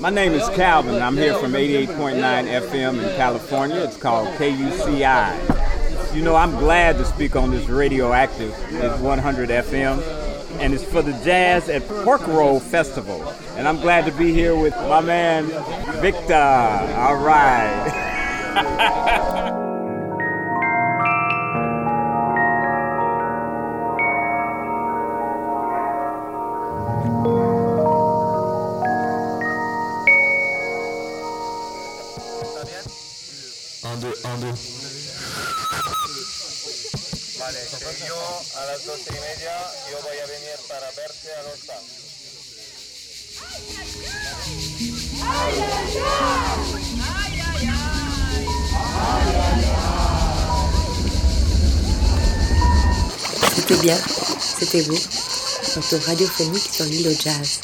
My 0.00 0.08
name 0.08 0.32
is 0.32 0.48
Calvin. 0.50 1.02
I'm 1.02 1.14
here 1.14 1.34
from 1.34 1.52
88.9 1.52 2.16
FM 2.18 3.02
in 3.02 3.16
California. 3.16 3.76
It's 3.76 3.98
called 3.98 4.28
KUCI. 4.38 6.14
You 6.14 6.22
know, 6.22 6.34
I'm 6.34 6.52
glad 6.52 6.96
to 6.96 7.04
speak 7.04 7.36
on 7.36 7.50
this 7.50 7.68
radioactive, 7.68 8.54
it's 8.70 8.98
100 9.00 9.50
FM, 9.50 10.00
and 10.60 10.72
it's 10.72 10.82
for 10.82 11.02
the 11.02 11.12
Jazz 11.24 11.68
at 11.68 11.86
Pork 11.88 12.26
Roll 12.26 12.58
Festival. 12.58 13.22
And 13.56 13.68
I'm 13.68 13.80
glad 13.80 14.06
to 14.06 14.12
be 14.12 14.32
here 14.32 14.56
with 14.56 14.74
my 14.74 15.02
man, 15.02 15.44
Victor. 16.00 16.32
All 16.34 17.16
right. 17.16 18.14
Notre 54.70 56.06
radiophonique 56.06 56.68
sur 56.70 56.84
l'île 56.84 57.08
au 57.08 57.12
jazz. 57.12 57.60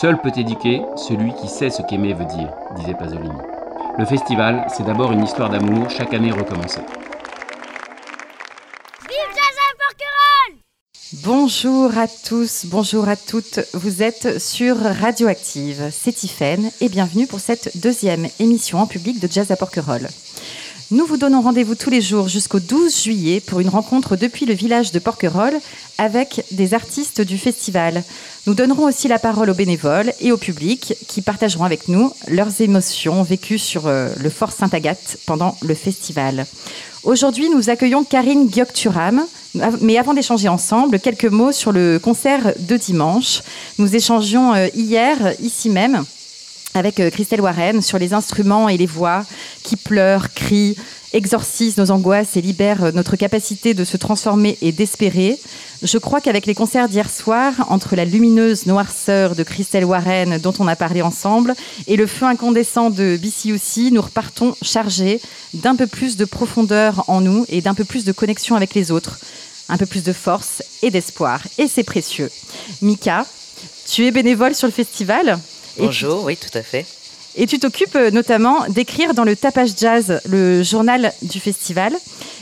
Seul 0.00 0.20
peut 0.20 0.30
éduquer 0.36 0.82
celui 0.94 1.34
qui 1.34 1.48
sait 1.48 1.70
ce 1.70 1.82
qu'aimer 1.82 2.14
veut 2.14 2.26
dire, 2.26 2.52
disait 2.76 2.94
Pasolini. 2.94 3.28
Le 3.98 4.04
festival, 4.04 4.68
c'est 4.68 4.84
d'abord 4.84 5.10
une 5.10 5.24
histoire 5.24 5.50
d'amour, 5.50 5.90
chaque 5.90 6.14
année 6.14 6.30
recommencée. 6.30 6.82
Bonjour 11.30 11.98
à 11.98 12.08
tous, 12.08 12.64
bonjour 12.64 13.06
à 13.06 13.14
toutes. 13.14 13.60
Vous 13.74 14.02
êtes 14.02 14.38
sur 14.38 14.78
Radioactive. 14.78 15.90
C'est 15.92 16.12
Tiffaine 16.12 16.70
et 16.80 16.88
bienvenue 16.88 17.26
pour 17.26 17.38
cette 17.38 17.76
deuxième 17.76 18.28
émission 18.40 18.78
en 18.78 18.86
public 18.86 19.20
de 19.20 19.30
Jazz 19.30 19.50
à 19.50 19.56
Porquerolles. 19.56 20.08
Nous 20.90 21.04
vous 21.04 21.18
donnons 21.18 21.42
rendez-vous 21.42 21.74
tous 21.74 21.90
les 21.90 22.00
jours 22.00 22.28
jusqu'au 22.28 22.60
12 22.60 23.02
juillet 23.02 23.40
pour 23.40 23.60
une 23.60 23.68
rencontre 23.68 24.16
depuis 24.16 24.46
le 24.46 24.54
village 24.54 24.90
de 24.90 24.98
Porquerolles 24.98 25.60
avec 25.98 26.46
des 26.50 26.72
artistes 26.72 27.20
du 27.20 27.36
festival. 27.36 28.02
Nous 28.46 28.54
donnerons 28.54 28.84
aussi 28.86 29.06
la 29.06 29.18
parole 29.18 29.50
aux 29.50 29.54
bénévoles 29.54 30.14
et 30.20 30.32
au 30.32 30.38
public 30.38 30.94
qui 31.06 31.20
partageront 31.20 31.64
avec 31.64 31.88
nous 31.88 32.10
leurs 32.28 32.62
émotions 32.62 33.22
vécues 33.22 33.58
sur 33.58 33.86
euh, 33.86 34.08
le 34.18 34.30
Fort 34.30 34.50
Sainte-Agathe 34.52 35.18
pendant 35.26 35.58
le 35.60 35.74
festival. 35.74 36.46
Aujourd'hui, 37.02 37.50
nous 37.50 37.68
accueillons 37.68 38.04
Karine 38.04 38.50
Gyokturam. 38.50 39.26
Mais 39.82 39.98
avant 39.98 40.14
d'échanger 40.14 40.48
ensemble, 40.48 41.00
quelques 41.00 41.24
mots 41.24 41.52
sur 41.52 41.72
le 41.72 41.98
concert 41.98 42.54
de 42.58 42.76
dimanche. 42.78 43.42
Nous 43.78 43.94
échangions 43.94 44.54
euh, 44.54 44.68
hier, 44.74 45.34
ici 45.40 45.68
même, 45.68 46.04
avec 46.78 47.00
euh, 47.00 47.10
Christelle 47.10 47.40
Warren 47.40 47.82
sur 47.82 47.98
les 47.98 48.14
instruments 48.14 48.68
et 48.68 48.76
les 48.76 48.86
voix 48.86 49.24
qui 49.62 49.76
pleurent, 49.76 50.32
crient, 50.32 50.76
exorcisent 51.12 51.76
nos 51.76 51.90
angoisses 51.90 52.36
et 52.36 52.40
libèrent 52.40 52.84
euh, 52.84 52.92
notre 52.92 53.16
capacité 53.16 53.74
de 53.74 53.84
se 53.84 53.96
transformer 53.96 54.56
et 54.62 54.72
d'espérer. 54.72 55.38
Je 55.82 55.98
crois 55.98 56.20
qu'avec 56.20 56.46
les 56.46 56.54
concerts 56.54 56.88
d'hier 56.88 57.10
soir, 57.10 57.52
entre 57.68 57.96
la 57.96 58.04
lumineuse 58.04 58.66
noirceur 58.66 59.34
de 59.34 59.42
Christelle 59.42 59.84
Warren 59.84 60.38
dont 60.38 60.54
on 60.58 60.68
a 60.68 60.76
parlé 60.76 61.02
ensemble 61.02 61.54
et 61.86 61.96
le 61.96 62.06
feu 62.06 62.26
incandescent 62.26 62.90
de 62.90 63.18
BCUC, 63.20 63.92
nous 63.92 64.02
repartons 64.02 64.54
chargés 64.62 65.20
d'un 65.54 65.76
peu 65.76 65.86
plus 65.86 66.16
de 66.16 66.24
profondeur 66.24 67.04
en 67.08 67.20
nous 67.20 67.44
et 67.48 67.60
d'un 67.60 67.74
peu 67.74 67.84
plus 67.84 68.04
de 68.04 68.12
connexion 68.12 68.56
avec 68.56 68.74
les 68.74 68.90
autres, 68.90 69.18
un 69.68 69.76
peu 69.76 69.86
plus 69.86 70.04
de 70.04 70.12
force 70.12 70.62
et 70.82 70.90
d'espoir. 70.90 71.42
Et 71.58 71.68
c'est 71.68 71.84
précieux. 71.84 72.30
Mika, 72.82 73.26
tu 73.86 74.06
es 74.06 74.10
bénévole 74.10 74.54
sur 74.54 74.66
le 74.66 74.72
festival? 74.72 75.38
Bonjour, 75.78 76.24
oui, 76.24 76.36
tout 76.36 76.56
à 76.56 76.62
fait. 76.62 76.86
Et 77.36 77.46
tu 77.46 77.58
t'occupes 77.58 77.94
euh, 77.94 78.10
notamment 78.10 78.66
d'écrire 78.68 79.14
dans 79.14 79.22
le 79.22 79.36
Tapage 79.36 79.70
Jazz, 79.78 80.20
le 80.28 80.62
journal 80.62 81.12
du 81.22 81.38
festival. 81.38 81.94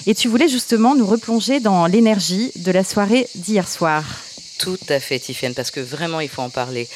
Et 0.06 0.14
tu 0.14 0.28
voulais 0.28 0.48
justement 0.48 0.94
nous 0.94 1.06
replonger 1.06 1.60
dans 1.60 1.86
l'énergie 1.86 2.50
de 2.56 2.72
la 2.72 2.82
soirée 2.82 3.28
d'hier 3.34 3.68
soir. 3.68 4.04
Tout 4.58 4.78
à 4.88 4.98
fait, 5.00 5.18
Tiffany, 5.18 5.52
parce 5.52 5.70
que 5.70 5.80
vraiment, 5.80 6.20
il 6.20 6.28
faut 6.28 6.42
en 6.42 6.48
parler. 6.48 6.88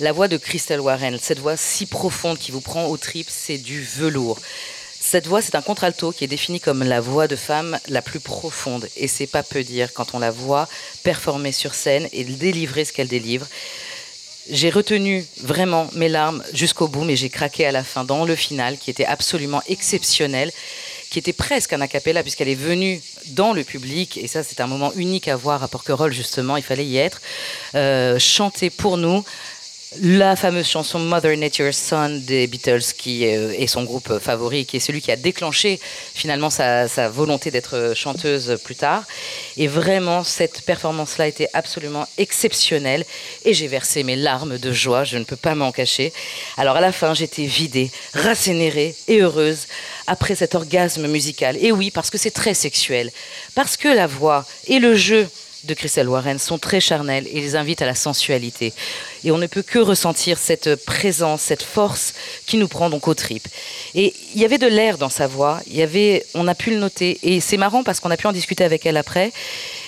La 0.00 0.12
voix 0.12 0.26
de 0.26 0.38
Crystal 0.38 0.80
Warren, 0.80 1.18
cette 1.22 1.38
voix 1.38 1.56
si 1.56 1.86
profonde 1.86 2.38
qui 2.38 2.50
vous 2.50 2.62
prend 2.62 2.86
aux 2.86 2.96
tripes, 2.96 3.30
c'est 3.30 3.58
du 3.58 3.82
velours. 3.82 4.38
Cette 4.98 5.26
voix, 5.26 5.40
c'est 5.40 5.54
un 5.54 5.62
contralto 5.62 6.10
qui 6.10 6.24
est 6.24 6.28
défini 6.28 6.58
comme 6.58 6.82
la 6.82 7.00
voix 7.00 7.28
de 7.28 7.36
femme 7.36 7.78
la 7.88 8.02
plus 8.02 8.20
profonde. 8.20 8.88
Et 8.96 9.08
c'est 9.08 9.26
pas 9.26 9.42
peu 9.42 9.62
dire 9.62 9.92
quand 9.92 10.14
on 10.14 10.18
la 10.18 10.30
voit 10.30 10.68
performer 11.04 11.52
sur 11.52 11.74
scène 11.74 12.08
et 12.12 12.24
délivrer 12.24 12.84
ce 12.84 12.92
qu'elle 12.92 13.08
délivre. 13.08 13.46
J'ai 14.48 14.70
retenu 14.70 15.24
vraiment 15.42 15.88
mes 15.94 16.08
larmes 16.08 16.42
jusqu'au 16.52 16.88
bout, 16.88 17.04
mais 17.04 17.16
j'ai 17.16 17.28
craqué 17.28 17.66
à 17.66 17.72
la 17.72 17.84
fin, 17.84 18.04
dans 18.04 18.24
le 18.24 18.34
final, 18.34 18.78
qui 18.78 18.90
était 18.90 19.04
absolument 19.04 19.62
exceptionnel, 19.68 20.50
qui 21.10 21.18
était 21.18 21.32
presque 21.32 21.72
un 21.72 21.80
acapella, 21.80 22.22
puisqu'elle 22.22 22.48
est 22.48 22.54
venue 22.54 23.02
dans 23.28 23.52
le 23.52 23.64
public, 23.64 24.16
et 24.16 24.26
ça 24.28 24.42
c'est 24.42 24.60
un 24.60 24.66
moment 24.66 24.92
unique 24.94 25.28
à 25.28 25.36
voir 25.36 25.62
à 25.62 25.68
Porquerolles, 25.68 26.12
justement, 26.12 26.56
il 26.56 26.62
fallait 26.62 26.86
y 26.86 26.96
être, 26.96 27.20
euh, 27.74 28.18
chanter 28.18 28.70
pour 28.70 28.96
nous 28.96 29.24
la 29.98 30.36
fameuse 30.36 30.68
chanson 30.68 31.00
Mother 31.00 31.36
Nature's 31.36 31.76
Son 31.76 32.20
des 32.24 32.46
Beatles, 32.46 32.94
qui 32.96 33.26
euh, 33.26 33.52
est 33.58 33.66
son 33.66 33.82
groupe 33.82 34.20
favori, 34.20 34.64
qui 34.64 34.76
est 34.76 34.80
celui 34.80 35.00
qui 35.00 35.10
a 35.10 35.16
déclenché 35.16 35.80
finalement 36.14 36.48
sa, 36.48 36.86
volonté 37.08 37.50
d'être 37.50 37.92
chanteuse 37.96 38.56
plus 38.62 38.76
tard. 38.76 39.02
Et 39.56 39.66
vraiment, 39.66 40.22
cette 40.22 40.62
performance-là 40.62 41.26
était 41.26 41.48
absolument 41.54 42.06
exceptionnelle. 42.18 43.04
Et 43.44 43.52
j'ai 43.52 43.66
versé 43.66 44.04
mes 44.04 44.14
larmes 44.14 44.58
de 44.58 44.72
joie, 44.72 45.02
je 45.02 45.18
ne 45.18 45.24
peux 45.24 45.34
pas 45.34 45.56
m'en 45.56 45.72
cacher. 45.72 46.12
Alors 46.56 46.76
à 46.76 46.80
la 46.80 46.92
fin, 46.92 47.12
j'étais 47.12 47.46
vidée, 47.46 47.90
rassénérée 48.14 48.94
et 49.08 49.20
heureuse 49.22 49.66
après 50.06 50.36
cet 50.36 50.54
orgasme 50.54 51.08
musical. 51.08 51.56
Et 51.60 51.72
oui, 51.72 51.90
parce 51.90 52.10
que 52.10 52.18
c'est 52.18 52.30
très 52.30 52.54
sexuel. 52.54 53.10
Parce 53.56 53.76
que 53.76 53.88
la 53.88 54.06
voix 54.06 54.46
et 54.68 54.78
le 54.78 54.94
jeu 54.94 55.28
de 55.64 55.74
Christelle 55.74 56.08
Warren 56.08 56.38
sont 56.38 56.58
très 56.58 56.80
charnels 56.80 57.26
et 57.30 57.40
les 57.40 57.56
invitent 57.56 57.82
à 57.82 57.86
la 57.86 57.94
sensualité. 57.94 58.72
Et 59.24 59.30
on 59.30 59.38
ne 59.38 59.46
peut 59.46 59.62
que 59.62 59.78
ressentir 59.78 60.38
cette 60.38 60.74
présence, 60.84 61.42
cette 61.42 61.62
force 61.62 62.14
qui 62.46 62.56
nous 62.56 62.68
prend 62.68 62.90
donc 62.90 63.08
aux 63.08 63.14
tripes. 63.14 63.48
Et 63.94 64.14
il 64.34 64.40
y 64.40 64.44
avait 64.44 64.58
de 64.58 64.66
l'air 64.66 64.98
dans 64.98 65.08
sa 65.08 65.26
voix, 65.26 65.60
il 65.66 65.76
y 65.76 65.82
avait, 65.82 66.24
on 66.34 66.48
a 66.48 66.54
pu 66.54 66.70
le 66.70 66.78
noter. 66.78 67.18
Et 67.22 67.40
c'est 67.40 67.56
marrant 67.56 67.82
parce 67.82 68.00
qu'on 68.00 68.10
a 68.10 68.16
pu 68.16 68.26
en 68.26 68.32
discuter 68.32 68.64
avec 68.64 68.86
elle 68.86 68.96
après. 68.96 69.32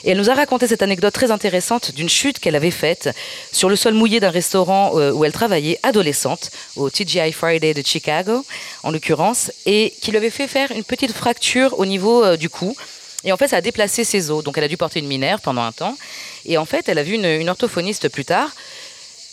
Et 0.04 0.10
elle 0.10 0.18
nous 0.18 0.30
a 0.30 0.34
raconté 0.34 0.66
cette 0.66 0.82
anecdote 0.82 1.14
très 1.14 1.30
intéressante 1.30 1.94
d'une 1.94 2.08
chute 2.08 2.38
qu'elle 2.38 2.56
avait 2.56 2.70
faite 2.70 3.10
sur 3.52 3.68
le 3.68 3.76
sol 3.76 3.94
mouillé 3.94 4.20
d'un 4.20 4.30
restaurant 4.30 4.98
euh, 4.98 5.12
où 5.12 5.24
elle 5.24 5.32
travaillait, 5.32 5.78
adolescente, 5.82 6.50
au 6.76 6.90
TGI 6.90 7.32
Friday 7.32 7.74
de 7.74 7.82
Chicago, 7.84 8.44
en 8.82 8.90
l'occurrence, 8.90 9.52
et 9.66 9.94
qui 10.00 10.10
lui 10.10 10.18
avait 10.18 10.30
fait 10.30 10.48
faire 10.48 10.70
une 10.72 10.84
petite 10.84 11.12
fracture 11.12 11.78
au 11.78 11.86
niveau 11.86 12.24
euh, 12.24 12.36
du 12.36 12.48
cou. 12.48 12.76
Et 13.24 13.32
en 13.32 13.36
fait, 13.36 13.48
ça 13.48 13.56
a 13.56 13.60
déplacé 13.60 14.04
ses 14.04 14.30
os. 14.30 14.42
Donc, 14.42 14.58
elle 14.58 14.64
a 14.64 14.68
dû 14.68 14.76
porter 14.76 15.00
une 15.00 15.06
minerve 15.06 15.40
pendant 15.40 15.62
un 15.62 15.72
temps. 15.72 15.96
Et 16.44 16.58
en 16.58 16.64
fait, 16.64 16.88
elle 16.88 16.98
a 16.98 17.02
vu 17.02 17.14
une, 17.14 17.48
orthophoniste 17.48 18.08
plus 18.08 18.24
tard 18.24 18.50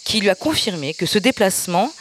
qui 0.03 0.19
lui 0.19 0.29
a 0.29 0.35
confirmé 0.35 0.93
que 0.93 1.05
ce 1.05 1.19
déplacement 1.19 1.91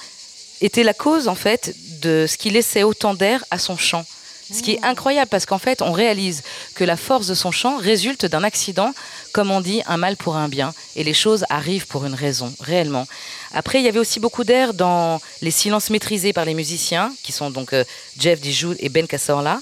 était 0.60 0.82
la 0.82 0.94
cause, 0.94 1.28
en 1.28 1.34
fait, 1.34 1.74
de 2.00 2.26
ce 2.28 2.36
qui 2.36 2.50
laissait 2.50 2.82
autant 2.82 3.14
d'air 3.14 3.44
à 3.50 3.58
son 3.58 3.76
chant. 3.76 4.04
Ce 4.50 4.62
qui 4.62 4.72
est 4.72 4.82
incroyable 4.82 5.28
parce 5.28 5.44
qu'en 5.44 5.58
fait, 5.58 5.82
on 5.82 5.92
réalise 5.92 6.42
que 6.74 6.82
la 6.82 6.96
force 6.96 7.26
de 7.26 7.34
son 7.34 7.50
chant 7.50 7.76
résulte 7.76 8.24
d'un 8.24 8.42
accident, 8.44 8.94
comme 9.32 9.50
on 9.50 9.60
dit, 9.60 9.82
un 9.86 9.98
mal 9.98 10.16
pour 10.16 10.36
un 10.36 10.48
bien. 10.48 10.72
Et 10.96 11.04
les 11.04 11.12
choses 11.12 11.44
arrivent 11.50 11.86
pour 11.86 12.06
une 12.06 12.14
raison, 12.14 12.54
réellement. 12.60 13.06
Après, 13.52 13.78
il 13.78 13.84
y 13.84 13.88
avait 13.88 13.98
aussi 13.98 14.20
beaucoup 14.20 14.44
d'air 14.44 14.72
dans 14.72 15.20
les 15.42 15.50
silences 15.50 15.90
maîtrisés 15.90 16.32
par 16.32 16.46
les 16.46 16.54
musiciens, 16.54 17.12
qui 17.22 17.32
sont 17.32 17.50
donc 17.50 17.74
euh, 17.74 17.84
Jeff 18.18 18.40
Dijoux 18.40 18.74
et 18.78 18.88
Ben 18.88 19.06
Cassorla. 19.06 19.60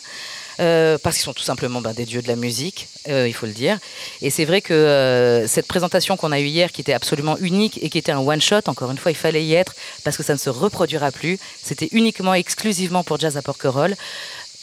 Euh, 0.59 0.97
parce 1.03 1.17
qu'ils 1.17 1.25
sont 1.25 1.35
tout 1.35 1.43
simplement 1.43 1.81
ben, 1.81 1.93
des 1.93 2.07
dieux 2.07 2.23
de 2.23 2.29
la 2.29 2.37
musique, 2.37 2.89
euh, 3.09 3.29
il 3.29 3.35
faut 3.35 3.47
le 3.47 3.53
dire. 3.53 3.79
Et 4.23 4.31
c'est 4.31 4.45
vrai 4.45 4.63
que 4.63 4.73
euh, 4.73 5.47
cette 5.47 5.67
présentation 5.67 6.17
qu'on 6.17 6.33
a 6.33 6.41
eue 6.41 6.47
hier, 6.47 6.73
qui 6.73 6.81
était 6.81 6.95
absolument 6.95 7.37
unique 7.39 7.79
et 7.83 7.91
qui 7.91 7.99
était 7.99 8.13
un 8.13 8.21
one-shot, 8.21 8.63
encore 8.67 8.91
une 8.91 8.99
fois, 8.99 9.11
il 9.11 9.17
fallait 9.17 9.45
y 9.45 9.55
être 9.55 9.75
parce 10.05 10.17
que 10.17 10.23
ça 10.23 10.33
ne 10.33 10.39
se 10.39 10.49
reproduira 10.49 11.11
plus. 11.11 11.39
C'était 11.63 11.89
uniquement, 11.93 12.35
exclusivement 12.35 13.05
pour 13.05 13.19
Jazz 13.19 13.37
à 13.37 13.43
Porquerolles. 13.43 13.97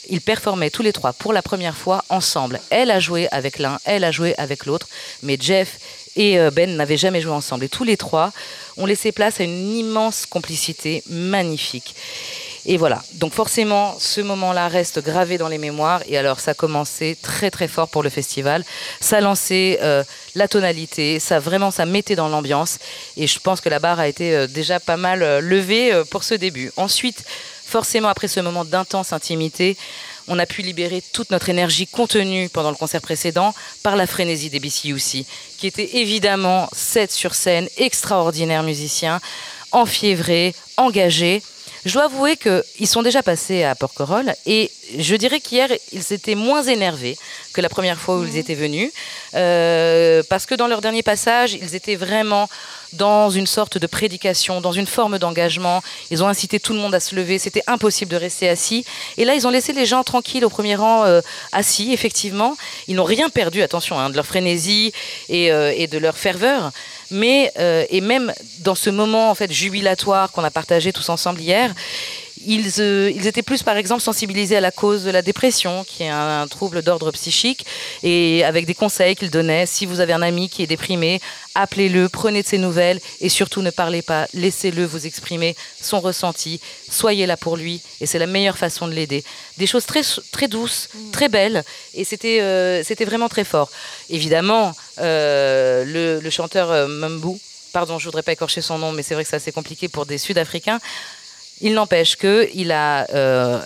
Ils 0.09 0.21
performaient 0.21 0.71
tous 0.71 0.81
les 0.81 0.93
trois 0.93 1.13
pour 1.13 1.31
la 1.31 1.41
première 1.41 1.77
fois 1.77 2.03
ensemble. 2.09 2.59
Elle 2.69 2.91
a 2.91 2.99
joué 2.99 3.27
avec 3.31 3.59
l'un, 3.59 3.79
elle 3.85 4.03
a 4.03 4.11
joué 4.11 4.33
avec 4.37 4.65
l'autre, 4.65 4.89
mais 5.21 5.37
Jeff 5.39 5.79
et 6.17 6.37
Ben 6.51 6.75
n'avaient 6.75 6.97
jamais 6.97 7.21
joué 7.21 7.31
ensemble. 7.31 7.63
Et 7.63 7.69
tous 7.69 7.85
les 7.85 7.95
trois 7.95 8.33
ont 8.75 8.85
laissé 8.85 9.13
place 9.13 9.39
à 9.39 9.45
une 9.45 9.77
immense 9.77 10.25
complicité 10.25 11.03
magnifique. 11.09 11.95
Et 12.65 12.77
voilà. 12.77 13.03
Donc 13.13 13.33
forcément, 13.33 13.97
ce 13.99 14.21
moment-là 14.21 14.67
reste 14.69 15.03
gravé 15.03 15.37
dans 15.37 15.49
les 15.49 15.57
mémoires. 15.57 16.01
Et 16.07 16.17
alors, 16.17 16.39
ça 16.39 16.51
a 16.51 16.53
commencé 16.53 17.17
très 17.21 17.51
très 17.51 17.67
fort 17.67 17.89
pour 17.89 18.03
le 18.03 18.09
festival. 18.09 18.63
Ça 19.01 19.19
lancé 19.19 19.79
euh, 19.81 20.03
la 20.35 20.47
tonalité. 20.47 21.19
Ça 21.19 21.39
vraiment, 21.39 21.71
ça 21.71 21.85
mettait 21.85 22.15
dans 22.15 22.29
l'ambiance. 22.29 22.79
Et 23.17 23.27
je 23.27 23.39
pense 23.39 23.59
que 23.59 23.69
la 23.69 23.79
barre 23.79 23.99
a 23.99 24.07
été 24.07 24.33
euh, 24.33 24.47
déjà 24.47 24.79
pas 24.79 24.97
mal 24.97 25.23
euh, 25.23 25.41
levée 25.41 25.91
pour 26.09 26.23
ce 26.23 26.35
début. 26.35 26.71
Ensuite, 26.77 27.25
forcément, 27.65 28.07
après 28.07 28.29
ce 28.29 28.39
moment 28.39 28.63
d'intense 28.63 29.11
intimité, 29.11 29.75
on 30.27 30.39
a 30.39 30.45
pu 30.45 30.61
libérer 30.61 31.03
toute 31.11 31.31
notre 31.31 31.49
énergie 31.49 31.87
contenue 31.87 32.47
pendant 32.47 32.69
le 32.69 32.77
concert 32.77 33.01
précédent 33.01 33.53
par 33.81 33.97
la 33.97 34.07
frénésie 34.07 34.49
des 34.49 34.61
BCUC, 34.61 35.25
qui 35.57 35.67
était 35.67 35.97
évidemment 35.97 36.69
7 36.71 37.11
sur 37.11 37.35
scène, 37.35 37.67
extraordinaires 37.77 38.63
musiciens, 38.63 39.19
enfiévrés, 39.71 40.55
engagés. 40.77 41.41
Je 41.85 41.93
dois 41.93 42.05
avouer 42.05 42.37
qu'ils 42.37 42.87
sont 42.87 43.01
déjà 43.01 43.21
passés 43.21 43.63
à 43.63 43.75
Porquerolles 43.75 44.33
et 44.45 44.71
je 44.97 45.15
dirais 45.15 45.41
qu'hier, 45.41 45.67
ils 45.91 46.13
étaient 46.13 46.35
moins 46.35 46.63
énervés 46.63 47.17
que 47.51 47.59
la 47.59 47.67
première 47.67 47.99
fois 47.99 48.17
où 48.17 48.23
ils 48.23 48.37
étaient 48.37 48.55
venus. 48.55 48.91
Euh, 49.35 50.23
parce 50.29 50.45
que 50.45 50.55
dans 50.55 50.67
leur 50.67 50.79
dernier 50.79 51.03
passage, 51.03 51.53
ils 51.53 51.75
étaient 51.75 51.95
vraiment 51.95 52.47
dans 52.93 53.29
une 53.29 53.47
sorte 53.47 53.77
de 53.77 53.87
prédication, 53.87 54.61
dans 54.61 54.71
une 54.71 54.87
forme 54.87 55.19
d'engagement. 55.19 55.81
Ils 56.09 56.23
ont 56.23 56.27
incité 56.27 56.59
tout 56.59 56.73
le 56.73 56.79
monde 56.79 56.95
à 56.95 56.99
se 56.99 57.15
lever. 57.15 57.37
C'était 57.37 57.63
impossible 57.67 58.11
de 58.11 58.17
rester 58.17 58.47
assis. 58.47 58.85
Et 59.17 59.25
là, 59.25 59.35
ils 59.35 59.45
ont 59.47 59.49
laissé 59.49 59.73
les 59.73 59.85
gens 59.85 60.03
tranquilles 60.03 60.45
au 60.45 60.49
premier 60.49 60.75
rang, 60.75 61.03
euh, 61.03 61.21
assis, 61.51 61.91
effectivement. 61.91 62.55
Ils 62.87 62.95
n'ont 62.95 63.03
rien 63.03 63.29
perdu, 63.29 63.61
attention, 63.61 63.99
hein, 63.99 64.09
de 64.09 64.15
leur 64.15 64.25
frénésie 64.25 64.93
et, 65.27 65.51
euh, 65.51 65.73
et 65.75 65.87
de 65.87 65.97
leur 65.97 66.17
ferveur 66.17 66.71
mais 67.13 67.51
euh, 67.59 67.85
et 67.89 68.01
même 68.01 68.33
dans 68.59 68.75
ce 68.75 68.89
moment 68.89 69.29
en 69.29 69.35
fait 69.35 69.51
jubilatoire 69.51 70.31
qu'on 70.31 70.43
a 70.43 70.51
partagé 70.51 70.91
tous 70.91 71.07
ensemble 71.09 71.39
hier, 71.39 71.73
euh, 72.47 73.11
ils, 73.15 73.27
étaient 73.27 73.43
plus, 73.43 73.63
par 73.63 73.77
exemple, 73.77 74.01
sensibilisés 74.01 74.57
à 74.57 74.61
la 74.61 74.71
cause 74.71 75.03
de 75.03 75.11
la 75.11 75.21
dépression, 75.21 75.83
qui 75.83 76.03
est 76.03 76.09
un, 76.09 76.47
trouble 76.47 76.81
d'ordre 76.81 77.11
psychique, 77.11 77.65
et 78.03 78.43
avec 78.43 78.65
des 78.65 78.73
conseils 78.73 79.15
qu'ils 79.15 79.29
donnaient. 79.29 79.65
Si 79.65 79.85
vous 79.85 79.99
avez 79.99 80.13
un 80.13 80.21
ami 80.21 80.49
qui 80.49 80.63
est 80.63 80.67
déprimé, 80.67 81.21
appelez-le, 81.55 82.09
prenez 82.09 82.43
de 82.43 82.47
ses 82.47 82.57
nouvelles, 82.57 82.99
et 83.21 83.29
surtout 83.29 83.61
ne 83.61 83.69
parlez 83.69 84.01
pas, 84.01 84.27
laissez-le 84.33 84.85
vous 84.85 85.05
exprimer 85.05 85.55
son 85.81 85.99
ressenti, 85.99 86.59
soyez 86.89 87.25
là 87.25 87.37
pour 87.37 87.57
lui, 87.57 87.81
et 88.01 88.05
c'est 88.05 88.19
la 88.19 88.27
meilleure 88.27 88.57
façon 88.57 88.87
de 88.87 88.93
l'aider. 88.93 89.23
Des 89.57 89.67
choses 89.67 89.85
très, 89.85 90.01
très 90.31 90.47
douces, 90.47 90.89
très 91.11 91.29
belles, 91.29 91.63
et 91.93 92.03
c'était 92.03 92.41
euh, 92.41 92.83
c'était 92.83 93.05
vraiment 93.05 93.29
très 93.29 93.43
fort. 93.43 93.69
Évidemment, 94.09 94.73
euh, 94.99 95.83
le, 95.85 96.19
le, 96.19 96.29
chanteur 96.29 96.87
Mumbu, 96.87 97.39
pardon, 97.71 97.99
je 97.99 98.05
voudrais 98.05 98.23
pas 98.23 98.31
écorcher 98.31 98.61
son 98.61 98.77
nom, 98.77 98.91
mais 98.91 99.03
c'est 99.03 99.13
vrai 99.13 99.23
que 99.23 99.29
c'est 99.29 99.35
assez 99.35 99.51
compliqué 99.51 99.87
pour 99.87 100.05
des 100.05 100.17
Sud-Africains, 100.17 100.79
il 101.63 101.73
n'empêche 101.73 102.17
qu'il 102.17 102.71
a 102.71 103.07
euh, 103.13 103.59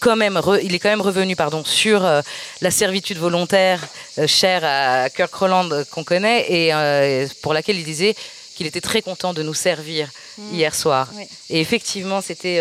quand 0.00 0.16
même 0.16 0.40
il 0.62 0.74
est 0.74 0.78
quand 0.78 0.88
même 0.88 1.02
revenu 1.02 1.36
pardon, 1.36 1.62
sur 1.64 2.04
euh, 2.04 2.22
la 2.60 2.70
servitude 2.70 3.18
volontaire 3.18 3.80
euh, 4.18 4.26
chère 4.26 4.62
à 4.64 5.08
Kirk 5.10 5.32
Roland 5.32 5.68
qu'on 5.90 6.04
connaît 6.04 6.46
et 6.50 7.26
pour 7.42 7.54
laquelle 7.54 7.78
il 7.78 7.84
disait 7.84 8.16
qu'il 8.56 8.66
était 8.66 8.80
très 8.80 9.02
content 9.02 9.32
de 9.32 9.42
nous 9.42 9.54
servir 9.54 10.08
mmh. 10.38 10.54
hier 10.54 10.74
soir. 10.74 11.08
Et 11.48 11.60
effectivement, 11.60 12.20
c'était 12.20 12.60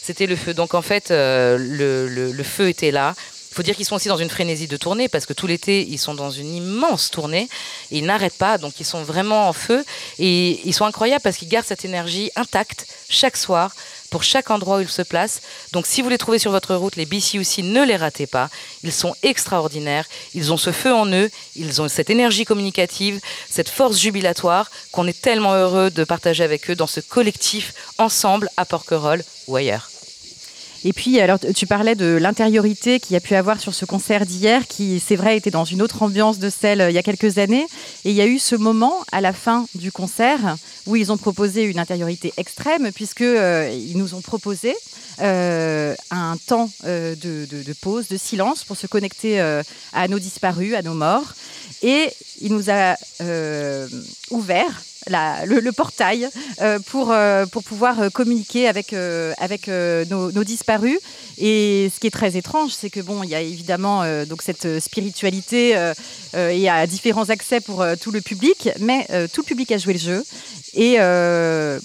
c'était 0.00 0.26
le 0.26 0.36
feu. 0.36 0.54
Donc 0.54 0.74
en 0.74 0.82
fait, 0.82 1.06
le, 1.10 2.42
feu 2.44 2.68
était 2.68 2.92
là. 2.92 3.14
Il 3.56 3.60
faut 3.60 3.62
dire 3.62 3.74
qu'ils 3.74 3.86
sont 3.86 3.96
aussi 3.96 4.08
dans 4.08 4.18
une 4.18 4.28
frénésie 4.28 4.66
de 4.66 4.76
tournée 4.76 5.08
parce 5.08 5.24
que 5.24 5.32
tout 5.32 5.46
l'été, 5.46 5.80
ils 5.88 5.96
sont 5.96 6.12
dans 6.12 6.30
une 6.30 6.54
immense 6.54 7.10
tournée 7.10 7.48
et 7.90 7.96
ils 7.96 8.04
n'arrêtent 8.04 8.36
pas. 8.36 8.58
Donc 8.58 8.80
ils 8.80 8.84
sont 8.84 9.02
vraiment 9.02 9.48
en 9.48 9.54
feu 9.54 9.82
et 10.18 10.60
ils 10.68 10.74
sont 10.74 10.84
incroyables 10.84 11.22
parce 11.22 11.38
qu'ils 11.38 11.48
gardent 11.48 11.64
cette 11.64 11.86
énergie 11.86 12.30
intacte 12.36 12.86
chaque 13.08 13.38
soir 13.38 13.74
pour 14.10 14.24
chaque 14.24 14.50
endroit 14.50 14.76
où 14.76 14.80
ils 14.82 14.90
se 14.90 15.00
placent. 15.00 15.40
Donc 15.72 15.86
si 15.86 16.02
vous 16.02 16.10
les 16.10 16.18
trouvez 16.18 16.38
sur 16.38 16.50
votre 16.50 16.74
route, 16.74 16.96
les 16.96 17.06
BC 17.06 17.38
aussi, 17.38 17.62
ne 17.62 17.82
les 17.82 17.96
ratez 17.96 18.26
pas. 18.26 18.50
Ils 18.82 18.92
sont 18.92 19.14
extraordinaires. 19.22 20.04
Ils 20.34 20.52
ont 20.52 20.58
ce 20.58 20.70
feu 20.70 20.92
en 20.92 21.10
eux. 21.10 21.30
Ils 21.54 21.80
ont 21.80 21.88
cette 21.88 22.10
énergie 22.10 22.44
communicative, 22.44 23.20
cette 23.48 23.70
force 23.70 23.98
jubilatoire 23.98 24.70
qu'on 24.92 25.06
est 25.06 25.18
tellement 25.18 25.54
heureux 25.54 25.90
de 25.90 26.04
partager 26.04 26.44
avec 26.44 26.68
eux 26.68 26.76
dans 26.76 26.86
ce 26.86 27.00
collectif 27.00 27.72
ensemble 27.96 28.50
à 28.58 28.66
Porquerolles 28.66 29.24
ou 29.46 29.56
ailleurs. 29.56 29.88
Et 30.86 30.92
puis, 30.92 31.18
alors, 31.18 31.40
tu 31.40 31.66
parlais 31.66 31.96
de 31.96 32.16
l'intériorité 32.16 33.00
qu'il 33.00 33.14
y 33.14 33.16
a 33.16 33.20
pu 33.20 33.34
avoir 33.34 33.58
sur 33.58 33.74
ce 33.74 33.84
concert 33.84 34.24
d'hier, 34.24 34.68
qui, 34.68 35.00
c'est 35.00 35.16
vrai, 35.16 35.36
était 35.36 35.50
dans 35.50 35.64
une 35.64 35.82
autre 35.82 36.00
ambiance 36.04 36.38
de 36.38 36.48
celle 36.48 36.80
euh, 36.80 36.90
il 36.90 36.94
y 36.94 36.98
a 36.98 37.02
quelques 37.02 37.38
années. 37.38 37.66
Et 38.04 38.10
il 38.10 38.14
y 38.14 38.20
a 38.20 38.26
eu 38.26 38.38
ce 38.38 38.54
moment 38.54 38.94
à 39.10 39.20
la 39.20 39.32
fin 39.32 39.66
du 39.74 39.90
concert 39.90 40.54
où 40.86 40.94
ils 40.94 41.10
ont 41.10 41.16
proposé 41.16 41.64
une 41.64 41.80
intériorité 41.80 42.32
extrême, 42.36 42.92
puisqu'ils 42.92 43.24
euh, 43.24 43.76
nous 43.96 44.14
ont 44.14 44.20
proposé 44.20 44.76
euh, 45.22 45.96
un 46.12 46.36
temps 46.46 46.70
de, 46.84 47.16
de, 47.16 47.72
pause, 47.72 48.06
de 48.06 48.16
silence 48.16 48.62
pour 48.62 48.76
se 48.76 48.86
connecter 48.86 49.40
à 49.92 50.06
nos 50.06 50.20
disparus, 50.20 50.74
à 50.74 50.82
nos 50.82 50.94
morts. 50.94 51.34
Et 51.82 52.10
il 52.40 52.52
nous 52.52 52.70
a 52.70 52.94
ouvert 54.30 54.82
le, 55.08 55.70
portail 55.70 56.28
euh, 56.60 56.78
pour, 56.78 57.10
euh, 57.10 57.46
pour 57.46 57.62
pouvoir 57.62 58.00
euh, 58.00 58.10
communiquer 58.10 58.68
avec, 58.68 58.94
avec 59.38 59.68
nos, 59.68 60.44
disparus. 60.44 60.98
Et 61.38 61.90
ce 61.94 62.00
qui 62.00 62.06
est 62.06 62.10
très 62.10 62.36
étrange, 62.36 62.72
c'est 62.72 62.90
que 62.90 63.00
bon, 63.00 63.22
il 63.22 63.30
y 63.30 63.34
a 63.34 63.40
évidemment 63.40 64.04
donc 64.24 64.42
cette 64.42 64.80
spiritualité 64.80 65.76
il 66.34 66.58
y 66.58 66.68
a 66.68 66.86
différents 66.86 67.30
accès 67.30 67.60
pour 67.60 67.84
tout 68.00 68.10
le 68.10 68.20
public, 68.20 68.70
mais 68.80 69.06
tout 69.32 69.42
le 69.42 69.46
public 69.46 69.72
a 69.72 69.78
joué 69.78 69.94
le 69.94 69.98
jeu. 69.98 70.24
Et 70.74 70.96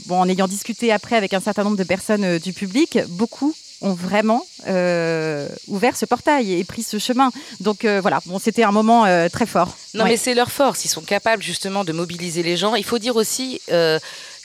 bon, 0.06 0.19
en 0.19 0.29
ayant 0.29 0.47
discuté 0.47 0.91
après 0.91 1.15
avec 1.15 1.33
un 1.33 1.39
certain 1.39 1.63
nombre 1.63 1.77
de 1.77 1.83
personnes 1.83 2.38
du 2.38 2.53
public, 2.53 3.00
beaucoup 3.09 3.53
ont 3.81 3.94
vraiment 3.94 4.45
euh, 4.68 5.48
ouvert 5.68 5.98
ce 5.98 6.06
portail 6.06 6.54
et 6.54 6.63
pris 6.63 6.83
ce 6.83 7.00
chemin. 7.00 7.31
Donc 7.60 7.86
euh, 7.86 8.00
voilà, 8.01 8.19
bon, 8.25 8.39
c'était 8.39 8.63
un 8.63 8.72
moment 8.72 9.06
euh, 9.06 9.28
très 9.28 9.45
fort. 9.45 9.75
Non, 9.94 10.06
mais 10.06 10.18
c'est 10.18 10.33
leur 10.33 10.51
force. 10.51 10.86
Ils 10.86 10.89
sont 10.89 11.01
capables 11.01 11.44
justement 11.44 11.83
de 11.83 11.92
mobiliser 11.92 12.44
les 12.44 12.57
gens. 12.57 12.75
Il 12.75 12.86
faut 12.86 13.00
dire 13.00 13.16
aussi 13.16 13.60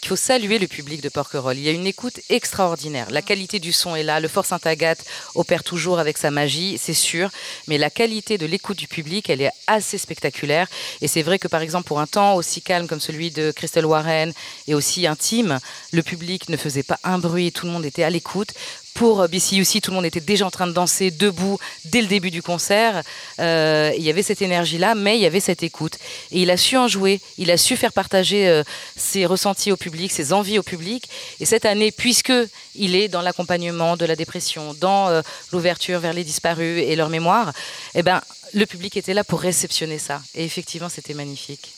qu'il 0.01 0.09
faut 0.09 0.17
saluer 0.17 0.59
le 0.59 0.67
public 0.67 1.01
de 1.01 1.09
Porquerolles. 1.09 1.57
Il 1.57 1.63
y 1.63 1.69
a 1.69 1.73
une 1.73 1.87
écoute 1.87 2.21
extraordinaire. 2.31 3.07
La 3.11 3.23
qualité 3.23 3.59
du 3.59 3.73
son 3.73 3.95
est 3.95 4.03
là. 4.03 4.21
Le 4.21 4.29
Fort 4.29 4.45
Saint-Agathe 4.45 5.05
opère 5.35 5.63
toujours 5.63 5.99
avec 5.99 6.19
sa 6.19 6.31
magie, 6.31 6.79
c'est 6.79 6.95
sûr. 6.95 7.31
Mais 7.69 7.79
la 7.79 7.91
qualité 7.91 8.39
de 8.39 8.47
l'écoute 8.47 8.77
du 8.77 8.89
public, 8.89 9.31
elle 9.31 9.41
est 9.41 9.53
assez 9.67 9.99
spectaculaire. 9.99 10.69
Et 11.01 11.09
c'est 11.09 11.23
vrai 11.23 11.39
que 11.39 11.49
par 11.49 11.63
exemple, 11.63 11.87
pour 11.87 12.01
un 12.01 12.07
temps 12.07 12.35
aussi 12.35 12.61
calme 12.61 12.89
comme 12.89 13.01
celui 13.01 13.31
de 13.31 13.53
Christelle 13.53 13.87
Warren 13.87 14.33
et 14.67 14.75
aussi 14.75 15.07
intime, 15.07 15.61
le 15.93 16.03
public 16.03 16.49
ne 16.49 16.57
faisait 16.57 16.83
pas 16.83 16.99
un 17.05 17.19
bruit. 17.19 17.53
Tout 17.53 17.67
le 17.67 17.73
monde 17.73 17.85
était 17.85 18.03
à 18.03 18.11
l'écoute 18.11 18.53
pour 18.97 19.29
BCUC, 19.29 19.83
tout 19.83 19.91
le 19.91 19.97
monde 19.97 20.07
était 20.07 20.21
déjà 20.21 20.47
en 20.47 20.51
train 20.51 20.67
de 20.67 20.73
danser 20.73 21.11
debout 21.11 21.59
dès 21.85 22.01
le 22.01 22.09
début 22.09 22.31
du 22.31 22.43
concert. 22.43 23.03
Euh, 23.39 23.93
il 23.97 24.03
y 24.03 24.09
avait 24.09 24.23
cette 24.23 24.41
énergie-là, 24.41 24.95
mais 24.95 25.19
il 25.19 25.21
y 25.21 25.27
avait 25.27 25.39
cette 25.39 25.63
écoute. 25.63 25.99
Et 26.33 26.41
il 26.41 26.51
a 26.51 26.57
su 26.57 26.79
en 26.79 26.89
jouer, 26.89 27.21
il 27.37 27.51
a 27.51 27.59
su 27.59 27.77
faire 27.77 27.93
partager 27.93 28.49
euh, 28.49 28.63
ses 28.97 29.27
ressentis 29.27 29.71
au 29.71 29.77
public, 29.77 30.11
ses 30.11 30.33
envies 30.33 30.59
au 30.59 30.63
public. 30.63 31.11
Et 31.41 31.45
cette 31.45 31.67
année, 31.67 31.93
puisque 31.93 32.33
il 32.75 32.97
est 32.97 33.09
dans 33.09 33.21
l'accompagnement 33.21 33.99
de 33.99 34.07
la 34.07 34.17
dépression, 34.17 34.75
dans 34.81 35.09
euh, 35.09 35.21
l'ouverture 35.53 36.01
vers 36.01 36.15
les 36.15 36.25
disparus 36.25 36.83
et 36.83 36.97
leur 36.97 37.11
mémoire, 37.11 37.53
eh 37.95 38.03
ben, 38.03 38.23
le 38.55 38.65
public 38.65 38.97
était 38.97 39.13
là 39.13 39.25
pour 39.25 39.41
réceptionner 39.41 39.99
ça. 39.99 40.23
Et 40.35 40.45
effectivement, 40.45 40.89
c'était 40.89 41.15
magnifique. 41.15 41.71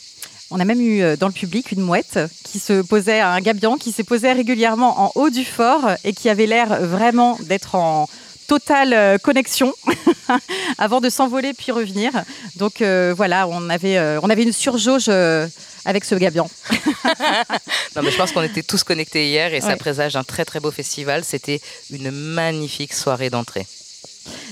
On 0.50 0.60
a 0.60 0.64
même 0.64 0.80
eu 0.80 1.02
euh, 1.02 1.16
dans 1.16 1.26
le 1.26 1.32
public 1.32 1.72
une 1.72 1.82
mouette 1.82 2.18
qui 2.42 2.58
se 2.58 2.80
posait, 2.80 3.20
un 3.20 3.40
gabion 3.40 3.76
qui 3.76 3.92
s'est 3.92 4.04
posé 4.04 4.32
régulièrement 4.32 5.00
en 5.00 5.12
haut 5.14 5.28
du 5.28 5.44
fort 5.44 5.90
et 6.04 6.14
qui 6.14 6.30
avait 6.30 6.46
l'air 6.46 6.80
vraiment 6.86 7.38
d'être 7.42 7.74
en 7.74 8.08
totale 8.46 8.94
euh, 8.94 9.18
connexion 9.18 9.74
avant 10.78 11.02
de 11.02 11.10
s'envoler 11.10 11.52
puis 11.52 11.70
revenir. 11.70 12.12
Donc 12.56 12.80
euh, 12.80 13.12
voilà, 13.14 13.46
on 13.46 13.68
avait, 13.68 14.00
on 14.22 14.30
avait 14.30 14.42
une 14.42 14.54
surjauge 14.54 15.10
avec 15.84 16.06
ce 16.06 16.14
gabion. 16.14 16.48
non, 17.96 18.02
mais 18.02 18.10
je 18.10 18.16
pense 18.16 18.32
qu'on 18.32 18.42
était 18.42 18.62
tous 18.62 18.84
connectés 18.84 19.28
hier 19.28 19.52
et 19.52 19.60
ça 19.60 19.76
présage 19.76 20.16
un 20.16 20.24
très 20.24 20.46
très 20.46 20.60
beau 20.60 20.70
festival. 20.70 21.24
C'était 21.24 21.60
une 21.90 22.10
magnifique 22.10 22.94
soirée 22.94 23.28
d'entrée. 23.28 23.66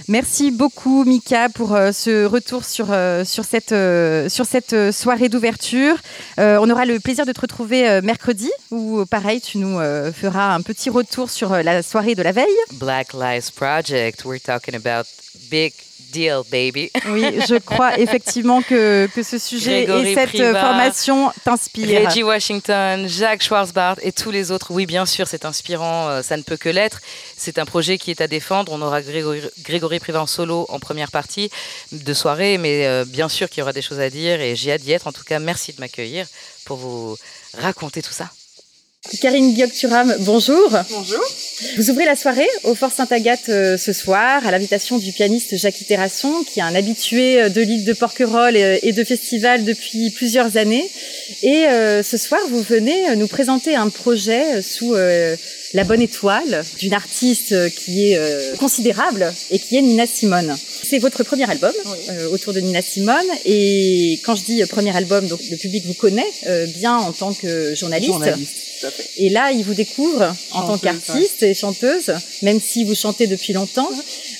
Merci 0.08 0.52
beaucoup 0.52 1.04
Mika 1.04 1.48
pour 1.48 1.74
euh, 1.74 1.90
ce 1.90 2.24
retour 2.26 2.64
sur, 2.64 2.92
euh, 2.92 3.24
sur 3.24 3.44
cette, 3.44 3.72
euh, 3.72 4.28
sur 4.28 4.46
cette 4.46 4.92
soirée 4.92 5.28
d'ouverture. 5.28 5.96
on 6.38 6.70
aura 6.70 6.84
le 6.84 7.00
plaisir 7.00 7.26
de 7.26 7.32
te 7.32 7.40
retrouver 7.40 8.00
mercredi 8.02 8.50
où 8.70 9.04
pareil 9.06 9.40
tu 9.40 9.58
nous 9.58 9.78
feras 10.12 10.54
un 10.54 10.62
petit 10.62 10.90
retour 10.90 11.30
sur 11.30 11.50
la 11.50 11.82
soirée 11.82 12.14
de 12.14 12.22
la 12.22 12.32
veille. 12.32 12.46
Black 12.72 13.12
Lives 13.12 13.50
Project, 13.54 14.24
we're 14.24 14.40
talking 14.40 14.74
about 14.74 15.06
big 15.50 15.72
deal, 16.12 16.42
baby. 16.50 16.90
Oui, 17.08 17.24
je 17.48 17.58
crois 17.58 17.98
effectivement 17.98 18.62
que, 18.62 19.08
que 19.14 19.22
ce 19.22 19.38
sujet 19.38 19.84
et 19.84 20.14
cette 20.14 20.36
formation 20.36 21.32
t'inspirent. 21.44 22.06
Reggie 22.06 22.22
Washington, 22.22 23.06
Jacques 23.08 23.42
Schwarzbart 23.42 23.96
et 24.02 24.12
tous 24.12 24.30
les 24.30 24.50
autres. 24.50 24.70
Oui, 24.70 24.86
bien 24.86 25.06
sûr, 25.06 25.26
c'est 25.28 25.44
inspirant, 25.44 26.08
euh, 26.08 26.22
ça 26.22 26.36
ne 26.36 26.42
peut 26.42 26.56
que 26.56 26.68
l'être. 26.68 27.00
C'est 27.36 27.58
un 27.58 27.64
projet 27.64 27.98
qui 27.98 28.10
est 28.10 28.20
à 28.20 28.28
défendre. 28.28 28.72
On 28.72 28.82
aura 28.82 29.02
Grégory, 29.02 29.42
Grégory 29.62 30.00
en 30.14 30.26
solo 30.26 30.66
en 30.68 30.78
première 30.78 31.10
partie 31.10 31.50
de 31.92 32.14
soirée, 32.14 32.58
mais 32.58 32.86
euh, 32.86 33.04
bien 33.04 33.28
sûr 33.28 33.48
qu'il 33.48 33.58
y 33.58 33.62
aura 33.62 33.72
des 33.72 33.82
choses 33.82 34.00
à 34.00 34.10
dire 34.10 34.40
et 34.40 34.56
j'ai 34.56 34.72
hâte 34.72 34.82
d'y 34.82 34.92
être. 34.92 35.06
En 35.06 35.12
tout 35.12 35.24
cas, 35.24 35.38
merci 35.38 35.72
de 35.72 35.80
m'accueillir 35.80 36.26
pour 36.64 36.76
vous 36.76 37.16
raconter 37.58 38.02
tout 38.02 38.12
ça. 38.12 38.30
Karine 39.20 39.52
Guillaume-Turam, 39.52 40.16
bonjour. 40.20 40.70
Bonjour. 40.90 41.24
Vous 41.76 41.90
ouvrez 41.90 42.04
la 42.04 42.16
soirée 42.16 42.48
au 42.64 42.74
Fort 42.74 42.92
Sainte-Agathe 42.92 43.48
euh, 43.48 43.76
ce 43.76 43.92
soir 43.92 44.46
à 44.46 44.50
l'invitation 44.50 44.98
du 44.98 45.12
pianiste 45.12 45.56
Jacques 45.56 45.84
Terrasson, 45.86 46.44
qui 46.44 46.60
est 46.60 46.62
un 46.62 46.74
habitué 46.74 47.42
euh, 47.42 47.48
de 47.48 47.60
l'île 47.60 47.84
de 47.84 47.92
Porquerolles 47.92 48.56
euh, 48.56 48.78
et 48.82 48.92
de 48.92 49.04
festivals 49.04 49.64
depuis 49.64 50.10
plusieurs 50.10 50.56
années. 50.56 50.90
Et 51.42 51.66
ce 52.02 52.16
soir, 52.16 52.40
vous 52.48 52.62
venez 52.62 53.14
nous 53.16 53.26
présenter 53.26 53.74
un 53.74 53.88
projet 53.88 54.62
sous 54.62 54.94
la 55.76 55.84
bonne 55.84 56.00
étoile 56.00 56.64
d'une 56.78 56.94
artiste 56.94 57.54
qui 57.74 58.12
est 58.12 58.56
considérable 58.58 59.32
et 59.50 59.58
qui 59.58 59.76
est 59.76 59.82
Nina 59.82 60.06
Simone. 60.06 60.56
C'est 60.82 60.98
votre 60.98 61.22
premier 61.22 61.48
album 61.48 61.72
autour 62.32 62.52
de 62.52 62.60
Nina 62.60 62.80
Simone 62.80 63.26
et 63.44 64.18
quand 64.24 64.34
je 64.34 64.44
dis 64.44 64.64
premier 64.66 64.96
album, 64.96 65.28
donc 65.28 65.40
le 65.50 65.56
public 65.56 65.84
vous 65.86 65.94
connaît 65.94 66.32
bien 66.68 66.96
en 66.96 67.12
tant 67.12 67.34
que 67.34 67.74
journaliste. 67.74 68.12
journaliste. 68.12 68.66
Et 69.16 69.30
là, 69.30 69.52
il 69.52 69.64
vous 69.64 69.74
découvre 69.74 70.34
en 70.52 70.66
tant 70.66 70.78
qu'artiste 70.78 71.42
et 71.42 71.54
chanteuse, 71.54 72.12
même 72.42 72.60
si 72.60 72.84
vous 72.84 72.94
chantez 72.94 73.26
depuis 73.26 73.52
longtemps. 73.52 73.90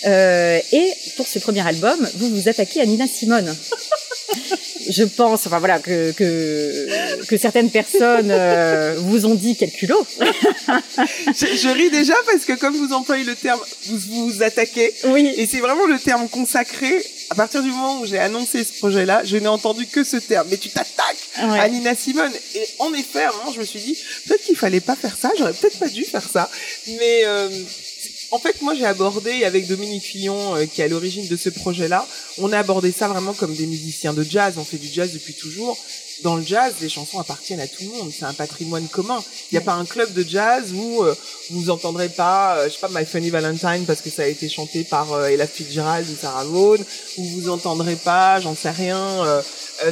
Euh, 0.07 0.61
et 0.73 0.93
pour 1.16 1.26
ce 1.26 1.38
premier 1.38 1.66
album, 1.66 2.09
vous 2.14 2.28
vous 2.28 2.49
attaquez 2.49 2.81
à 2.81 2.87
Nina 2.87 3.07
Simone. 3.07 3.55
je 4.88 5.05
pense, 5.05 5.47
enfin 5.47 5.59
voilà, 5.59 5.78
que, 5.78 6.12
que, 6.12 7.37
certaines 7.37 7.71
personnes 7.71 8.31
euh, 8.31 8.95
vous 8.99 9.26
ont 9.26 9.35
dit 9.35 9.57
quel 9.57 9.71
culot. 9.71 10.07
je, 10.21 11.69
ris 11.73 11.90
déjà 11.90 12.14
parce 12.31 12.45
que 12.45 12.52
comme 12.55 12.76
vous 12.76 12.93
employez 12.93 13.25
le 13.25 13.35
terme, 13.35 13.61
vous 13.87 14.31
vous 14.31 14.43
attaquez. 14.43 14.93
Oui. 15.05 15.33
Et 15.37 15.47
c'est 15.47 15.61
vraiment 15.61 15.87
le 15.87 15.99
terme 15.99 16.28
consacré. 16.28 17.02
À 17.31 17.35
partir 17.35 17.62
du 17.62 17.71
moment 17.71 18.00
où 18.00 18.07
j'ai 18.07 18.19
annoncé 18.19 18.62
ce 18.62 18.75
projet-là, 18.75 19.23
je 19.25 19.37
n'ai 19.37 19.49
entendu 19.49 19.87
que 19.87 20.05
ce 20.05 20.16
terme. 20.16 20.47
Mais 20.50 20.57
tu 20.57 20.69
t'attaques 20.69 21.16
à 21.37 21.69
Nina 21.69 21.95
Simone. 21.95 22.33
Et 22.55 22.66
en 22.78 22.93
effet, 22.95 23.25
à 23.25 23.31
un 23.31 23.33
moment, 23.33 23.52
je 23.52 23.61
me 23.61 23.64
suis 23.64 23.81
dit, 23.81 23.99
peut-être 24.26 24.45
qu'il 24.45 24.57
fallait 24.57 24.81
pas 24.81 24.95
faire 24.95 25.16
ça. 25.16 25.31
J'aurais 25.38 25.52
peut-être 25.52 25.78
pas 25.78 25.88
dû 25.88 26.05
faire 26.05 26.28
ça. 26.28 26.50
Mais 26.87 27.23
euh, 27.25 27.49
en 28.30 28.38
fait, 28.38 28.61
moi, 28.61 28.75
j'ai 28.75 28.85
abordé 28.85 29.45
avec 29.45 29.68
Dominique 29.68 30.02
Fillon, 30.02 30.56
euh, 30.56 30.66
qui 30.66 30.80
est 30.80 30.85
à 30.85 30.88
l'origine 30.88 31.26
de 31.28 31.37
ce 31.37 31.49
projet-là, 31.49 32.06
on 32.38 32.52
a 32.52 32.59
abordé 32.59 32.90
ça 32.90 33.09
vraiment 33.09 33.33
comme 33.33 33.54
des 33.54 33.66
musiciens 33.66 34.12
de 34.12 34.25
jazz. 34.25 34.54
On 34.59 34.64
fait 34.64 34.78
du 34.78 34.88
jazz 34.88 35.12
depuis 35.12 35.35
toujours. 35.35 35.78
Dans 36.23 36.37
le 36.37 36.42
jazz, 36.42 36.75
les 36.80 36.88
chansons 36.88 37.21
appartiennent 37.21 37.61
à 37.61 37.68
tout 37.68 37.85
le 37.85 37.90
monde. 37.90 38.11
C'est 38.16 38.25
un 38.25 38.33
patrimoine 38.33 38.88
commun. 38.88 39.23
Il 39.50 39.54
n'y 39.54 39.59
a 39.59 39.61
pas 39.61 39.75
un 39.75 39.85
club 39.85 40.12
de 40.12 40.25
jazz 40.28 40.73
où 40.75 41.04
euh, 41.04 41.14
vous 41.50 41.71
entendrez 41.71 42.09
pas, 42.09 42.56
euh, 42.56 42.68
je 42.68 42.75
sais 42.75 42.80
pas, 42.80 42.88
My 42.90 43.06
Funny 43.06 43.30
Valentine 43.30 43.85
parce 43.87 44.00
que 44.00 44.11
ça 44.11 44.23
a 44.23 44.26
été 44.26 44.49
chanté 44.49 44.83
par 44.83 45.26
Ella 45.26 45.47
Fitzgerald 45.47 46.09
ou 46.11 46.16
Sarah 46.21 46.45
Vaughan, 46.45 46.83
ou 47.18 47.25
vous 47.25 47.49
entendrez 47.49 47.97
pas, 47.97 48.40
j'en 48.40 48.56
sais 48.56 48.71
rien, 48.71 49.42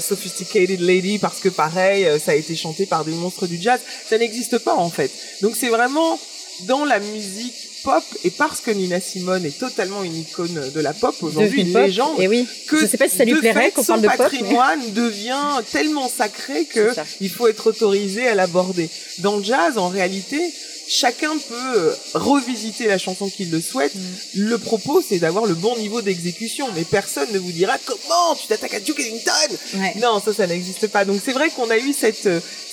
Sophisticated 0.00 0.81
Lady 0.81 1.19
parce 1.19 1.41
que 1.41 1.50
pareil, 1.50 2.09
ça 2.25 2.33
a 2.33 2.35
été 2.35 2.57
chanté 2.57 2.87
par 2.87 3.05
des 3.05 3.12
monstres 3.12 3.47
du 3.47 3.61
jazz. 3.61 3.81
Ça 4.09 4.17
n'existe 4.17 4.59
pas 4.59 4.75
en 4.75 4.91
fait. 4.91 5.11
Donc 5.43 5.57
c'est 5.57 5.69
vraiment 5.69 6.19
dans 6.62 6.85
la 6.85 7.00
musique 7.00 7.63
pop 7.85 8.03
et 8.25 8.31
parce 8.31 8.61
que 8.61 8.71
Nina 8.71 8.99
Simone 8.99 9.45
est 9.45 9.59
totalement 9.59 10.03
une 10.03 10.17
icône 10.17 10.71
de 10.75 10.81
la 10.81 10.93
pop 10.93 11.14
aujourd'hui, 11.21 11.62
une 11.62 11.73
légende. 11.73 12.19
Et 12.19 12.26
oui. 12.26 12.49
Que 12.67 12.81
je 12.81 12.87
sais 12.87 12.97
pas 12.97 13.09
si 13.09 13.17
ça 13.17 13.25
lui 13.25 13.35
plairait 13.37 13.71
qu'on 13.71 13.85
parle 13.85 14.00
de 14.00 14.09
pop. 14.09 14.17
patrimoine 14.17 14.93
devient 14.93 15.62
tellement 15.71 16.09
sacré 16.09 16.64
que 16.64 16.91
il 17.21 17.31
faut 17.31 17.47
être 17.47 17.69
autorisé 17.69 18.26
à 18.26 18.35
l'aborder. 18.35 18.88
Dans 19.19 19.37
le 19.37 19.45
jazz, 19.45 19.79
en 19.79 19.88
réalité, 19.88 20.53
chacun 20.88 21.37
peut 21.49 21.95
revisiter 22.14 22.87
la 22.87 22.99
chanson 22.99 23.29
qu'il 23.29 23.50
le 23.50 23.61
souhaite. 23.61 23.95
Mm. 23.95 24.00
Le 24.35 24.59
propos, 24.59 25.03
c'est 25.07 25.19
d'avoir 25.19 25.47
le 25.47 25.55
bon 25.55 25.76
niveau 25.76 26.03
d'exécution. 26.03 26.69
Mais 26.75 26.85
personne 26.85 27.31
ne 27.33 27.38
vous 27.38 27.53
dira 27.53 27.76
comment 27.85 28.35
tu 28.41 28.47
t'attaques 28.47 28.75
à 28.75 28.81
Duke 28.81 29.00
Ellington? 29.00 29.57
Non, 29.97 30.21
ça, 30.25 30.33
ça 30.33 30.47
n'existe 30.47 30.88
pas. 30.88 31.05
Donc 31.05 31.21
c'est 31.25 31.33
vrai 31.33 31.50
qu'on 31.50 31.71
a 31.71 31.79
eu 31.79 31.93
cette 31.93 32.29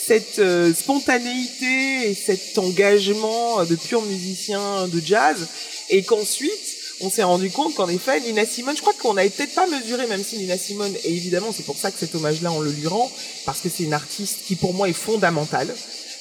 cette 0.06 0.40
euh, 0.40 0.74
spontanéité 0.74 2.10
et 2.10 2.16
cet 2.16 2.58
engagement 2.58 3.64
de 3.64 3.76
pur 3.76 4.02
musicien 4.02 4.88
de 4.88 5.00
jazz 5.00 5.48
et 5.90 6.04
qu'ensuite 6.04 6.78
on 7.02 7.10
s'est 7.10 7.24
rendu 7.24 7.50
compte 7.52 7.76
qu'en 7.76 7.88
effet 7.88 8.20
Nina 8.22 8.46
Simone, 8.46 8.76
je 8.76 8.82
crois 8.82 8.94
qu'on 8.94 9.14
n'avait 9.14 9.30
peut-être 9.30 9.54
pas 9.54 9.68
mesuré 9.68 10.08
même 10.08 10.24
si 10.24 10.38
Nina 10.38 10.58
Simone 10.58 10.94
et 11.04 11.14
évidemment 11.14 11.52
c'est 11.56 11.66
pour 11.66 11.78
ça 11.78 11.92
que 11.92 12.00
cet 12.00 12.16
hommage-là 12.16 12.52
on 12.52 12.62
le 12.62 12.72
lui 12.72 12.88
rend 12.88 13.12
parce 13.46 13.62
que 13.62 13.70
c'est 13.70 13.84
une 13.84 13.94
artiste 13.94 14.40
qui 14.46 14.56
pour 14.56 14.74
moi 14.74 14.90
est 14.90 14.94
fondamentale 14.94 15.74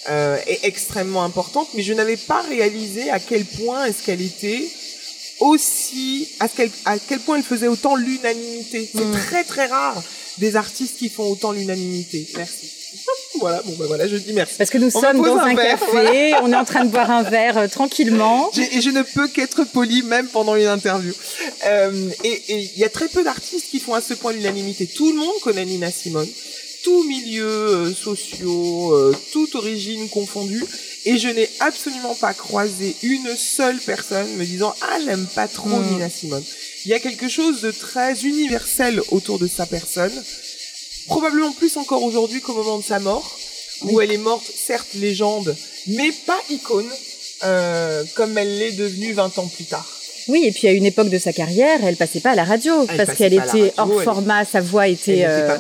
euh, 0.09 0.39
et 0.47 0.61
extrêmement 0.63 1.25
importante 1.25 1.69
mais 1.75 1.83
je 1.83 1.93
n'avais 1.93 2.17
pas 2.17 2.43
réalisé 2.43 3.11
à 3.11 3.21
quel 3.21 3.45
point 3.45 3.85
est-ce 3.85 4.03
qu'elle 4.03 4.23
était 4.23 4.69
aussi 5.41 6.29
à 6.39 6.49
quel, 6.49 6.71
à 6.85 6.99
quel 6.99 7.19
point 7.19 7.37
elle 7.37 7.43
faisait 7.43 7.69
autant 7.69 7.97
l'unanimité. 7.97 8.89
C'est 8.95 9.05
mm. 9.05 9.13
très 9.13 9.45
très 9.45 9.67
rare 9.67 10.03
des 10.39 10.57
artistes 10.57 10.99
qui 10.99 11.09
font 11.09 11.25
autant 11.25 11.53
l'unanimité. 11.53 12.29
Merci. 12.37 12.71
Voilà, 13.39 13.63
bon 13.65 13.75
ben 13.79 13.87
voilà, 13.87 14.09
je 14.09 14.17
dis 14.17 14.33
merci. 14.33 14.57
Parce 14.59 14.71
que 14.71 14.79
nous 14.79 14.91
sommes 14.91 15.23
dans 15.23 15.37
un, 15.37 15.55
café, 15.55 16.35
on 16.43 16.53
est 16.53 16.57
en 16.57 16.65
train 16.65 16.85
de 16.85 16.91
boire 16.91 17.11
un 17.11 17.23
verre 17.23 17.57
euh, 17.57 17.69
tranquillement. 17.69 18.51
Et 18.73 18.81
je 18.81 18.91
ne 18.91 19.03
peux 19.03 19.29
qu'être 19.29 19.63
poli 19.65 20.03
même 20.03 20.27
pendant 20.27 20.57
une 20.57 20.67
interview. 20.67 21.13
Euh, 21.67 22.11
et 22.25 22.43
il 22.49 22.79
y 22.79 22.85
a 22.85 22.89
très 22.89 23.07
peu 23.07 23.23
d'artistes 23.23 23.71
qui 23.71 23.79
font 23.79 23.95
à 23.95 24.01
ce 24.01 24.15
point 24.15 24.33
l'unanimité. 24.33 24.89
Tout 24.89 25.13
le 25.13 25.19
monde 25.19 25.35
connaît 25.43 25.65
Nina 25.65 25.93
Simone, 25.93 26.29
tout 26.83 27.05
milieu 27.05 27.47
euh, 27.47 27.95
sociaux, 27.95 28.93
euh, 28.95 29.17
toute 29.33 29.55
origine 29.55 30.09
confondue. 30.09 30.65
Et 31.05 31.19
je 31.19 31.29
n'ai 31.29 31.49
absolument 31.61 32.15
pas 32.15 32.35
croisé 32.35 32.95
une 33.03 33.35
seule 33.37 33.79
personne 33.79 34.37
me 34.37 34.45
disant 34.45 34.75
ah 34.83 34.99
j'aime 35.05 35.27
pas 35.35 35.49
trop 35.49 35.69
hmm. 35.69 35.93
Nina 35.93 36.11
Simone. 36.11 36.45
Il 36.85 36.91
y 36.91 36.95
a 36.95 37.01
quelque 37.01 37.29
chose 37.29 37.63
de 37.63 37.71
très 37.71 38.23
universel 38.25 39.01
autour 39.11 39.39
de 39.39 39.47
sa 39.47 39.67
personne 39.67 40.13
probablement 41.11 41.51
plus 41.51 41.77
encore 41.77 42.05
aujourd'hui 42.05 42.41
qu'au 42.41 42.55
moment 42.55 42.79
de 42.79 42.85
sa 42.85 43.01
mort, 43.01 43.37
où 43.83 44.01
elle 44.01 44.13
est 44.13 44.17
morte, 44.17 44.47
certes 44.47 44.95
légende, 44.95 45.57
mais 45.89 46.13
pas 46.13 46.41
icône, 46.51 46.89
euh, 47.43 48.05
comme 48.15 48.39
elle 48.39 48.59
l'est 48.59 48.73
devenue 48.73 49.13
20 49.13 49.39
ans 49.39 49.49
plus 49.49 49.65
tard. 49.65 50.00
Oui, 50.29 50.45
et 50.47 50.53
puis 50.53 50.69
à 50.69 50.73
une 50.73 50.87
époque 50.87 51.09
de 51.09 51.19
sa 51.19 51.33
carrière, 51.33 51.81
elle 51.85 51.97
passait 51.97 52.21
pas 52.21 52.31
à 52.31 52.35
la 52.35 52.45
radio 52.45 52.87
parce 52.97 53.17
qu'elle 53.17 53.35
était 53.35 53.73
hors 53.77 54.03
format, 54.03 54.45
sa 54.45 54.61
voix 54.61 54.89
était 54.89 55.25
euh, 55.27 55.57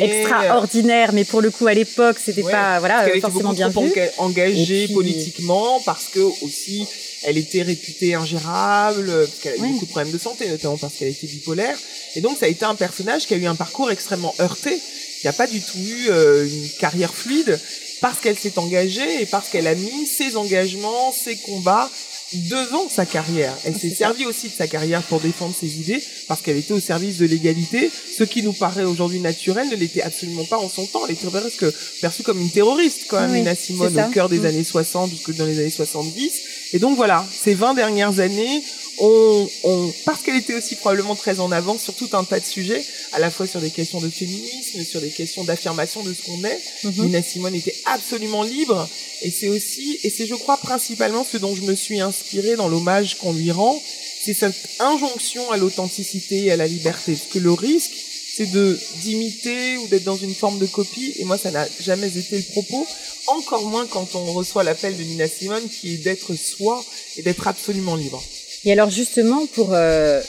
extraordinaire, 0.00 1.12
mais 1.12 1.24
pour 1.24 1.40
le 1.40 1.50
coup 1.50 1.66
à 1.66 1.74
l'époque, 1.74 2.16
c'était 2.24 2.42
pas 2.42 2.78
voilà 2.80 3.06
forcément 3.20 3.52
bien 3.52 3.68
vu. 3.68 3.92
Engagée 4.18 4.88
politiquement 4.88 5.80
parce 5.84 6.06
que 6.06 6.20
aussi 6.42 6.86
elle 7.24 7.36
était 7.36 7.62
réputée 7.62 8.14
ingérable, 8.14 9.10
parce 9.26 9.38
qu'elle 9.42 9.54
a 9.54 9.56
eu 9.56 9.72
beaucoup 9.72 9.86
de 9.86 9.90
problèmes 9.90 10.12
de 10.12 10.18
santé, 10.18 10.48
notamment 10.48 10.76
parce 10.76 10.94
qu'elle 10.94 11.08
était 11.08 11.26
bipolaire. 11.26 11.76
Et 12.14 12.20
donc 12.20 12.38
ça 12.38 12.46
a 12.46 12.48
été 12.48 12.64
un 12.64 12.74
personnage 12.74 13.26
qui 13.26 13.34
a 13.34 13.36
eu 13.36 13.46
un 13.46 13.54
parcours 13.54 13.90
extrêmement 13.90 14.34
heurté, 14.40 14.78
qui 15.20 15.26
n'a 15.26 15.32
pas 15.32 15.46
du 15.46 15.60
tout 15.60 15.78
eu 15.78 16.10
euh, 16.10 16.46
une 16.46 16.68
carrière 16.78 17.12
fluide, 17.12 17.58
parce 18.00 18.20
qu'elle 18.20 18.38
s'est 18.38 18.58
engagée 18.58 19.22
et 19.22 19.26
parce 19.26 19.48
qu'elle 19.48 19.66
a 19.66 19.74
mis 19.74 20.06
ses 20.06 20.36
engagements, 20.36 21.12
ses 21.12 21.36
combats 21.36 21.90
devant 22.34 22.88
sa 22.88 23.06
carrière. 23.06 23.54
Elle 23.64 23.76
s'est 23.76 23.90
servie 23.90 24.26
aussi 24.26 24.48
de 24.48 24.52
sa 24.52 24.66
carrière 24.66 25.02
pour 25.02 25.20
défendre 25.20 25.54
ses 25.54 25.80
idées 25.80 26.02
parce 26.26 26.42
qu'elle 26.42 26.56
était 26.56 26.72
au 26.72 26.80
service 26.80 27.18
de 27.18 27.26
l'égalité. 27.26 27.90
Ce 28.16 28.24
qui 28.24 28.42
nous 28.42 28.52
paraît 28.52 28.84
aujourd'hui 28.84 29.20
naturel 29.20 29.68
ne 29.68 29.76
l'était 29.76 30.02
absolument 30.02 30.44
pas 30.44 30.58
en 30.58 30.68
son 30.68 30.86
temps. 30.86 31.00
Elle 31.06 31.14
était 31.14 31.28
presque 31.28 31.64
perçue 32.00 32.22
comme 32.22 32.40
une 32.40 32.50
terroriste, 32.50 33.06
quand 33.08 33.20
même, 33.20 33.32
Nina 33.32 33.54
Simone, 33.54 33.98
au 33.98 34.10
cœur 34.10 34.28
des 34.28 34.40
mm. 34.40 34.46
années 34.46 34.64
60 34.64 35.10
jusque 35.10 35.34
dans 35.36 35.46
les 35.46 35.58
années 35.58 35.70
70. 35.70 36.32
Et 36.74 36.78
donc 36.78 36.96
voilà, 36.96 37.26
ces 37.30 37.54
20 37.54 37.74
dernières 37.74 38.20
années, 38.20 38.62
on, 39.00 39.48
on, 39.64 39.92
parce 40.04 40.22
qu'elle 40.22 40.36
était 40.36 40.54
aussi 40.54 40.76
probablement 40.76 41.14
très 41.14 41.40
en 41.40 41.52
avance 41.52 41.82
sur 41.82 41.94
tout 41.94 42.08
un 42.12 42.24
tas 42.24 42.40
de 42.40 42.44
sujets, 42.44 42.84
à 43.12 43.18
la 43.18 43.30
fois 43.30 43.46
sur 43.46 43.60
des 43.60 43.70
questions 43.70 44.00
de 44.00 44.08
féminisme, 44.08 44.82
sur 44.84 45.00
des 45.00 45.10
questions 45.10 45.44
d'affirmation 45.44 46.02
de 46.02 46.12
ce 46.12 46.22
qu'on 46.22 46.44
est. 46.44 46.60
Mhm. 46.84 47.04
Nina 47.04 47.22
Simone 47.22 47.54
était 47.54 47.76
absolument 47.86 48.42
libre, 48.42 48.88
et 49.22 49.30
c'est 49.30 49.48
aussi, 49.48 49.98
et 50.02 50.10
c'est 50.10 50.26
je 50.26 50.34
crois 50.34 50.56
principalement 50.56 51.24
ce 51.24 51.36
dont 51.36 51.54
je 51.54 51.62
me 51.62 51.74
suis 51.74 52.00
inspirée 52.00 52.56
dans 52.56 52.68
l'hommage 52.68 53.18
qu'on 53.18 53.32
lui 53.32 53.50
rend, 53.50 53.80
c'est 54.22 54.34
cette 54.34 54.68
injonction 54.80 55.50
à 55.50 55.56
l'authenticité 55.56 56.46
et 56.46 56.50
à 56.50 56.56
la 56.56 56.66
liberté. 56.66 57.12
Parce 57.12 57.32
que 57.32 57.38
le 57.38 57.52
risque, 57.52 57.92
c'est 58.36 58.50
de 58.50 58.78
d'imiter 59.02 59.78
ou 59.78 59.88
d'être 59.88 60.04
dans 60.04 60.16
une 60.16 60.34
forme 60.34 60.58
de 60.58 60.66
copie, 60.66 61.14
et 61.18 61.24
moi 61.24 61.38
ça 61.38 61.50
n'a 61.50 61.66
jamais 61.80 62.16
été 62.16 62.36
le 62.36 62.44
propos, 62.44 62.86
encore 63.26 63.64
moins 63.64 63.86
quand 63.86 64.14
on 64.14 64.32
reçoit 64.32 64.64
l'appel 64.64 64.96
de 64.96 65.02
Nina 65.02 65.28
Simone 65.28 65.68
qui 65.68 65.94
est 65.94 65.98
d'être 65.98 66.34
soi 66.34 66.84
et 67.16 67.22
d'être 67.22 67.46
absolument 67.46 67.96
libre. 67.96 68.22
Et 68.64 68.72
alors 68.72 68.90
justement, 68.90 69.46
pour 69.46 69.70
euh, 69.72 70.20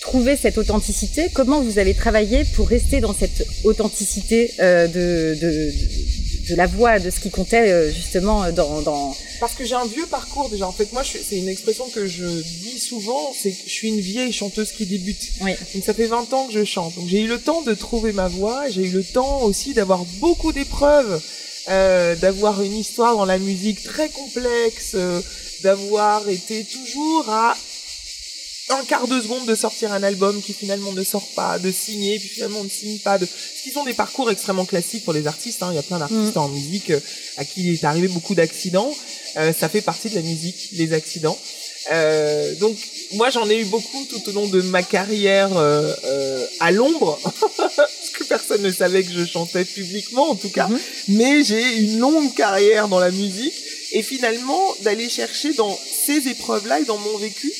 trouver 0.00 0.36
cette 0.36 0.58
authenticité, 0.58 1.28
comment 1.34 1.60
vous 1.60 1.78
avez 1.78 1.94
travaillé 1.94 2.44
pour 2.54 2.68
rester 2.68 3.00
dans 3.00 3.14
cette 3.14 3.46
authenticité 3.64 4.52
euh, 4.60 4.86
de, 4.86 5.38
de, 5.40 5.72
de, 6.50 6.54
la 6.54 6.66
voix, 6.66 6.98
de 6.98 7.10
ce 7.10 7.20
qui 7.20 7.30
comptait 7.30 7.70
euh, 7.70 7.92
justement 7.92 8.50
dans, 8.52 8.82
dans... 8.82 9.16
Parce 9.40 9.54
que 9.54 9.64
j'ai 9.64 9.74
un 9.74 9.84
vieux 9.84 10.06
parcours 10.06 10.48
déjà. 10.48 10.66
En 10.66 10.72
fait, 10.72 10.92
moi, 10.92 11.02
c'est 11.04 11.36
une 11.36 11.48
expression 11.48 11.88
que 11.88 12.06
je 12.06 12.26
dis 12.26 12.78
souvent, 12.78 13.34
c'est 13.38 13.50
que 13.50 13.62
je 13.66 13.72
suis 13.72 13.88
une 13.88 14.00
vieille 14.00 14.32
chanteuse 14.32 14.72
qui 14.72 14.86
débute. 14.86 15.32
Oui. 15.42 15.52
Donc 15.74 15.84
ça 15.84 15.92
fait 15.92 16.06
20 16.06 16.32
ans 16.32 16.46
que 16.46 16.54
je 16.54 16.64
chante. 16.64 16.94
Donc 16.94 17.08
j'ai 17.08 17.20
eu 17.20 17.26
le 17.26 17.38
temps 17.38 17.62
de 17.62 17.74
trouver 17.74 18.12
ma 18.12 18.28
voix, 18.28 18.68
j'ai 18.70 18.82
eu 18.82 18.90
le 18.90 19.04
temps 19.04 19.42
aussi 19.42 19.74
d'avoir 19.74 20.04
beaucoup 20.20 20.52
d'épreuves. 20.52 21.20
Euh, 21.68 22.14
d'avoir 22.14 22.62
une 22.62 22.76
histoire 22.76 23.16
dans 23.16 23.24
la 23.24 23.38
musique 23.38 23.82
très 23.82 24.08
complexe, 24.08 24.92
euh, 24.94 25.20
d'avoir 25.62 26.28
été 26.28 26.64
toujours 26.64 27.28
à 27.28 27.56
un 28.68 28.84
quart 28.84 29.06
de 29.06 29.20
seconde 29.20 29.46
de 29.46 29.54
sortir 29.54 29.92
un 29.92 30.02
album 30.02 30.42
qui 30.42 30.52
finalement 30.52 30.92
ne 30.92 31.02
sort 31.04 31.26
pas, 31.34 31.58
de 31.58 31.70
signer, 31.70 32.18
puis 32.18 32.28
finalement 32.28 32.60
on 32.60 32.64
ne 32.64 32.68
signe 32.68 32.98
pas, 32.98 33.18
de 33.18 33.26
ce 33.26 33.62
qui 33.62 33.70
sont 33.70 33.84
des 33.84 33.94
parcours 33.94 34.30
extrêmement 34.30 34.64
classiques 34.64 35.04
pour 35.04 35.12
les 35.12 35.26
artistes. 35.26 35.62
Hein. 35.62 35.68
Il 35.72 35.76
y 35.76 35.78
a 35.78 35.82
plein 35.82 35.98
d'artistes 35.98 36.34
mm. 36.34 36.38
en 36.38 36.48
musique 36.48 36.90
euh, 36.90 37.00
à 37.36 37.44
qui 37.44 37.64
il 37.64 37.74
est 37.74 37.84
arrivé 37.84 38.08
beaucoup 38.08 38.34
d'accidents. 38.34 38.92
Euh, 39.36 39.52
ça 39.52 39.68
fait 39.68 39.82
partie 39.82 40.10
de 40.10 40.16
la 40.16 40.22
musique, 40.22 40.70
les 40.72 40.92
accidents. 40.92 41.38
Euh, 41.92 42.54
donc 42.56 42.76
moi 43.12 43.30
j'en 43.30 43.48
ai 43.48 43.60
eu 43.60 43.64
beaucoup 43.66 44.04
tout 44.10 44.28
au 44.28 44.32
long 44.32 44.48
de 44.48 44.60
ma 44.62 44.82
carrière 44.82 45.56
euh, 45.56 45.92
euh 46.04 46.46
à 46.58 46.72
l'ombre, 46.72 47.18
parce 47.76 48.10
que 48.12 48.24
personne 48.24 48.62
ne 48.62 48.72
savait 48.72 49.04
que 49.04 49.12
je 49.12 49.24
chantais 49.24 49.64
publiquement 49.64 50.30
en 50.30 50.34
tout 50.34 50.48
cas. 50.48 50.68
Mm-hmm. 50.68 50.80
Mais 51.08 51.44
j'ai 51.44 51.76
une 51.76 51.98
longue 51.98 52.34
carrière 52.34 52.88
dans 52.88 52.98
la 52.98 53.10
musique 53.10 53.54
et 53.92 54.02
finalement 54.02 54.74
d'aller 54.82 55.08
chercher 55.08 55.52
dans 55.54 55.78
ces 56.06 56.28
épreuves-là 56.28 56.80
et 56.80 56.84
dans 56.84 56.98
mon 56.98 57.16
vécu 57.18 57.52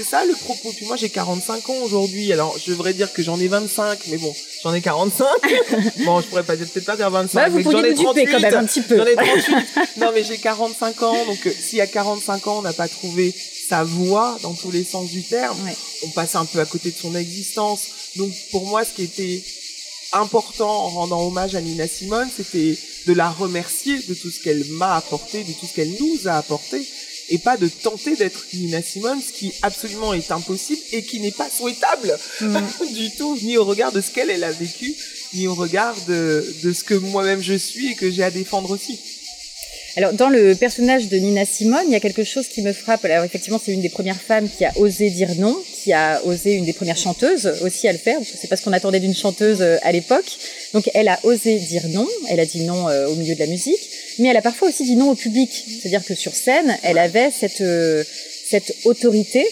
c'est 0.00 0.10
ça 0.10 0.24
le 0.24 0.34
propos. 0.34 0.72
Puis 0.76 0.86
moi 0.86 0.96
j'ai 0.96 1.10
45 1.10 1.68
ans 1.68 1.76
aujourd'hui. 1.82 2.32
Alors 2.32 2.56
je 2.58 2.70
devrais 2.70 2.94
dire 2.94 3.12
que 3.12 3.22
j'en 3.22 3.38
ai 3.38 3.48
25, 3.48 3.98
mais 4.08 4.16
bon, 4.16 4.34
j'en 4.62 4.72
ai 4.72 4.80
45. 4.80 5.26
bon, 6.04 6.20
je 6.20 6.26
pourrais 6.26 6.42
pas 6.42 6.56
peut-être 6.56 6.84
pas 6.84 6.96
dire 6.96 7.10
25, 7.10 7.38
bah, 7.38 7.48
vous 7.48 7.56
mais 7.56 7.90
ai 7.90 7.94
38. 7.94 8.26
quand 8.30 8.40
même 8.40 8.54
un 8.54 8.64
petit 8.64 8.82
peu. 8.82 8.96
J'en 8.96 9.06
ai 9.06 9.14
38. 9.14 9.56
non 9.98 10.10
mais 10.14 10.24
j'ai 10.24 10.38
45 10.38 11.02
ans, 11.02 11.26
donc 11.26 11.46
euh, 11.46 11.52
si 11.58 11.80
à 11.80 11.86
45 11.86 12.46
ans 12.46 12.58
on 12.58 12.62
n'a 12.62 12.72
pas 12.72 12.88
trouvé 12.88 13.34
sa 13.68 13.84
voix 13.84 14.38
dans 14.42 14.54
tous 14.54 14.70
les 14.70 14.84
sens 14.84 15.10
du 15.10 15.22
terme, 15.22 15.58
on 16.04 16.08
passe 16.08 16.34
un 16.34 16.44
peu 16.44 16.60
à 16.60 16.66
côté 16.66 16.90
de 16.90 16.96
son 16.96 17.14
existence. 17.14 17.88
Donc 18.16 18.32
pour 18.50 18.66
moi, 18.66 18.84
ce 18.84 18.94
qui 18.94 19.02
était 19.02 19.42
important 20.12 20.86
en 20.86 20.88
rendant 20.88 21.26
hommage 21.26 21.54
à 21.54 21.60
Nina 21.60 21.86
Simone, 21.86 22.28
c'était 22.34 22.76
de 23.06 23.12
la 23.12 23.30
remercier 23.30 23.98
de 24.00 24.14
tout 24.14 24.30
ce 24.30 24.40
qu'elle 24.40 24.64
m'a 24.70 24.96
apporté, 24.96 25.44
de 25.44 25.52
tout 25.52 25.66
ce 25.66 25.74
qu'elle 25.74 25.94
nous 26.00 26.26
a 26.26 26.32
apporté 26.32 26.84
et 27.30 27.38
pas 27.38 27.56
de 27.56 27.68
tenter 27.68 28.16
d'être 28.16 28.44
Nina 28.52 28.82
Simone, 28.82 29.20
ce 29.22 29.32
qui 29.32 29.52
absolument 29.62 30.12
est 30.12 30.30
impossible 30.30 30.82
et 30.92 31.02
qui 31.02 31.20
n'est 31.20 31.30
pas 31.30 31.48
souhaitable 31.48 32.18
mm. 32.40 32.58
du 32.92 33.10
tout, 33.12 33.38
ni 33.42 33.56
au 33.56 33.64
regard 33.64 33.92
de 33.92 34.00
ce 34.00 34.10
qu'elle 34.10 34.30
elle 34.30 34.44
a 34.44 34.52
vécu, 34.52 34.94
ni 35.34 35.46
au 35.46 35.54
regard 35.54 35.94
de, 36.06 36.54
de 36.62 36.72
ce 36.72 36.84
que 36.84 36.94
moi-même 36.94 37.40
je 37.40 37.54
suis 37.54 37.92
et 37.92 37.94
que 37.94 38.10
j'ai 38.10 38.24
à 38.24 38.30
défendre 38.30 38.70
aussi. 38.70 38.98
Alors, 39.96 40.12
dans 40.12 40.28
le 40.28 40.54
personnage 40.54 41.08
de 41.08 41.16
Nina 41.16 41.44
Simone, 41.44 41.84
il 41.86 41.92
y 41.92 41.96
a 41.96 42.00
quelque 42.00 42.24
chose 42.24 42.46
qui 42.48 42.62
me 42.62 42.72
frappe. 42.72 43.04
Alors, 43.04 43.24
effectivement, 43.24 43.60
c'est 43.62 43.72
une 43.72 43.82
des 43.82 43.88
premières 43.88 44.20
femmes 44.20 44.48
qui 44.48 44.64
a 44.64 44.72
osé 44.76 45.10
dire 45.10 45.34
non, 45.36 45.56
qui 45.82 45.92
a 45.92 46.20
osé, 46.24 46.52
une 46.52 46.64
des 46.64 46.72
premières 46.72 46.96
chanteuses 46.96 47.52
aussi 47.62 47.88
à 47.88 47.92
le 47.92 47.98
faire, 47.98 48.18
c'est 48.22 48.48
pas 48.48 48.56
ce 48.56 48.62
qu'on 48.62 48.72
attendait 48.72 49.00
d'une 49.00 49.14
chanteuse 49.14 49.62
euh, 49.62 49.78
à 49.82 49.92
l'époque. 49.92 50.30
Donc, 50.74 50.90
elle 50.94 51.08
a 51.08 51.18
osé 51.24 51.58
dire 51.58 51.88
non. 51.88 52.06
Elle 52.28 52.40
a 52.40 52.46
dit 52.46 52.62
non 52.64 52.88
euh, 52.88 53.08
au 53.08 53.14
milieu 53.16 53.34
de 53.34 53.40
la 53.40 53.46
musique 53.46 53.80
mais 54.20 54.28
elle 54.28 54.36
a 54.36 54.42
parfois 54.42 54.68
aussi 54.68 54.84
dit 54.84 54.96
non 54.96 55.10
au 55.10 55.14
public. 55.14 55.50
C'est-à-dire 55.50 56.04
que 56.04 56.14
sur 56.14 56.34
scène, 56.34 56.76
elle 56.82 56.98
avait 56.98 57.30
cette, 57.30 57.60
euh, 57.60 58.04
cette 58.46 58.76
autorité. 58.84 59.46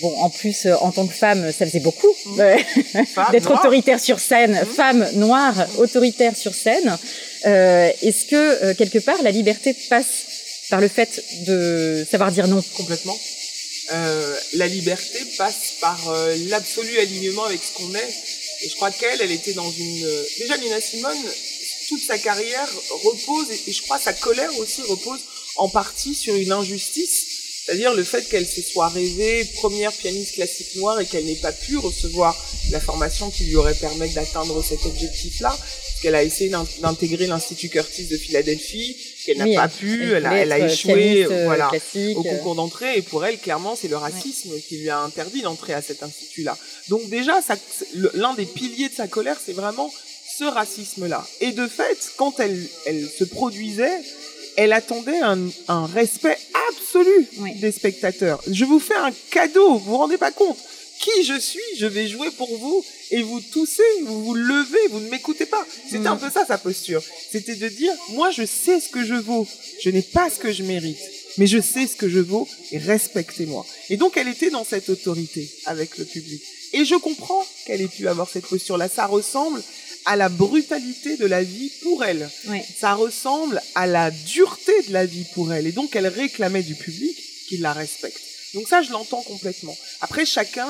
Bon, 0.00 0.14
en 0.18 0.30
plus, 0.30 0.66
en 0.80 0.92
tant 0.92 1.06
que 1.06 1.14
femme, 1.14 1.52
ça 1.52 1.64
faisait 1.64 1.80
beaucoup 1.80 2.14
d'être 3.32 3.50
autoritaire 3.50 3.98
sur 3.98 4.20
scène, 4.20 4.52
mmh. 4.52 4.66
femme 4.66 5.08
noire, 5.14 5.66
autoritaire 5.78 6.36
sur 6.36 6.54
scène. 6.54 6.98
Euh, 7.46 7.92
Est-ce 8.02 8.26
que, 8.26 8.64
euh, 8.64 8.74
quelque 8.74 8.98
part, 8.98 9.22
la 9.22 9.30
liberté 9.30 9.74
passe 9.88 10.24
par 10.68 10.80
le 10.80 10.88
fait 10.88 11.22
de 11.46 12.04
savoir 12.10 12.32
dire 12.32 12.48
non? 12.48 12.62
Complètement. 12.74 13.18
Euh, 13.92 14.36
la 14.54 14.66
liberté 14.66 15.18
passe 15.38 15.74
par 15.80 16.12
l'absolu 16.48 16.98
alignement 16.98 17.44
avec 17.44 17.60
ce 17.62 17.72
qu'on 17.74 17.94
est. 17.94 18.14
Et 18.62 18.68
je 18.68 18.74
crois 18.74 18.90
qu'elle, 18.90 19.20
elle 19.20 19.30
était 19.30 19.52
dans 19.52 19.70
une... 19.70 20.08
Déjà, 20.38 20.56
Nina 20.58 20.80
Simone, 20.80 21.16
toute 21.88 22.02
sa 22.02 22.18
carrière 22.18 22.68
repose, 23.04 23.46
et, 23.66 23.72
je 23.72 23.82
crois 23.82 23.98
sa 23.98 24.12
colère 24.12 24.58
aussi 24.58 24.82
repose 24.82 25.20
en 25.56 25.68
partie 25.68 26.14
sur 26.14 26.34
une 26.34 26.50
injustice, 26.50 27.26
c'est-à-dire 27.64 27.94
le 27.94 28.02
fait 28.02 28.28
qu'elle 28.28 28.46
se 28.46 28.62
soit 28.62 28.88
rêvée 28.88 29.44
première 29.56 29.92
pianiste 29.92 30.34
classique 30.34 30.74
noire 30.76 31.00
et 31.00 31.06
qu'elle 31.06 31.24
n'ait 31.24 31.34
pas 31.36 31.52
pu 31.52 31.76
recevoir 31.76 32.36
la 32.70 32.80
formation 32.80 33.30
qui 33.30 33.44
lui 33.44 33.56
aurait 33.56 33.74
permis 33.74 34.08
d'atteindre 34.10 34.64
cet 34.64 34.84
objectif-là, 34.84 35.56
qu'elle 36.00 36.14
a 36.14 36.22
essayé 36.22 36.50
d'intégrer 36.80 37.26
l'Institut 37.26 37.68
Curtis 37.68 38.06
de 38.06 38.16
Philadelphie, 38.16 38.96
qu'elle 39.24 39.38
n'a 39.38 39.62
pas 39.62 39.68
pu, 39.68 40.12
elle, 40.12 40.26
a, 40.26 40.58
échoué 40.58 41.24
euh, 41.24 41.44
voilà, 41.44 41.70
au 42.14 42.22
concours 42.22 42.54
d'entrée, 42.54 42.98
et 42.98 43.02
pour 43.02 43.24
elle, 43.24 43.38
clairement, 43.38 43.76
c'est 43.76 43.88
le 43.88 43.96
racisme 43.96 44.52
qui 44.68 44.78
lui 44.78 44.90
a 44.90 45.00
interdit 45.00 45.42
d'entrer 45.42 45.74
à 45.74 45.82
cet 45.82 46.02
institut-là. 46.02 46.56
Donc 46.88 47.08
déjà, 47.08 47.40
l'un 48.14 48.34
des 48.34 48.46
piliers 48.46 48.88
de 48.88 48.94
sa 48.94 49.08
colère, 49.08 49.36
c'est 49.44 49.52
vraiment 49.52 49.92
ce 50.38 50.44
racisme-là. 50.44 51.26
Et 51.40 51.52
de 51.52 51.66
fait, 51.66 52.12
quand 52.16 52.38
elle, 52.40 52.58
elle 52.86 53.08
se 53.08 53.24
produisait, 53.24 54.00
elle 54.56 54.72
attendait 54.72 55.20
un, 55.20 55.38
un 55.68 55.86
respect 55.86 56.38
absolu 56.70 57.28
des 57.60 57.72
spectateurs. 57.72 58.42
Je 58.50 58.64
vous 58.64 58.78
fais 58.78 58.94
un 58.94 59.10
cadeau, 59.30 59.74
vous 59.74 59.90
vous 59.90 59.96
rendez 59.98 60.18
pas 60.18 60.32
compte 60.32 60.58
qui 60.98 61.24
je 61.24 61.38
suis, 61.38 61.60
je 61.78 61.86
vais 61.86 62.08
jouer 62.08 62.30
pour 62.30 62.56
vous, 62.56 62.84
et 63.10 63.22
vous 63.22 63.40
toussez, 63.40 63.82
vous 64.04 64.24
vous 64.24 64.34
levez, 64.34 64.88
vous 64.90 65.00
ne 65.00 65.08
m'écoutez 65.08 65.46
pas. 65.46 65.64
C'était 65.88 66.06
un 66.06 66.16
mm. 66.16 66.20
peu 66.20 66.30
ça 66.30 66.44
sa 66.46 66.58
posture. 66.58 67.02
C'était 67.30 67.54
de 67.54 67.68
dire, 67.68 67.92
moi 68.10 68.30
je 68.30 68.44
sais 68.44 68.80
ce 68.80 68.88
que 68.88 69.04
je 69.04 69.14
vaux, 69.14 69.46
je 69.80 69.90
n'ai 69.90 70.02
pas 70.02 70.30
ce 70.30 70.38
que 70.38 70.52
je 70.52 70.62
mérite, 70.62 70.98
mais 71.38 71.46
je 71.46 71.60
sais 71.60 71.86
ce 71.86 71.96
que 71.96 72.08
je 72.08 72.20
vaux, 72.20 72.48
et 72.72 72.78
respectez-moi. 72.78 73.66
Et 73.90 73.96
donc 73.96 74.16
elle 74.16 74.28
était 74.28 74.50
dans 74.50 74.64
cette 74.64 74.88
autorité 74.88 75.50
avec 75.66 75.98
le 75.98 76.04
public. 76.04 76.42
Et 76.72 76.84
je 76.84 76.94
comprends 76.94 77.44
qu'elle 77.64 77.80
ait 77.80 77.88
pu 77.88 78.08
avoir 78.08 78.28
cette 78.28 78.46
posture-là. 78.46 78.88
Ça 78.88 79.06
ressemble 79.06 79.62
à 80.04 80.16
la 80.16 80.28
brutalité 80.28 81.16
de 81.16 81.26
la 81.26 81.42
vie 81.42 81.70
pour 81.82 82.04
elle. 82.04 82.30
Ça 82.78 82.94
ressemble 82.94 83.60
à 83.74 83.86
la 83.86 84.10
dureté 84.10 84.72
de 84.88 84.92
la 84.92 85.04
vie 85.04 85.24
pour 85.34 85.52
elle. 85.52 85.66
Et 85.66 85.72
donc, 85.72 85.96
elle 85.96 86.06
réclamait 86.06 86.62
du 86.62 86.74
public 86.74 87.16
qu'il 87.48 87.60
la 87.60 87.72
respecte. 87.72 88.20
Donc 88.56 88.68
ça, 88.68 88.80
je 88.80 88.90
l'entends 88.90 89.20
complètement. 89.20 89.76
Après, 90.00 90.24
chacun 90.24 90.66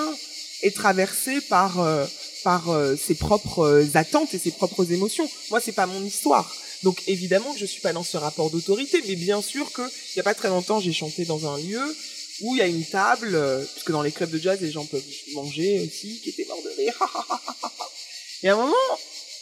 est 0.62 0.75
traversé 0.75 1.40
par 1.40 1.79
euh, 1.79 2.05
par 2.42 2.70
euh, 2.70 2.96
ses 2.96 3.14
propres 3.14 3.61
euh, 3.61 3.87
attentes 3.94 4.35
et 4.35 4.38
ses 4.38 4.51
propres 4.51 4.90
émotions. 4.90 5.31
Moi, 5.51 5.61
c'est 5.61 5.70
pas 5.70 5.87
mon 5.87 6.03
histoire. 6.05 6.53
Donc 6.83 7.01
évidemment 7.07 7.53
que 7.53 7.61
je 7.61 7.64
suis 7.64 7.81
pas 7.81 7.92
dans 7.92 8.03
ce 8.03 8.16
rapport 8.16 8.51
d'autorité, 8.51 9.03
mais 9.07 9.14
bien 9.14 9.40
sûr 9.40 9.70
que 9.70 9.83
il 9.83 10.16
y 10.16 10.20
a 10.20 10.25
pas 10.25 10.35
très 10.35 10.49
longtemps, 10.49 10.81
j'ai 10.81 10.92
chanté 10.92 11.25
dans 11.25 11.46
un 11.46 11.59
lieu 11.59 11.96
où 12.40 12.57
il 12.57 12.59
y 12.59 12.62
a 12.62 12.66
une 12.66 12.85
table, 12.85 13.40
puisque 13.72 13.92
dans 13.92 14.03
les 14.03 14.12
clubs 14.12 14.31
de 14.31 14.38
jazz, 14.38 14.61
les 14.61 14.72
gens 14.72 14.85
peuvent 14.85 15.03
manger 15.35 15.81
aussi, 15.81 16.20
qui 16.22 16.31
était 16.31 16.44
mort 16.44 16.61
de 16.62 16.70
rire. 16.77 16.99
et 18.42 18.49
à 18.49 18.55
un 18.55 18.57
moment, 18.57 18.75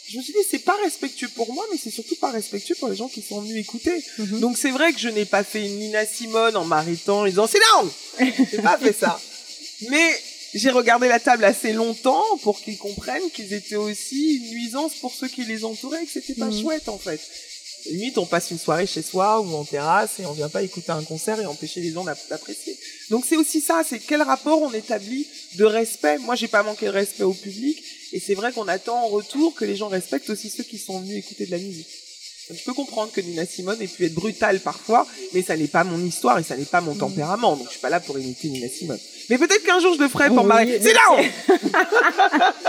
je 0.07 0.17
me 0.17 0.23
suis 0.23 0.33
dit 0.33 0.39
c'est 0.49 0.59
pas 0.59 0.77
respectueux 0.83 1.29
pour 1.29 1.51
moi 1.53 1.65
mais 1.71 1.77
c'est 1.81 1.89
surtout 1.89 2.15
pas 2.15 2.31
respectueux 2.31 2.75
pour 2.75 2.89
les 2.89 2.95
gens 2.95 3.07
qui 3.07 3.21
sont 3.21 3.41
venus 3.41 3.57
écouter. 3.57 4.03
Mhm. 4.17 4.39
donc 4.39 4.57
c'est 4.57 4.71
vrai 4.71 4.93
que 4.93 4.99
je 4.99 5.09
n'ai 5.09 5.25
pas 5.25 5.43
fait 5.43 5.65
une 5.65 5.79
Nina 5.79 6.05
Simone 6.05 6.55
en 6.55 6.65
m'arrêtant 6.65 7.21
en 7.21 7.25
disant 7.25 7.47
c'est 7.47 7.59
down 7.73 7.89
j'ai 8.51 8.61
pas 8.61 8.77
fait 8.77 8.93
ça. 8.93 9.19
Mais 9.89 10.21
j'ai 10.53 10.69
regardé 10.69 11.07
la 11.07 11.19
table 11.19 11.43
assez 11.43 11.73
longtemps 11.73 12.23
pour 12.43 12.61
qu'ils 12.61 12.77
comprennent 12.77 13.29
qu'ils 13.33 13.53
étaient 13.53 13.75
aussi 13.75 14.37
une 14.37 14.49
nuisance 14.51 14.95
pour 14.95 15.13
ceux 15.13 15.27
qui 15.27 15.43
les 15.43 15.65
entouraient 15.65 16.03
et 16.03 16.05
que 16.05 16.11
c'était 16.11 16.35
pas 16.35 16.45
mhm. 16.45 16.61
chouette 16.61 16.87
en 16.89 16.97
fait. 16.97 17.19
Limite 17.87 18.17
on 18.17 18.25
passe 18.25 18.51
une 18.51 18.57
soirée 18.57 18.87
chez 18.87 19.01
soi 19.01 19.41
ou 19.41 19.53
en 19.53 19.63
terrasse 19.63 20.19
et 20.19 20.25
on 20.25 20.31
vient 20.31 20.49
pas 20.49 20.63
écouter 20.63 20.91
un 20.91 21.03
concert 21.03 21.39
et 21.39 21.45
empêcher 21.45 21.81
les 21.81 21.91
gens 21.91 22.03
d'apprécier. 22.03 22.77
Donc 23.09 23.25
c'est 23.27 23.37
aussi 23.37 23.61
ça 23.61 23.83
c'est 23.87 23.99
quel 23.99 24.21
rapport 24.21 24.61
on 24.61 24.71
établit 24.71 25.27
de 25.55 25.65
respect. 25.65 26.17
Moi 26.19 26.35
j'ai 26.35 26.47
pas 26.47 26.63
manqué 26.63 26.85
de 26.87 26.91
respect 26.91 27.23
au 27.23 27.33
public 27.33 27.83
et 28.13 28.19
c'est 28.19 28.35
vrai 28.35 28.51
qu'on 28.51 28.67
attend 28.67 29.05
en 29.05 29.07
retour 29.07 29.53
que 29.55 29.65
les 29.65 29.75
gens 29.75 29.87
respectent 29.87 30.29
aussi 30.29 30.49
ceux 30.49 30.63
qui 30.63 30.77
sont 30.77 30.99
venus 30.99 31.17
écouter 31.17 31.45
de 31.45 31.51
la 31.51 31.57
musique. 31.57 31.87
je 32.49 32.63
peux 32.63 32.73
comprendre 32.73 33.11
que 33.11 33.21
Nina 33.21 33.45
Simone 33.45 33.81
ait 33.81 33.87
pu 33.87 34.05
être 34.05 34.13
brutale 34.13 34.59
parfois, 34.59 35.07
mais 35.33 35.41
ça 35.41 35.57
n'est 35.57 35.67
pas 35.67 35.83
mon 35.83 35.99
histoire 35.99 36.39
et 36.39 36.43
ça 36.43 36.55
n'est 36.55 36.65
pas 36.65 36.81
mon 36.81 36.95
tempérament. 36.95 37.55
Donc 37.55 37.67
je 37.67 37.71
suis 37.71 37.81
pas 37.81 37.89
là 37.89 37.99
pour 37.99 38.17
imiter 38.17 38.49
Nina 38.49 38.69
Simone. 38.69 38.99
Mais 39.29 39.37
peut-être 39.37 39.63
qu'un 39.63 39.79
jour 39.79 39.95
je 39.95 40.01
le 40.01 40.07
ferai 40.07 40.27
pour 40.27 40.43
oui, 40.43 40.49
parler. 40.49 40.79
C'est 40.81 40.93
là 40.93 41.17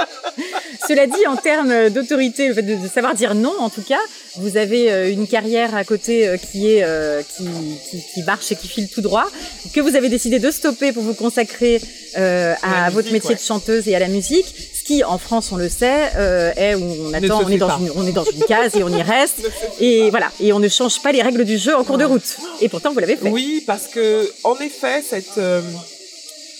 Cela 0.88 1.06
dit, 1.06 1.26
en 1.26 1.36
termes 1.36 1.90
d'autorité, 1.90 2.48
le 2.48 2.54
fait 2.54 2.62
de, 2.62 2.88
savoir 2.88 3.14
dire 3.14 3.34
non, 3.34 3.54
en 3.58 3.70
tout 3.70 3.82
cas, 3.82 3.98
vous 4.36 4.56
avez 4.56 4.90
euh, 4.92 5.10
une 5.10 5.26
carrière 5.26 5.74
à 5.74 5.84
côté 5.84 6.28
euh, 6.28 6.36
qui 6.36 6.70
est 6.70 6.82
euh, 6.82 7.22
qui, 7.22 7.44
qui, 7.90 8.02
qui, 8.14 8.22
marche 8.22 8.52
et 8.52 8.56
qui 8.56 8.68
file 8.68 8.88
tout 8.88 9.00
droit, 9.00 9.26
que 9.72 9.80
vous 9.80 9.96
avez 9.96 10.08
décidé 10.08 10.38
de 10.38 10.50
stopper 10.50 10.92
pour 10.92 11.02
vous 11.02 11.14
consacrer 11.14 11.80
à 12.14 12.88
votre 12.90 13.12
métier 13.12 13.34
de 13.34 13.40
chanteuse 13.40 13.88
et 13.88 13.94
à 13.94 13.98
la 13.98 14.08
musique 14.08 14.46
qui, 14.86 15.02
en 15.02 15.18
France, 15.18 15.50
on 15.52 15.56
le 15.56 15.68
sait, 15.68 16.10
euh, 16.16 16.52
est 16.56 16.74
où 16.74 16.84
on 16.84 17.12
attend, 17.12 17.42
on 17.44 17.48
est, 17.48 17.58
dans 17.58 17.78
une, 17.78 17.90
on 17.96 18.06
est 18.06 18.12
dans 18.12 18.24
une 18.24 18.44
case 18.44 18.76
et 18.76 18.84
on 18.84 18.88
y 18.88 19.02
reste. 19.14 19.42
et 19.80 20.10
voilà. 20.10 20.30
Et 20.40 20.52
on 20.52 20.60
ne 20.60 20.68
change 20.68 21.02
pas 21.02 21.12
les 21.12 21.22
règles 21.22 21.44
du 21.44 21.58
jeu 21.58 21.74
en 21.76 21.82
cours 21.82 21.98
de 21.98 22.04
route. 22.04 22.36
Et 22.60 22.68
pourtant, 22.68 22.92
vous 22.92 23.00
l'avez 23.00 23.16
fait. 23.16 23.28
Oui, 23.28 23.64
parce 23.66 23.88
que, 23.88 24.32
en 24.44 24.56
effet, 24.60 25.02
cette, 25.02 25.38
euh, 25.38 25.60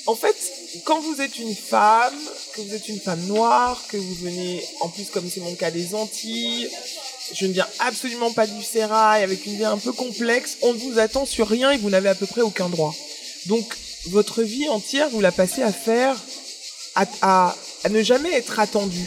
en 0.07 0.17
fait, 0.17 0.35
quand 0.85 1.01
vous 1.01 1.21
êtes 1.21 1.39
une 1.39 1.55
femme, 1.55 2.15
que 2.55 2.63
vous 2.63 2.75
êtes 2.75 2.89
une 2.89 2.99
femme 2.99 3.25
noire, 3.27 3.83
que 3.89 3.97
vous 3.97 4.15
venez, 4.23 4.63
en 4.81 4.89
plus, 4.89 5.07
comme 5.13 5.29
c'est 5.33 5.41
mon 5.41 5.55
cas, 5.55 5.71
des 5.71 5.95
Antilles, 5.95 6.69
je 7.33 7.47
ne 7.47 7.53
viens 7.53 7.67
absolument 7.79 8.33
pas 8.33 8.47
du 8.47 8.63
sérail, 8.63 9.23
avec 9.23 9.47
une 9.47 9.57
vie 9.57 9.65
un 9.65 9.79
peu 9.79 9.93
complexe, 9.93 10.59
on 10.63 10.73
ne 10.73 10.79
vous 10.79 10.99
attend 10.99 11.27
sur 11.27 11.49
rien 11.49 11.71
et 11.71 11.77
vous 11.77 11.91
n'avez 11.91 12.09
à 12.09 12.15
peu 12.15 12.27
près 12.27 12.41
aucun 12.41 12.69
droit. 12.69 12.95
Donc, 13.47 13.77
votre 14.09 14.43
vie 14.43 14.69
entière, 14.69 15.09
vous 15.11 15.21
la 15.21 15.33
passez 15.33 15.63
à 15.63 15.73
faire, 15.73 16.17
à, 16.95 17.05
à, 17.23 17.57
à 17.87 17.89
ne 17.89 18.03
jamais 18.03 18.33
être 18.33 18.59
attendu 18.59 19.07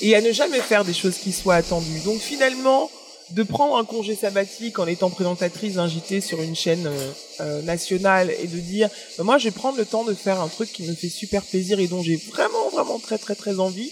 et 0.00 0.16
à 0.16 0.22
ne 0.22 0.32
jamais 0.32 0.60
faire 0.60 0.82
des 0.82 0.94
choses 0.94 1.18
qui 1.18 1.30
soient 1.30 1.56
attendues. 1.56 2.00
Donc 2.06 2.18
finalement, 2.18 2.90
de 3.30 3.42
prendre 3.42 3.76
un 3.76 3.84
congé 3.84 4.14
sabbatique 4.16 4.78
en 4.78 4.86
étant 4.86 5.10
présentatrice 5.10 5.74
d'un 5.74 5.88
JT 5.88 6.22
sur 6.22 6.40
une 6.40 6.56
chaîne 6.56 6.86
euh, 6.86 7.10
euh, 7.40 7.62
nationale 7.62 8.34
et 8.42 8.46
de 8.46 8.58
dire 8.58 8.88
bah, 9.18 9.24
moi 9.24 9.36
je 9.36 9.44
vais 9.44 9.50
prendre 9.50 9.76
le 9.76 9.84
temps 9.84 10.04
de 10.04 10.14
faire 10.14 10.40
un 10.40 10.48
truc 10.48 10.72
qui 10.72 10.84
me 10.84 10.94
fait 10.94 11.10
super 11.10 11.42
plaisir 11.42 11.80
et 11.80 11.86
dont 11.86 12.02
j'ai 12.02 12.16
vraiment 12.16 12.70
vraiment 12.70 12.98
très 12.98 13.18
très 13.18 13.34
très 13.34 13.60
envie 13.60 13.90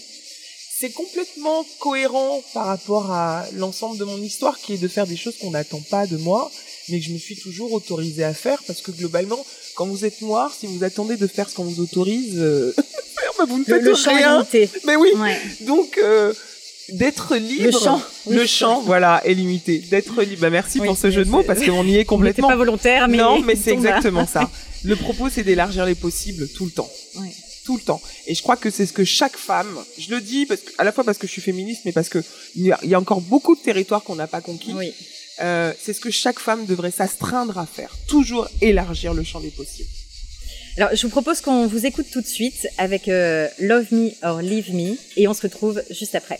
c'est 0.79 0.91
complètement 0.91 1.65
cohérent 1.79 2.43
par 2.53 2.65
rapport 2.65 3.11
à 3.11 3.45
l'ensemble 3.53 3.97
de 3.97 4.03
mon 4.03 4.17
histoire 4.17 4.59
qui 4.59 4.73
est 4.73 4.77
de 4.77 4.87
faire 4.87 5.07
des 5.07 5.15
choses 5.15 5.37
qu'on 5.39 5.51
n'attend 5.51 5.81
pas 5.89 6.05
de 6.07 6.17
moi 6.17 6.51
mais 6.89 6.99
que 6.99 7.05
je 7.05 7.11
me 7.11 7.17
suis 7.17 7.37
toujours 7.37 7.73
autorisée 7.73 8.23
à 8.23 8.33
faire 8.33 8.61
parce 8.67 8.81
que 8.81 8.91
globalement 8.91 9.45
quand 9.75 9.85
vous 9.85 10.05
êtes 10.05 10.21
noir 10.21 10.53
si 10.57 10.67
vous 10.67 10.83
attendez 10.83 11.17
de 11.17 11.27
faire 11.27 11.49
ce 11.49 11.55
qu'on 11.55 11.63
vous 11.63 11.81
autorise 11.81 12.35
euh, 12.37 12.73
bah, 13.37 13.45
vous 13.47 13.59
ne 13.59 13.63
faites 13.63 13.81
le, 13.81 13.93
rien 13.93 14.45
mais 14.85 14.95
oui 14.95 15.11
donc 15.61 15.99
euh, 16.01 16.33
d'être 16.89 17.35
libre. 17.35 17.65
Le 17.65 17.71
chant. 17.71 18.01
Le 18.29 18.45
chant, 18.45 18.81
voilà, 18.81 19.21
est 19.25 19.33
limité. 19.33 19.79
D'être 19.79 20.21
libre. 20.21 20.41
Bah, 20.41 20.49
merci 20.49 20.79
pour 20.79 20.97
ce 20.97 21.11
jeu 21.11 21.25
de 21.25 21.29
mots 21.29 21.43
parce 21.43 21.63
qu'on 21.63 21.85
y 21.85 21.97
est 21.97 22.05
complètement. 22.05 22.47
pas 22.47 22.55
volontaire, 22.55 23.07
mais. 23.07 23.17
Non, 23.17 23.41
mais 23.41 23.55
c'est 23.55 23.71
exactement 23.71 24.27
ça. 24.27 24.49
Le 24.85 24.97
propos, 24.97 25.29
c'est 25.29 25.43
d'élargir 25.43 25.85
les 25.85 25.95
possibles 25.95 26.49
tout 26.49 26.65
le 26.65 26.71
temps. 26.71 26.89
Tout 27.63 27.77
le 27.77 27.81
temps. 27.81 28.01
Et 28.27 28.35
je 28.35 28.41
crois 28.41 28.57
que 28.57 28.69
c'est 28.69 28.85
ce 28.85 28.91
que 28.91 29.05
chaque 29.05 29.37
femme, 29.37 29.79
je 29.97 30.13
le 30.13 30.19
dis 30.19 30.45
parce 30.45 30.59
que, 30.59 30.71
à 30.77 30.83
la 30.83 30.91
fois 30.91 31.05
parce 31.05 31.17
que 31.17 31.27
je 31.27 31.31
suis 31.31 31.41
féministe, 31.41 31.83
mais 31.85 31.93
parce 31.93 32.09
que 32.09 32.21
il 32.57 32.65
y, 32.65 32.93
a 32.93 32.99
encore 32.99 33.21
beaucoup 33.21 33.55
de 33.55 33.61
territoires 33.61 34.03
qu'on 34.03 34.15
n'a 34.15 34.27
pas 34.27 34.41
conquis. 34.41 34.73
Oui. 34.73 34.93
Euh, 35.41 35.73
c'est 35.79 35.93
ce 35.93 35.99
que 35.99 36.11
chaque 36.11 36.39
femme 36.39 36.65
devrait 36.65 36.91
s'astreindre 36.91 37.57
à 37.57 37.65
faire. 37.65 37.95
Toujours 38.07 38.47
élargir 38.61 39.13
le 39.13 39.23
champ 39.23 39.39
des 39.39 39.49
possibles. 39.49 39.89
Alors, 40.77 40.89
je 40.95 41.01
vous 41.03 41.09
propose 41.09 41.41
qu'on 41.41 41.67
vous 41.67 41.85
écoute 41.85 42.07
tout 42.11 42.21
de 42.21 42.27
suite 42.27 42.67
avec 42.77 43.07
euh, 43.07 43.47
Love 43.59 43.93
Me 43.93 44.11
or 44.23 44.41
Leave 44.41 44.73
Me 44.73 44.97
et 45.17 45.27
on 45.27 45.33
se 45.33 45.43
retrouve 45.43 45.81
juste 45.91 46.15
après. 46.15 46.39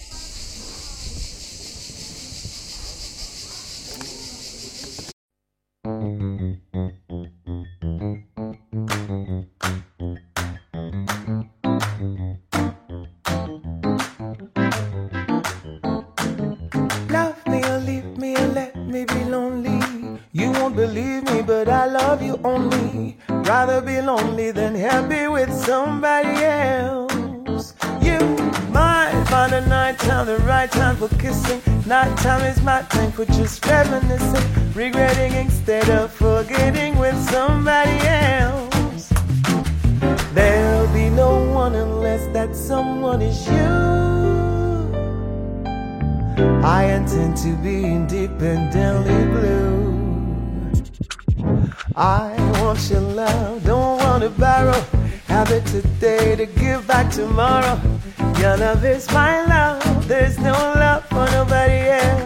Rather 23.54 23.82
be 23.82 24.02
lonely 24.02 24.52
than 24.52 24.74
happy 24.74 25.28
with 25.28 25.54
somebody 25.54 26.43
else. 26.43 27.74
You 28.02 28.19
might 28.72 29.26
find 29.30 29.54
a 29.54 29.65
night 29.67 30.00
time 30.00 30.26
the 30.26 30.38
right 30.39 30.72
time 30.72 30.96
for 30.96 31.08
kissing. 31.15 31.62
Night 31.86 32.17
time 32.17 32.41
is 32.41 32.62
my 32.62 32.82
time 32.89 33.12
for 33.12 33.26
just 33.26 33.65
reminiscing, 33.65 34.74
regretting 34.74 35.34
instead 35.34 35.89
of 35.89 36.12
forgetting 36.12 36.98
with 36.98 37.15
somebody 37.30 37.98
else. 38.08 39.13
There'll 40.34 40.91
be 40.93 41.10
no 41.10 41.46
one 41.54 41.76
unless 41.76 42.26
that 42.34 42.56
someone 42.56 43.22
is 43.22 43.48
you. 43.48 43.74
I 46.65 46.86
intend 46.86 47.38
to 47.38 47.56
be 47.58 47.86
independently 47.86 49.26
blue. 49.26 49.83
I 51.96 52.36
want 52.60 52.90
your 52.90 53.02
love, 53.02 53.64
don't 53.64 54.00
want 54.00 54.24
to 54.24 54.30
borrow. 54.32 54.80
Have 55.28 55.52
it 55.52 55.66
today 55.68 56.36
to 56.36 56.46
give 56.48 56.88
back 56.88 57.12
tomorrow. 57.12 57.80
Your 58.40 58.58
love 58.58 58.84
is 58.84 59.08
my 59.12 59.46
love, 59.46 60.08
there's 60.08 60.40
no 60.40 60.52
love 60.52 61.06
for 61.06 61.26
nobody 61.32 61.90
else. 61.90 62.23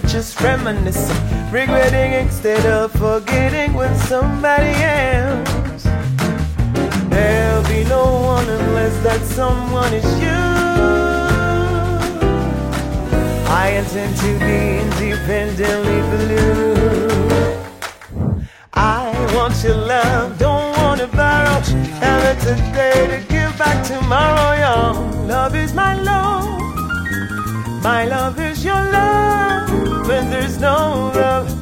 For 0.00 0.06
just 0.06 0.40
reminiscing. 0.40 1.16
Regretting 1.50 2.12
instead 2.12 2.64
of 2.66 2.92
forgetting 2.92 3.74
with 3.74 3.94
somebody 4.04 4.74
else. 4.82 5.84
There'll 7.08 7.66
be 7.68 7.84
no 7.84 8.04
one 8.34 8.48
unless 8.48 8.96
that 9.02 9.20
someone 9.22 9.92
is 9.94 10.08
you. 10.20 10.44
I 13.50 13.70
intend 13.80 14.16
to 14.16 14.38
be 14.46 14.58
independently 14.84 16.00
blue 16.12 16.48
I 18.74 19.10
want 19.34 19.54
your 19.64 19.76
love, 19.76 20.38
don't 20.38 20.76
want 20.78 21.00
to 21.00 21.06
borrow. 21.08 21.60
Have 22.04 22.24
it 22.30 22.38
today 22.40 23.06
to 23.12 23.18
give 23.28 23.56
back 23.58 23.84
tomorrow, 23.84 24.52
y'all. 24.62 25.26
Love 25.26 25.54
is 25.56 25.72
my 25.72 25.94
love, 26.00 26.44
my 27.82 28.04
love 28.04 28.38
is 28.38 28.64
your 28.64 28.74
love. 28.74 29.47
When 30.08 30.30
there's 30.30 30.58
no 30.58 31.12
love, 31.14 31.57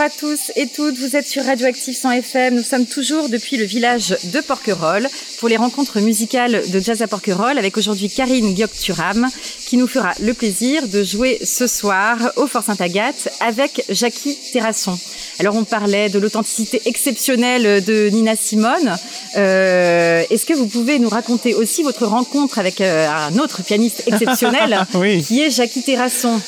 Bonjour 0.00 0.14
à 0.14 0.18
tous 0.18 0.52
et 0.56 0.66
toutes, 0.66 0.96
vous 0.96 1.14
êtes 1.14 1.28
sur 1.28 1.44
Radioactive 1.44 1.94
100 1.94 2.12
FM. 2.12 2.54
Nous 2.54 2.62
sommes 2.62 2.86
toujours 2.86 3.28
depuis 3.28 3.58
le 3.58 3.64
village 3.64 4.16
de 4.32 4.40
Porquerolles 4.40 5.06
pour 5.38 5.50
les 5.50 5.58
rencontres 5.58 6.00
musicales 6.00 6.62
de 6.70 6.80
Jazz 6.80 7.02
à 7.02 7.06
Porquerolles 7.06 7.58
avec 7.58 7.76
aujourd'hui 7.76 8.08
Karine 8.08 8.56
Gyokturam 8.56 9.28
qui 9.66 9.76
nous 9.76 9.86
fera 9.86 10.14
le 10.22 10.32
plaisir 10.32 10.88
de 10.88 11.04
jouer 11.04 11.38
ce 11.44 11.66
soir 11.66 12.16
au 12.36 12.46
Fort 12.46 12.62
Sainte-Agathe 12.62 13.28
avec 13.40 13.84
Jackie 13.90 14.38
Terrasson. 14.54 14.98
Alors 15.38 15.54
on 15.54 15.64
parlait 15.64 16.08
de 16.08 16.18
l'authenticité 16.18 16.80
exceptionnelle 16.86 17.84
de 17.84 18.08
Nina 18.08 18.36
Simone. 18.36 18.96
Euh, 19.36 20.24
Est-ce 20.30 20.46
que 20.46 20.54
vous 20.54 20.66
pouvez 20.66 20.98
nous 20.98 21.10
raconter 21.10 21.54
aussi 21.54 21.82
votre 21.82 22.06
rencontre 22.06 22.58
avec 22.58 22.80
euh, 22.80 23.06
un 23.06 23.38
autre 23.38 23.62
pianiste 23.62 24.04
exceptionnel 24.06 24.80
qui 25.26 25.42
est 25.42 25.50
Jackie 25.50 25.82
Terrasson? 25.82 26.40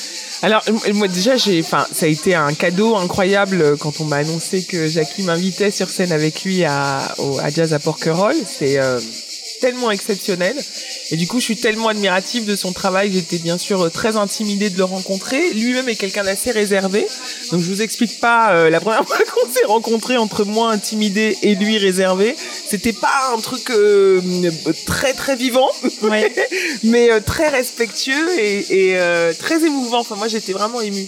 Alors 0.42 0.64
moi 0.94 1.08
déjà 1.08 1.36
j'ai, 1.36 1.60
enfin 1.60 1.86
ça 1.92 2.06
a 2.06 2.08
été 2.08 2.34
un 2.34 2.52
cadeau 2.52 2.96
incroyable 2.96 3.62
euh, 3.62 3.76
quand 3.76 4.00
on 4.00 4.04
m'a 4.04 4.16
annoncé 4.16 4.64
que 4.64 4.88
Jackie 4.88 5.22
m'invitait 5.22 5.70
sur 5.70 5.88
scène 5.88 6.10
avec 6.10 6.42
lui 6.42 6.64
à, 6.64 7.14
à 7.40 7.50
Jazz 7.50 7.72
à 7.72 7.78
Porquerolles. 7.78 8.42
C'est 8.44 8.78
euh, 8.78 9.00
tellement 9.62 9.92
exceptionnel. 9.92 10.56
Et 11.12 11.16
du 11.16 11.28
coup, 11.28 11.38
je 11.38 11.44
suis 11.44 11.56
tellement 11.56 11.86
admirative 11.86 12.44
de 12.44 12.56
son 12.56 12.72
travail. 12.72 13.12
J'étais 13.12 13.38
bien 13.38 13.58
sûr 13.58 13.92
très 13.92 14.16
intimidée 14.16 14.70
de 14.70 14.76
le 14.76 14.82
rencontrer. 14.82 15.50
Lui-même 15.54 15.88
est 15.88 15.94
quelqu'un 15.94 16.24
d'assez 16.24 16.50
réservé. 16.50 17.06
Donc, 17.52 17.62
je 17.62 17.70
vous 17.70 17.80
explique 17.80 18.18
pas 18.18 18.54
euh, 18.54 18.70
la 18.70 18.80
première 18.80 19.04
fois 19.06 19.18
qu'on 19.18 19.52
s'est 19.52 19.64
rencontrés 19.66 20.16
entre 20.16 20.44
moi 20.44 20.72
intimidée 20.72 21.38
et 21.42 21.54
lui 21.54 21.78
réservé. 21.78 22.34
C'était 22.68 22.92
pas 22.92 23.32
un 23.32 23.38
truc 23.40 23.70
euh, 23.70 24.20
très 24.84 25.14
très 25.14 25.36
vivant, 25.36 25.70
mais 26.82 27.10
euh, 27.12 27.20
très 27.20 27.48
respectueux 27.48 28.40
et, 28.40 28.90
et 28.90 29.32
très 29.38 29.64
émouvant. 29.64 30.00
Enfin, 30.00 30.16
moi, 30.16 30.26
j'étais 30.26 30.52
vraiment 30.52 30.80
émue. 30.80 31.06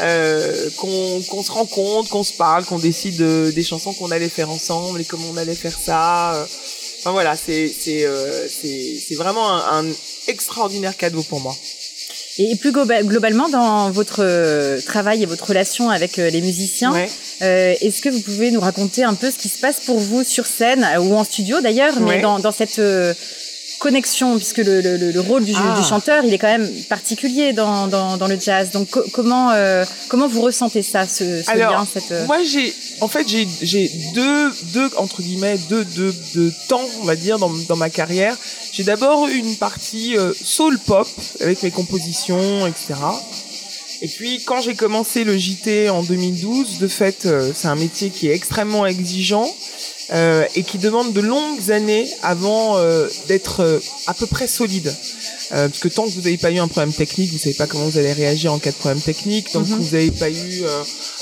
Euh, 0.00 0.70
qu'on 0.76 1.42
se 1.42 1.52
rencontre, 1.52 2.10
qu'on 2.10 2.24
se 2.24 2.32
parle, 2.32 2.64
qu'on 2.64 2.80
décide 2.80 3.22
des 3.22 3.62
chansons 3.62 3.92
qu'on 3.92 4.10
allait 4.10 4.28
faire 4.28 4.50
ensemble 4.50 5.00
et 5.00 5.04
comment 5.04 5.28
on 5.32 5.36
allait 5.36 5.54
faire 5.54 5.78
ça. 5.78 6.44
Enfin 7.04 7.12
voilà, 7.12 7.36
c'est 7.36 7.68
c'est 7.68 8.06
euh, 8.06 8.48
c'est 8.48 9.14
vraiment 9.14 9.46
un, 9.52 9.84
extraordinaire 10.26 10.96
cadeau 10.96 11.22
pour 11.22 11.38
moi. 11.38 11.54
Et 12.38 12.56
plus 12.56 12.72
globalement, 12.72 13.50
dans 13.50 13.90
votre 13.90 14.24
euh, 14.24 14.80
travail 14.80 15.22
et 15.22 15.26
votre 15.26 15.46
relation 15.46 15.90
avec 15.90 16.16
les 16.16 16.40
musiciens, 16.40 16.94
est-ce 17.40 18.00
que 18.00 18.08
vous 18.08 18.22
pouvez 18.22 18.50
nous 18.50 18.60
raconter 18.60 19.04
un 19.04 19.12
peu 19.12 19.30
ce 19.30 19.36
qui 19.36 19.50
se 19.50 19.58
passe 19.58 19.80
pour 19.80 19.98
vous 19.98 20.24
sur 20.24 20.46
scène 20.46 20.88
ou 21.00 21.14
en 21.14 21.24
studio 21.24 21.60
d'ailleurs, 21.60 22.00
mais 22.00 22.22
dans, 22.22 22.38
dans 22.38 22.52
cette 22.52 22.80
connexion, 23.78 24.36
puisque 24.36 24.58
le, 24.58 24.80
le, 24.80 25.20
rôle 25.20 25.44
du, 25.44 25.52
du, 25.52 25.58
ah. 25.58 25.82
chanteur, 25.82 26.24
il 26.24 26.32
est 26.32 26.38
quand 26.38 26.48
même 26.48 26.70
particulier 26.88 27.52
dans, 27.52 27.86
dans, 27.86 28.16
dans 28.16 28.26
le 28.26 28.38
jazz. 28.40 28.70
Donc 28.70 28.88
comment 29.12 29.50
euh, 29.50 29.84
comment 30.08 30.28
vous 30.28 30.40
ressentez 30.40 30.82
ça, 30.82 31.06
ce, 31.06 31.42
ce 31.42 31.56
lien, 31.56 31.86
cette... 31.92 32.10
Euh 32.12 32.26
moi 32.26 32.42
j'ai 32.42 32.74
en 33.00 33.08
fait 33.08 33.28
j'ai 33.28 33.46
j'ai 33.62 33.90
deux 34.14 34.50
deux 34.72 34.90
entre 34.96 35.22
guillemets 35.22 35.58
deux 35.68 35.84
deux, 35.84 36.14
deux 36.34 36.52
temps 36.68 36.84
on 37.02 37.04
va 37.04 37.16
dire 37.16 37.38
dans, 37.38 37.50
dans 37.68 37.76
ma 37.76 37.90
carrière. 37.90 38.36
J'ai 38.72 38.84
d'abord 38.84 39.28
une 39.28 39.56
partie 39.56 40.16
euh, 40.16 40.32
soul 40.42 40.78
pop 40.78 41.08
avec 41.40 41.62
mes 41.62 41.70
compositions 41.70 42.66
etc. 42.66 42.94
Et 44.02 44.08
puis 44.08 44.42
quand 44.44 44.60
j'ai 44.60 44.74
commencé 44.74 45.24
le 45.24 45.36
JT 45.36 45.88
en 45.88 46.02
2012, 46.02 46.78
de 46.78 46.88
fait 46.88 47.28
c'est 47.54 47.68
un 47.68 47.76
métier 47.76 48.10
qui 48.10 48.28
est 48.28 48.34
extrêmement 48.34 48.86
exigeant. 48.86 49.48
Euh, 50.12 50.44
et 50.54 50.62
qui 50.64 50.76
demande 50.76 51.14
de 51.14 51.20
longues 51.22 51.70
années 51.70 52.06
avant 52.22 52.76
euh, 52.76 53.08
d'être 53.26 53.60
euh, 53.60 53.80
à 54.06 54.12
peu 54.12 54.26
près 54.26 54.46
solide. 54.46 54.94
Parce 55.54 55.78
que 55.78 55.88
tant 55.88 56.04
que 56.04 56.10
vous 56.10 56.22
n'avez 56.22 56.38
pas 56.38 56.50
eu 56.50 56.58
un 56.58 56.68
problème 56.68 56.92
technique, 56.92 57.30
vous 57.32 57.38
savez 57.38 57.54
pas 57.54 57.66
comment 57.66 57.86
vous 57.86 57.98
allez 57.98 58.12
réagir 58.12 58.52
en 58.52 58.58
cas 58.58 58.70
de 58.70 58.76
problème 58.76 59.00
technique. 59.00 59.50
Tant 59.50 59.62
que 59.62 59.68
mhm. 59.68 59.78
vous 59.78 59.96
n'avez 59.96 60.10
pas 60.10 60.30
eu 60.30 60.64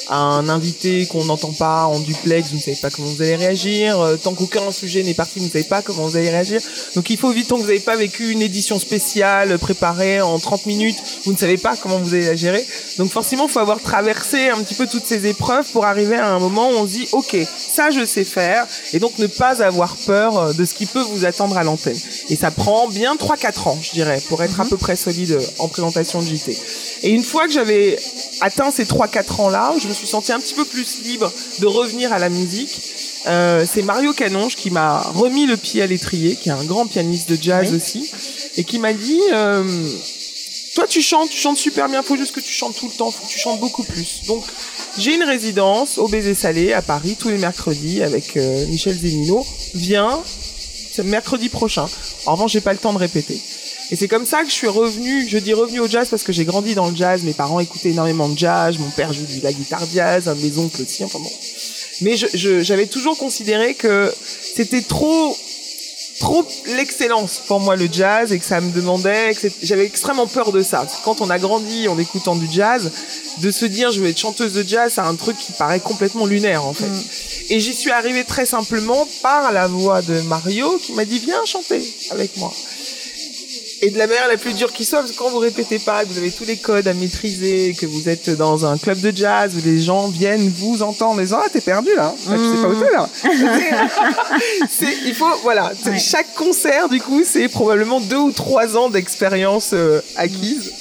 un 0.09 0.49
invité 0.49 1.07
qu'on 1.07 1.25
n'entend 1.25 1.53
pas 1.53 1.87
en 1.87 2.01
duplex, 2.01 2.51
vous 2.51 2.57
ne 2.57 2.63
savez 2.63 2.77
pas 2.77 2.91
comment 2.91 3.09
vous 3.09 3.23
allez 3.23 3.37
réagir. 3.37 4.01
Euh, 4.01 4.17
tant 4.17 4.35
qu'aucun 4.35 4.71
sujet 4.73 5.03
n'est 5.03 5.15
parti, 5.15 5.39
vous 5.39 5.47
ne 5.47 5.51
savez 5.51 5.65
pas 5.65 5.83
comment 5.83 6.07
vous 6.07 6.17
allez 6.17 6.31
réagir. 6.31 6.61
Donc 6.95 7.11
il 7.11 7.17
faut 7.17 7.31
vite, 7.31 7.49
tant 7.49 7.57
que 7.57 7.63
vous 7.63 7.69
n'avez 7.69 7.81
pas 7.81 7.97
vécu 7.97 8.31
une 8.31 8.43
édition 8.43 8.79
spéciale 8.79 9.59
préparée 9.59 10.21
en 10.21 10.39
30 10.39 10.67
minutes, 10.67 10.97
vous 11.25 11.33
ne 11.33 11.39
savez 11.39 11.57
pas 11.57 11.77
comment 11.77 11.99
vous 11.99 12.15
allez 12.15 12.27
la 12.27 12.37
gérer. 12.37 12.65
Donc 12.99 13.11
forcément, 13.11 13.47
il 13.47 13.51
faut 13.51 13.61
avoir 13.61 13.81
traversé 13.81 14.49
un 14.49 14.63
petit 14.63 14.75
peu 14.75 14.87
toutes 14.87 15.07
ces 15.07 15.27
épreuves 15.27 15.67
pour 15.73 15.85
arriver 15.85 16.17
à 16.17 16.29
un 16.29 16.39
moment 16.39 16.71
où 16.71 16.75
on 16.75 16.87
se 16.87 16.93
dit, 16.93 17.09
ok, 17.13 17.37
ça 17.75 17.91
je 17.91 18.05
sais 18.05 18.25
faire, 18.25 18.67
et 18.93 18.99
donc 18.99 19.19
ne 19.19 19.27
pas 19.27 19.63
avoir 19.63 19.97
peur 19.97 20.39
euh, 20.39 20.53
de 20.53 20.65
ce 20.65 20.75
qui 20.75 20.87
peut 20.87 21.03
vous 21.03 21.25
attendre 21.25 21.57
à 21.57 21.65
l'antenne. 21.65 21.99
Et 22.29 22.37
ça 22.37 22.51
prend 22.51 22.89
bien 22.89 23.15
3-4 23.15 23.69
ans, 23.69 23.79
je 23.81 23.93
dirais, 23.93 24.22
pour 24.29 24.43
être 24.43 24.61
à 24.61 24.65
mhm. 24.65 24.71
peu 24.71 24.77
près 24.77 24.97
solide 24.97 25.39
en 25.59 25.69
présentation 25.69 26.21
de 26.21 26.27
JT. 26.27 26.57
Et 27.03 27.11
une 27.11 27.25
fois 27.25 27.47
que 27.47 27.53
j'avais 27.53 27.99
atteint 28.41 28.71
ces 28.71 28.85
3-4 28.85 29.41
ans-là, 29.41 29.75
je 29.81 29.89
me 29.89 29.93
suis 29.93 30.07
senti 30.07 30.33
un 30.33 30.41
petit 30.41 30.55
peu 30.55 30.65
plus 30.65 31.03
libre 31.03 31.33
de 31.61 31.67
revenir 31.67 32.13
à 32.13 32.19
la 32.19 32.29
musique. 32.29 32.81
Euh, 33.27 33.65
c'est 33.71 33.83
Mario 33.83 34.13
Canonge 34.13 34.57
qui 34.57 34.71
m'a 34.71 35.01
remis 35.01 35.47
le 35.47 35.57
pied 35.57 35.83
à 35.83 35.87
l'étrier, 35.87 36.37
qui 36.37 36.49
est 36.49 36.53
un 36.53 36.65
grand 36.65 36.87
pianiste 36.87 37.29
de 37.31 37.39
jazz 37.41 37.73
aussi, 37.73 38.11
et 38.57 38.65
qui 38.65 38.79
m'a 38.79 38.93
dit 38.93 39.21
euh, 39.33 39.65
Toi, 40.75 40.87
tu 40.89 41.03
chantes, 41.03 41.31
tu 41.31 41.39
chantes 41.39 41.59
super 41.59 41.89
bien, 41.89 42.03
faut 42.03 42.17
juste 42.17 42.35
que 42.35 42.41
tu 42.41 42.53
chantes 42.53 42.77
tout 42.77 42.87
le 42.87 42.93
temps, 42.93 43.11
faut 43.11 43.25
que 43.27 43.31
tu 43.31 43.39
chantes 43.39 43.61
beaucoup 43.61 43.85
plus. 43.85 44.23
Donc, 44.27 44.45
j'ai 44.99 45.15
une 45.15 45.23
résidence 45.23 45.99
au 45.99 46.09
Baiser 46.09 46.35
Salé 46.35 46.73
à 46.73 46.83
Paris 46.83 47.17
tous 47.19 47.29
les 47.29 47.39
mercredis 47.39 48.03
avec 48.03 48.37
euh, 48.37 48.67
Michel 48.67 48.97
Zenino. 48.97 49.47
Viens, 49.75 50.21
c'est 50.93 51.05
mercredi 51.05 51.49
prochain. 51.49 51.89
En 52.27 52.33
revanche, 52.33 52.53
j'ai 52.53 52.61
pas 52.61 52.73
le 52.73 52.79
temps 52.79 52.93
de 52.93 52.99
répéter. 52.99 53.41
Et 53.93 53.97
c'est 53.97 54.09
comme 54.09 54.25
ça 54.25 54.43
que 54.43 54.49
je 54.49 54.55
suis 54.55 54.69
revenu, 54.69 55.29
je 55.29 55.37
dis 55.37 55.53
revenu 55.53 55.81
au 55.81 55.87
jazz 55.87 56.09
parce 56.09 56.23
que 56.23 56.33
j'ai 56.33 56.47
grandi 56.47 56.75
dans 56.75 56.89
le 56.89 56.97
jazz, 56.97 57.25
mes 57.25 57.35
parents 57.35 57.61
écoutaient 57.61 57.91
énormément 57.91 58.27
de 58.27 58.39
jazz, 58.39 58.79
mon 58.79 58.89
père 58.89 59.13
joue 59.13 59.27
de 59.27 59.43
la 59.43 59.53
guitare 59.53 59.83
jazz, 59.93 60.29
un 60.29 60.35
de 60.35 60.41
mes 60.41 60.57
oncles 60.57 60.81
aussi, 60.81 61.05
enfin 61.05 61.19
bon. 61.19 61.31
Mais 62.01 62.17
j'avais 62.17 62.87
toujours 62.87 63.19
considéré 63.19 63.75
que 63.75 64.11
c'était 64.55 64.81
trop 64.81 65.37
trop 66.21 66.47
l'excellence 66.77 67.43
pour 67.47 67.61
moi 67.61 67.77
le 67.77 67.87
jazz 67.93 68.33
et 68.33 68.39
que 68.39 68.45
ça 68.47 68.63
me 68.63 68.71
demandait 68.71 69.35
que 69.35 69.49
j'avais 69.63 69.85
extrêmement 69.85 70.27
peur 70.27 70.53
de 70.53 70.63
ça. 70.63 70.87
Quand 71.05 71.21
on 71.21 71.29
a 71.29 71.39
grandi 71.39 71.87
en 71.87 71.99
écoutant 71.99 72.37
du 72.37 72.47
jazz, 72.51 72.91
de 73.43 73.51
se 73.51 73.67
dire 73.67 73.91
je 73.91 74.01
vais 74.01 74.11
être 74.11 74.19
chanteuse 74.19 74.55
de 74.55 74.63
jazz, 74.63 74.93
c'est 74.95 75.03
un 75.03 75.17
truc 75.17 75.37
qui 75.37 75.53
paraît 75.53 75.81
complètement 75.81 76.25
lunaire 76.25 76.65
en 76.65 76.73
fait. 76.73 76.87
Mm. 76.87 77.03
Et 77.51 77.61
j'y 77.61 77.75
suis 77.75 77.91
arrivée 77.91 78.25
très 78.25 78.47
simplement 78.47 79.07
par 79.21 79.53
la 79.53 79.67
voix 79.67 80.01
de 80.01 80.21
Mario 80.23 80.79
qui 80.83 80.93
m'a 80.93 81.05
dit 81.05 81.19
viens 81.19 81.45
chanter 81.45 81.83
avec 82.11 82.39
moi. 82.39 82.55
Et 83.85 83.91
de 83.91 83.99
la 83.99 84.07
manière 84.07 84.29
la 84.29 84.37
plus 84.37 84.55
dure 84.55 84.73
qui 84.73 84.85
soit, 84.85 85.01
parce 85.01 85.11
que 85.11 85.17
quand 85.17 85.29
vous 85.29 85.41
répétez 85.41 85.81
pas, 85.81 86.05
que 86.05 86.09
vous 86.09 86.19
avez 86.19 86.31
tous 86.31 86.45
les 86.45 86.57
codes 86.57 86.87
à 86.87 86.95
maîtriser, 86.95 87.75
que 87.79 87.85
vous 87.85 88.09
êtes 88.09 88.31
dans 88.31 88.65
un 88.65 88.79
club 88.79 89.01
de 89.01 89.11
jazz 89.15 89.57
où 89.57 89.61
les 89.65 89.81
gens 89.81 90.07
viennent 90.07 90.49
vous 90.49 90.83
entendre, 90.83 91.19
les 91.19 91.25
disant 91.25 91.41
ah 91.45 91.49
t'es 91.53 91.61
perdu 91.61 91.89
là, 91.97 92.15
tu 92.17 92.29
sais 92.29 92.63
pas 92.63 92.69
où 92.69 92.81
t'es 92.81 92.93
là. 92.93 93.09
c'est, 94.71 94.97
il 95.05 95.15
faut 95.17 95.35
voilà, 95.43 95.73
chaque 95.99 96.33
concert 96.35 96.89
du 96.89 97.01
coup 97.01 97.23
c'est 97.25 97.49
probablement 97.49 97.99
deux 97.99 98.19
ou 98.19 98.31
trois 98.31 98.77
ans 98.77 98.89
d'expérience 98.89 99.71
euh, 99.73 100.01
acquise. 100.15 100.73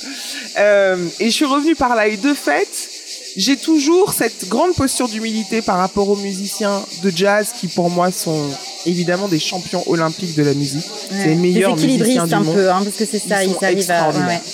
Euh, 0.60 1.08
et 1.20 1.26
je 1.26 1.36
suis 1.36 1.46
revenue 1.46 1.76
par 1.76 1.96
là. 1.96 2.08
Et 2.08 2.18
de 2.18 2.36
fait, 2.36 3.01
j'ai 3.36 3.58
toujours 3.58 4.14
cette 4.14 4.48
grande 4.50 4.74
posture 4.76 5.08
d'humilité 5.08 5.62
par 5.62 5.78
rapport 5.78 6.10
aux 6.10 6.16
musiciens 6.16 6.84
de 7.04 7.12
jazz 7.16 7.50
qui 7.60 7.68
pour 7.68 7.90
moi 7.90 8.12
sont 8.12 8.50
évidemment 8.86 9.28
des 9.28 9.40
champions 9.40 9.84
olympiques 9.88 10.36
de 10.36 10.44
la 10.44 10.54
musique. 10.54 10.86
C'est 11.10 11.28
les 11.28 11.36
meilleurs 11.36 11.78
musiciens 11.78 12.26
du 12.26 12.34
un 12.34 12.40
monde. 12.40 12.56
peu, 12.56 12.70
hein, 12.72 12.82
parce 12.84 12.96
que 12.96 13.06
c'est 13.06 13.20
ça, 13.20 13.44
ils, 13.44 13.56
arrivent 13.64 13.92
à... 13.92 14.12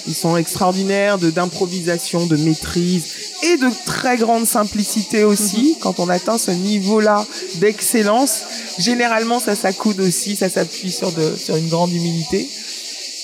Ils 0.08 0.14
sont 0.14 0.38
extraordinaires 0.38 1.18
de 1.18 1.30
d'improvisation, 1.30 2.26
de 2.26 2.36
maîtrise 2.38 3.06
et 3.44 3.58
de 3.58 3.70
très 3.86 4.18
grande 4.18 4.46
simplicité 4.46 5.24
aussi. 5.24 5.76
Mhm. 5.76 5.80
Quand 5.80 6.00
on 6.00 6.10
atteint 6.10 6.38
ce 6.38 6.52
niveau-là 6.52 7.26
d'excellence, 7.56 8.42
généralement 8.80 9.40
ça 9.40 9.56
s'accoude 9.56 10.00
aussi, 10.02 10.36
ça 10.36 10.50
s'appuie 10.50 10.92
sur, 10.92 11.12
de, 11.12 11.36
sur 11.36 11.56
une 11.56 11.70
grande 11.70 11.92
humilité. 11.92 12.48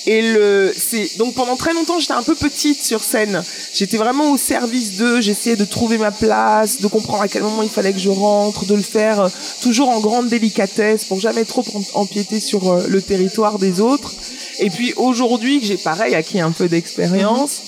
Et 0.06 0.20
le, 0.20 0.72
c'est 0.76 1.16
donc 1.16 1.34
pendant 1.34 1.56
très 1.56 1.72
longtemps 1.72 1.98
j'étais 1.98 2.12
un 2.12 2.22
peu 2.22 2.34
petite 2.34 2.84
sur 2.84 3.02
scène. 3.02 3.42
J'étais 3.72 3.96
vraiment 3.96 4.30
au 4.32 4.36
service 4.36 4.96
d'eux. 4.96 5.20
J'essayais 5.20 5.56
de 5.56 5.64
trouver 5.64 5.96
ma 5.96 6.10
place, 6.10 6.80
de 6.80 6.86
comprendre 6.88 7.22
à 7.22 7.28
quel 7.28 7.42
moment 7.42 7.62
il 7.62 7.70
fallait 7.70 7.92
que 7.92 7.98
je 7.98 8.10
rentre, 8.10 8.66
de 8.66 8.74
le 8.74 8.82
faire 8.82 9.20
euh, 9.20 9.28
toujours 9.62 9.88
en 9.88 10.00
grande 10.00 10.28
délicatesse 10.28 11.04
pour 11.06 11.20
jamais 11.20 11.44
trop 11.44 11.64
empiéter 11.94 12.38
sur 12.40 12.70
euh, 12.70 12.86
le 12.86 13.00
territoire 13.00 13.58
des 13.58 13.80
autres. 13.80 14.14
Et 14.58 14.70
puis 14.70 14.92
aujourd'hui 14.96 15.60
que 15.60 15.66
j'ai 15.66 15.78
pareil 15.78 16.14
acquis 16.14 16.40
un 16.40 16.52
peu 16.52 16.68
d'expérience, 16.68 17.62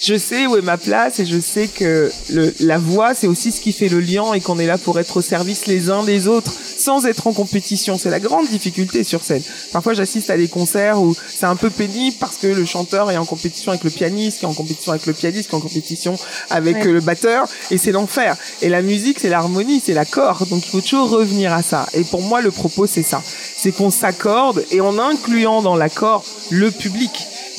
je 0.00 0.16
sais 0.16 0.46
où 0.46 0.56
est 0.56 0.62
ma 0.62 0.78
place 0.78 1.20
et 1.20 1.26
je 1.26 1.38
sais 1.38 1.68
que 1.68 2.10
le, 2.30 2.54
la 2.60 2.78
voix, 2.78 3.14
c'est 3.14 3.26
aussi 3.26 3.52
ce 3.52 3.60
qui 3.60 3.72
fait 3.72 3.90
le 3.90 4.00
lien 4.00 4.32
et 4.32 4.40
qu'on 4.40 4.58
est 4.58 4.66
là 4.66 4.78
pour 4.78 4.98
être 4.98 5.18
au 5.18 5.20
service 5.20 5.66
les 5.66 5.90
uns 5.90 6.02
des 6.04 6.26
autres 6.26 6.52
sans 6.78 7.04
être 7.04 7.26
en 7.26 7.34
compétition. 7.34 7.98
C'est 7.98 8.08
la 8.08 8.18
grande 8.18 8.48
difficulté 8.48 9.04
sur 9.04 9.22
scène. 9.22 9.42
Parfois, 9.72 9.92
j'assiste 9.92 10.30
à 10.30 10.38
des 10.38 10.48
concerts 10.48 11.02
où 11.02 11.14
c'est 11.28 11.44
un 11.44 11.56
peu 11.56 11.68
pénible 11.68 12.16
parce 12.18 12.38
que 12.38 12.46
le 12.46 12.64
chanteur 12.64 13.10
est 13.10 13.18
en 13.18 13.26
compétition 13.26 13.72
avec 13.72 13.84
le 13.84 13.90
pianiste, 13.90 14.38
qui 14.38 14.46
est 14.46 14.48
en 14.48 14.54
compétition 14.54 14.92
avec 14.92 15.04
le 15.04 15.12
pianiste, 15.12 15.50
qui 15.50 15.54
est 15.54 15.58
en 15.58 15.60
compétition 15.60 16.18
avec 16.48 16.82
le 16.84 17.00
batteur 17.00 17.46
et 17.70 17.76
c'est 17.76 17.92
l'enfer. 17.92 18.38
Et 18.62 18.70
la 18.70 18.80
musique, 18.80 19.20
c'est 19.20 19.28
l'harmonie, 19.28 19.82
c'est 19.84 19.92
l'accord. 19.92 20.46
Donc, 20.46 20.64
il 20.64 20.70
faut 20.70 20.80
toujours 20.80 21.10
revenir 21.10 21.52
à 21.52 21.62
ça. 21.62 21.86
Et 21.92 22.04
pour 22.04 22.22
moi, 22.22 22.40
le 22.40 22.50
propos, 22.50 22.86
c'est 22.86 23.02
ça. 23.02 23.22
C'est 23.56 23.72
qu'on 23.72 23.90
s'accorde 23.90 24.64
et 24.70 24.80
en 24.80 24.98
incluant 24.98 25.60
dans 25.60 25.76
l'accord 25.76 26.24
le 26.48 26.70
public. 26.70 27.10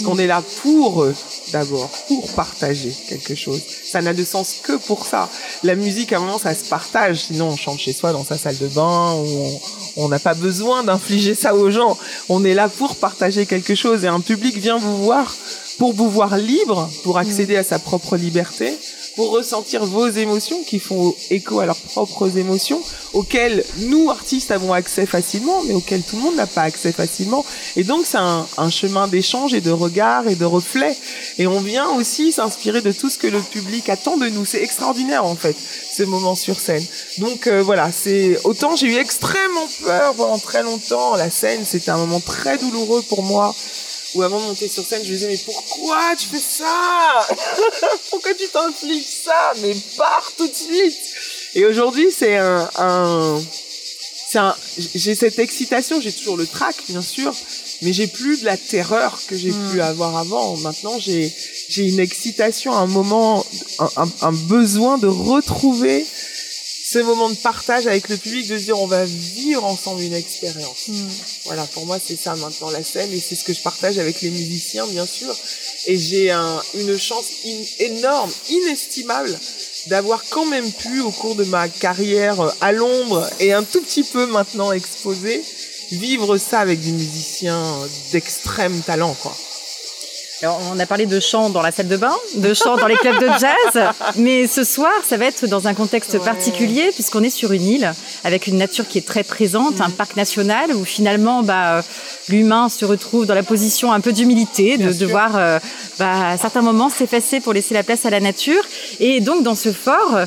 Qu'on 0.03 0.17
est 0.17 0.27
là 0.27 0.43
pour 0.61 1.05
d'abord 1.51 1.89
pour 2.07 2.31
partager 2.33 2.93
quelque 3.09 3.35
chose. 3.35 3.61
Ça 3.85 4.01
n'a 4.01 4.13
de 4.13 4.23
sens 4.23 4.55
que 4.63 4.73
pour 4.73 5.05
ça. 5.05 5.29
La 5.63 5.75
musique, 5.75 6.13
à 6.13 6.17
un 6.17 6.19
moment, 6.21 6.37
ça 6.37 6.53
se 6.53 6.65
partage. 6.65 7.25
Sinon, 7.27 7.49
on 7.49 7.55
chante 7.55 7.79
chez 7.79 7.93
soi 7.93 8.13
dans 8.13 8.23
sa 8.23 8.37
salle 8.37 8.57
de 8.57 8.67
bain 8.67 9.13
ou 9.15 9.59
on 9.97 10.07
n'a 10.07 10.19
pas 10.19 10.33
besoin 10.33 10.83
d'infliger 10.83 11.35
ça 11.35 11.55
aux 11.55 11.69
gens. 11.69 11.97
On 12.29 12.43
est 12.45 12.53
là 12.53 12.69
pour 12.69 12.95
partager 12.95 13.45
quelque 13.45 13.75
chose 13.75 14.05
et 14.05 14.07
un 14.07 14.21
public 14.21 14.57
vient 14.57 14.77
vous 14.77 15.03
voir 15.03 15.35
pour 15.81 15.93
vous 15.93 16.11
voir 16.11 16.37
libre, 16.37 16.87
pour 17.03 17.17
accéder 17.17 17.57
à 17.57 17.63
sa 17.63 17.79
propre 17.79 18.15
liberté, 18.15 18.77
pour 19.15 19.31
ressentir 19.31 19.85
vos 19.85 20.07
émotions 20.07 20.63
qui 20.63 20.79
font 20.79 21.13
écho 21.29 21.59
à 21.59 21.65
leurs 21.65 21.75
propres 21.75 22.37
émotions, 22.37 22.81
auxquelles 23.13 23.63
nous, 23.79 24.09
artistes, 24.09 24.51
avons 24.51 24.73
accès 24.73 25.05
facilement, 25.05 25.61
mais 25.63 25.73
auxquelles 25.73 26.03
tout 26.03 26.15
le 26.15 26.21
monde 26.21 26.35
n'a 26.35 26.47
pas 26.47 26.63
accès 26.63 26.91
facilement. 26.91 27.45
Et 27.75 27.83
donc, 27.83 28.05
c'est 28.05 28.17
un, 28.17 28.47
un, 28.57 28.69
chemin 28.69 29.07
d'échange 29.07 29.53
et 29.53 29.61
de 29.61 29.71
regard 29.71 30.27
et 30.27 30.35
de 30.35 30.45
reflet. 30.45 30.95
Et 31.37 31.47
on 31.47 31.59
vient 31.59 31.89
aussi 31.89 32.31
s'inspirer 32.31 32.81
de 32.81 32.91
tout 32.91 33.09
ce 33.09 33.17
que 33.17 33.27
le 33.27 33.39
public 33.39 33.89
attend 33.89 34.17
de 34.17 34.27
nous. 34.27 34.45
C'est 34.45 34.63
extraordinaire, 34.63 35.25
en 35.25 35.35
fait, 35.35 35.55
ce 35.91 36.03
moment 36.03 36.35
sur 36.35 36.59
scène. 36.59 36.83
Donc, 37.17 37.47
euh, 37.47 37.61
voilà, 37.61 37.91
c'est 37.91 38.37
autant 38.43 38.75
j'ai 38.75 38.87
eu 38.87 38.97
extrêmement 38.97 39.67
peur 39.83 40.13
pendant 40.15 40.39
très 40.39 40.63
longtemps. 40.63 41.15
La 41.15 41.29
scène, 41.29 41.65
c'était 41.65 41.91
un 41.91 41.97
moment 41.97 42.19
très 42.19 42.57
douloureux 42.57 43.03
pour 43.09 43.23
moi 43.23 43.53
où 44.15 44.21
avant 44.23 44.39
de 44.39 44.45
monter 44.45 44.67
sur 44.67 44.85
scène, 44.85 45.01
je 45.03 45.09
me 45.09 45.13
disais, 45.15 45.27
mais 45.27 45.37
pourquoi 45.37 46.15
tu 46.17 46.27
fais 46.27 46.39
ça? 46.39 47.27
Pourquoi 48.09 48.33
tu 48.33 48.47
t'impliques 48.49 49.07
ça? 49.25 49.53
Mais 49.61 49.75
pars 49.97 50.31
tout 50.37 50.47
de 50.47 50.53
suite 50.53 50.97
Et 51.55 51.65
aujourd'hui, 51.65 52.07
c'est 52.17 52.37
un... 52.37 52.69
un 52.77 53.41
c'est 54.29 54.39
un, 54.39 54.55
j'ai 54.95 55.13
cette 55.13 55.39
excitation, 55.39 55.99
j'ai 55.99 56.13
toujours 56.13 56.37
le 56.37 56.47
trac, 56.47 56.73
bien 56.87 57.01
sûr, 57.01 57.33
mais 57.81 57.91
j'ai 57.91 58.07
plus 58.07 58.39
de 58.39 58.45
la 58.45 58.55
terreur 58.55 59.19
que 59.27 59.35
j'ai 59.35 59.51
Hmm. 59.51 59.71
pu 59.73 59.81
avoir 59.81 60.15
avant. 60.15 60.55
Maintenant, 60.57 60.97
j'ai, 60.99 61.29
j'ai 61.67 61.83
une 61.89 61.99
excitation, 61.99 62.73
un 62.73 62.85
moment, 62.85 63.45
un, 63.79 63.89
un, 63.97 64.09
un 64.21 64.31
besoin 64.31 64.97
de 64.97 65.07
retrouver 65.07 66.05
ce 66.91 66.99
moment 66.99 67.29
de 67.29 67.35
partage 67.35 67.87
avec 67.87 68.09
le 68.09 68.17
public, 68.17 68.47
de 68.47 68.57
se 68.57 68.63
dire 68.65 68.79
on 68.79 68.87
va 68.87 69.05
vivre 69.05 69.63
ensemble 69.63 70.01
une 70.01 70.13
expérience. 70.13 70.87
Hmm. 70.89 71.07
Voilà, 71.45 71.63
pour 71.67 71.85
moi 71.85 71.97
c'est 72.05 72.19
ça 72.19 72.35
maintenant 72.35 72.69
la 72.69 72.83
scène 72.83 73.11
et 73.13 73.19
c'est 73.19 73.35
ce 73.35 73.45
que 73.45 73.53
je 73.53 73.61
partage 73.61 73.97
avec 73.97 74.21
les 74.21 74.29
musiciens 74.29 74.85
bien 74.87 75.05
sûr. 75.05 75.33
Et 75.87 75.97
j'ai 75.97 76.31
un, 76.31 76.61
une 76.73 76.97
chance 76.97 77.27
in- 77.45 77.85
énorme, 77.91 78.31
inestimable 78.49 79.39
d'avoir 79.87 80.21
quand 80.29 80.45
même 80.45 80.69
pu 80.71 80.99
au 80.99 81.11
cours 81.11 81.35
de 81.35 81.45
ma 81.45 81.69
carrière 81.69 82.41
euh, 82.41 82.51
à 82.61 82.71
l'ombre 82.71 83.29
et 83.39 83.53
un 83.53 83.63
tout 83.63 83.81
petit 83.81 84.03
peu 84.03 84.25
maintenant 84.25 84.71
exposé 84.73 85.41
vivre 85.91 86.37
ça 86.37 86.59
avec 86.59 86.81
des 86.81 86.91
musiciens 86.91 87.63
d'extrême 88.11 88.81
talent 88.81 89.15
quoi. 89.21 89.35
Alors, 90.43 90.59
on 90.73 90.79
a 90.79 90.87
parlé 90.87 91.05
de 91.05 91.19
chant 91.19 91.51
dans 91.51 91.61
la 91.61 91.71
salle 91.71 91.87
de 91.87 91.97
bain, 91.97 92.15
de 92.35 92.53
chant 92.55 92.75
dans 92.75 92.87
les 92.87 92.95
clubs 92.95 93.19
de 93.19 93.27
jazz, 93.27 93.93
mais 94.15 94.47
ce 94.47 94.63
soir, 94.63 94.91
ça 95.07 95.15
va 95.17 95.25
être 95.25 95.45
dans 95.45 95.67
un 95.67 95.75
contexte 95.75 96.13
Ouais. 96.13 96.19
particulier 96.19 96.89
puisqu'on 96.95 97.21
est 97.23 97.29
sur 97.29 97.51
une 97.51 97.61
île 97.67 97.93
avec 98.23 98.47
une 98.47 98.57
nature 98.57 98.87
qui 98.87 98.97
est 98.97 99.05
très 99.05 99.23
présente, 99.23 99.77
Mm. 99.77 99.81
un 99.83 99.89
parc 99.91 100.15
national 100.15 100.73
où 100.75 100.83
finalement, 100.83 101.43
bah, 101.43 101.83
l'humain 102.27 102.69
se 102.69 102.85
retrouve 102.85 103.27
dans 103.27 103.35
la 103.35 103.43
position 103.43 103.93
un 103.93 103.99
peu 103.99 104.13
d'humilité, 104.13 104.77
de 104.79 104.91
devoir, 104.91 105.35
euh, 105.35 105.59
bah, 105.99 106.29
à 106.31 106.37
certains 106.37 106.61
moments, 106.63 106.89
s'effacer 106.89 107.39
pour 107.39 107.53
laisser 107.53 107.75
la 107.75 107.83
place 107.83 108.05
à 108.05 108.09
la 108.09 108.19
nature. 108.19 108.63
Et 108.99 109.19
donc, 109.21 109.43
dans 109.43 109.55
ce 109.55 109.71
fort, 109.71 110.17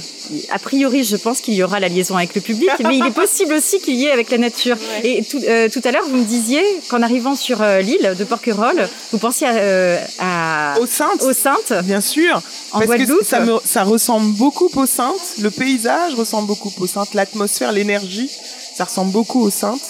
a 0.53 0.59
priori, 0.61 1.03
je 1.03 1.16
pense 1.16 1.40
qu'il 1.40 1.55
y 1.55 1.62
aura 1.64 1.81
la 1.81 1.88
liaison 1.88 2.16
avec 2.16 2.37
le 2.37 2.40
public, 2.40 2.70
mais 2.85 2.96
il 2.98 3.05
est 3.05 3.11
possible 3.24 3.53
aussi 3.55 3.81
qu'il 3.81 3.96
y 3.96 4.07
ait 4.07 4.12
avec 4.12 4.31
la 4.31 4.38
nature. 4.38 4.77
Et 5.03 5.24
tout, 5.24 5.40
euh, 5.48 5.68
tout 5.68 5.81
à 5.85 5.90
l'heure, 5.90 6.05
vous 6.09 6.16
me 6.18 6.24
disiez 6.24 6.62
qu'en 6.88 7.03
arrivant 7.03 7.35
sur 7.35 7.62
euh, 7.62 7.81
l'île 7.81 8.14
de 8.16 8.24
Porquerolles, 8.24 8.88
vous 9.11 9.18
pensiez 9.18 9.48
à, 9.48 10.03
à- 10.18 10.74
Saintes, 10.86 11.22
aux 11.22 11.32
Saintes. 11.32 11.72
bien 11.84 12.00
sûr. 12.00 12.40
En 12.72 12.78
Parce 12.78 12.86
Guadeloupe 12.86 13.20
que 13.20 13.24
ça, 13.24 13.40
me, 13.40 13.58
ça 13.64 13.82
ressemble 13.84 14.32
beaucoup 14.36 14.68
aux 14.74 14.86
Saintes. 14.86 15.34
Le 15.40 15.50
paysage 15.50 16.14
ressemble 16.14 16.46
beaucoup 16.48 16.72
aux 16.78 16.86
Saintes. 16.86 17.14
L'atmosphère, 17.14 17.72
l'énergie, 17.72 18.30
ça 18.76 18.84
ressemble 18.84 19.12
beaucoup 19.12 19.40
aux 19.42 19.50
Saintes. 19.50 19.80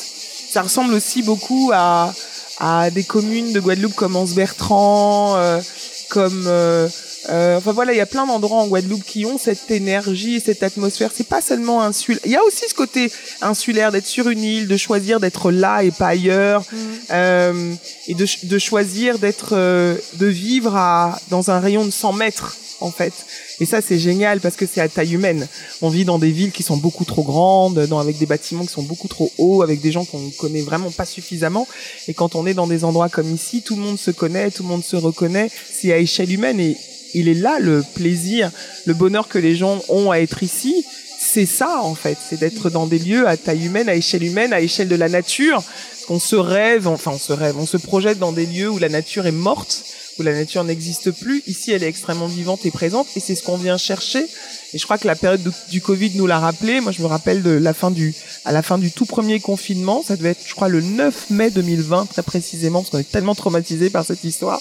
Ça 0.50 0.62
ressemble 0.62 0.94
aussi 0.94 1.22
beaucoup 1.22 1.70
à, 1.74 2.12
à 2.60 2.90
des 2.90 3.02
communes 3.04 3.52
de 3.52 3.60
Guadeloupe 3.60 3.94
comme 3.94 4.14
Anse-Bertrand, 4.16 5.34
euh, 5.36 5.60
comme... 6.08 6.44
euh, 6.46 6.88
euh, 7.30 7.56
enfin 7.56 7.72
voilà, 7.72 7.92
il 7.92 7.96
y 7.96 8.00
a 8.00 8.06
plein 8.06 8.26
d'endroits 8.26 8.58
en 8.58 8.66
Guadeloupe 8.66 9.04
qui 9.04 9.24
ont 9.24 9.38
cette 9.38 9.70
énergie, 9.70 10.40
cette 10.40 10.62
atmosphère. 10.62 11.10
C'est 11.14 11.26
pas 11.26 11.40
seulement 11.40 11.82
insulaire. 11.82 12.20
Il 12.24 12.32
y 12.32 12.36
a 12.36 12.44
aussi 12.44 12.64
ce 12.68 12.74
côté 12.74 13.10
insulaire 13.40 13.92
d'être 13.92 14.06
sur 14.06 14.28
une 14.28 14.42
île, 14.42 14.68
de 14.68 14.76
choisir 14.76 15.20
d'être 15.20 15.50
là 15.50 15.82
et 15.82 15.90
pas 15.90 16.08
ailleurs, 16.08 16.64
euh, 17.10 17.74
et 18.08 18.14
de, 18.14 18.26
de 18.44 18.58
choisir 18.58 19.18
d'être, 19.18 19.50
euh, 19.52 19.96
de 20.14 20.26
vivre 20.26 20.76
à, 20.76 21.18
dans 21.30 21.50
un 21.50 21.60
rayon 21.60 21.84
de 21.84 21.90
100 21.90 22.12
mètres 22.12 22.56
en 22.84 22.90
fait. 22.90 23.12
Et 23.60 23.66
ça 23.66 23.80
c'est 23.80 23.98
génial 23.98 24.40
parce 24.40 24.56
que 24.56 24.66
c'est 24.66 24.80
à 24.80 24.88
taille 24.88 25.14
humaine. 25.14 25.48
On 25.82 25.88
vit 25.88 26.04
dans 26.04 26.18
des 26.18 26.30
villes 26.30 26.52
qui 26.52 26.62
sont 26.62 26.76
beaucoup 26.76 27.04
trop 27.04 27.22
grandes, 27.22 27.86
dans, 27.86 27.98
avec 27.98 28.18
des 28.18 28.26
bâtiments 28.26 28.64
qui 28.64 28.72
sont 28.72 28.82
beaucoup 28.82 29.08
trop 29.08 29.32
hauts, 29.38 29.62
avec 29.62 29.80
des 29.80 29.92
gens 29.92 30.04
qu'on 30.04 30.30
connaît 30.30 30.62
vraiment 30.62 30.90
pas 30.90 31.04
suffisamment. 31.04 31.66
Et 32.08 32.14
quand 32.14 32.34
on 32.34 32.46
est 32.46 32.54
dans 32.54 32.66
des 32.66 32.84
endroits 32.84 33.08
comme 33.08 33.34
ici, 33.34 33.62
tout 33.62 33.76
le 33.76 33.82
monde 33.82 33.98
se 33.98 34.10
connaît, 34.10 34.50
tout 34.50 34.62
le 34.62 34.68
monde 34.68 34.84
se 34.84 34.96
reconnaît. 34.96 35.50
C'est 35.72 35.92
à 35.92 35.98
échelle 35.98 36.32
humaine 36.32 36.60
et 36.60 36.76
il 37.14 37.28
est 37.28 37.34
là 37.34 37.58
le 37.60 37.84
plaisir, 37.94 38.50
le 38.84 38.94
bonheur 38.94 39.28
que 39.28 39.38
les 39.38 39.56
gens 39.56 39.80
ont 39.88 40.10
à 40.10 40.18
être 40.18 40.42
ici. 40.42 40.84
C'est 41.18 41.46
ça 41.46 41.80
en 41.82 41.94
fait, 41.94 42.18
c'est 42.28 42.38
d'être 42.38 42.68
dans 42.68 42.86
des 42.86 42.98
lieux 42.98 43.26
à 43.26 43.36
taille 43.36 43.64
humaine, 43.64 43.88
à 43.88 43.94
échelle 43.94 44.24
humaine, 44.24 44.52
à 44.52 44.60
échelle 44.60 44.88
de 44.88 44.96
la 44.96 45.08
nature. 45.08 45.62
Qu'on 46.06 46.20
se 46.20 46.36
rêve, 46.36 46.86
enfin 46.86 47.12
on 47.14 47.18
se 47.18 47.32
rêve, 47.32 47.56
on 47.58 47.64
se 47.64 47.78
projette 47.78 48.18
dans 48.18 48.32
des 48.32 48.44
lieux 48.44 48.68
où 48.68 48.78
la 48.78 48.90
nature 48.90 49.26
est 49.26 49.32
morte, 49.32 49.84
où 50.18 50.22
la 50.22 50.32
nature 50.32 50.62
n'existe 50.64 51.10
plus. 51.10 51.42
Ici, 51.46 51.72
elle 51.72 51.82
est 51.82 51.88
extrêmement 51.88 52.26
vivante 52.26 52.64
et 52.66 52.70
présente, 52.70 53.06
et 53.16 53.20
c'est 53.20 53.34
ce 53.34 53.42
qu'on 53.42 53.56
vient 53.56 53.76
chercher. 53.76 54.24
Et 54.72 54.78
je 54.78 54.84
crois 54.84 54.98
que 54.98 55.06
la 55.06 55.14
période 55.14 55.40
du- 55.70 55.80
Covid 55.80 56.12
nous 56.16 56.26
l'a 56.26 56.38
rappelé. 56.40 56.80
Moi, 56.80 56.90
je 56.92 57.00
me 57.02 57.06
rappelle 57.06 57.42
de 57.42 57.50
la 57.50 57.74
fin 57.74 57.90
du, 57.90 58.12
à 58.44 58.50
la 58.52 58.62
fin 58.62 58.76
du 58.78 58.90
tout 58.90 59.04
premier 59.06 59.38
confinement. 59.40 60.02
Ça 60.06 60.16
devait 60.16 60.30
être, 60.30 60.42
je 60.46 60.54
crois, 60.54 60.68
le 60.68 60.80
9 60.80 61.30
mai 61.30 61.50
2020, 61.50 62.06
très 62.06 62.22
précisément, 62.22 62.80
parce 62.80 62.90
qu'on 62.90 62.98
est 62.98 63.10
tellement 63.10 63.34
traumatisé 63.34 63.90
par 63.90 64.04
cette 64.04 64.24
histoire. 64.24 64.60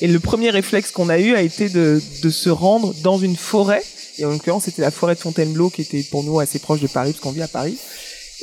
Et 0.00 0.08
le 0.08 0.18
premier 0.18 0.50
réflexe 0.50 0.90
qu'on 0.90 1.08
a 1.08 1.18
eu 1.18 1.34
a 1.34 1.42
été 1.42 1.68
de, 1.68 2.02
de 2.22 2.30
se 2.30 2.50
rendre 2.50 2.92
dans 3.02 3.18
une 3.18 3.36
forêt. 3.36 3.82
Et 4.18 4.24
en 4.24 4.30
l'occurrence, 4.30 4.64
c'était 4.64 4.82
la 4.82 4.90
forêt 4.90 5.14
de 5.14 5.20
Fontainebleau 5.20 5.70
qui 5.70 5.80
était 5.82 6.02
pour 6.02 6.22
nous 6.24 6.38
assez 6.40 6.58
proche 6.58 6.80
de 6.80 6.86
Paris, 6.88 7.12
parce 7.12 7.22
qu'on 7.22 7.30
vit 7.32 7.42
à 7.42 7.48
Paris. 7.48 7.76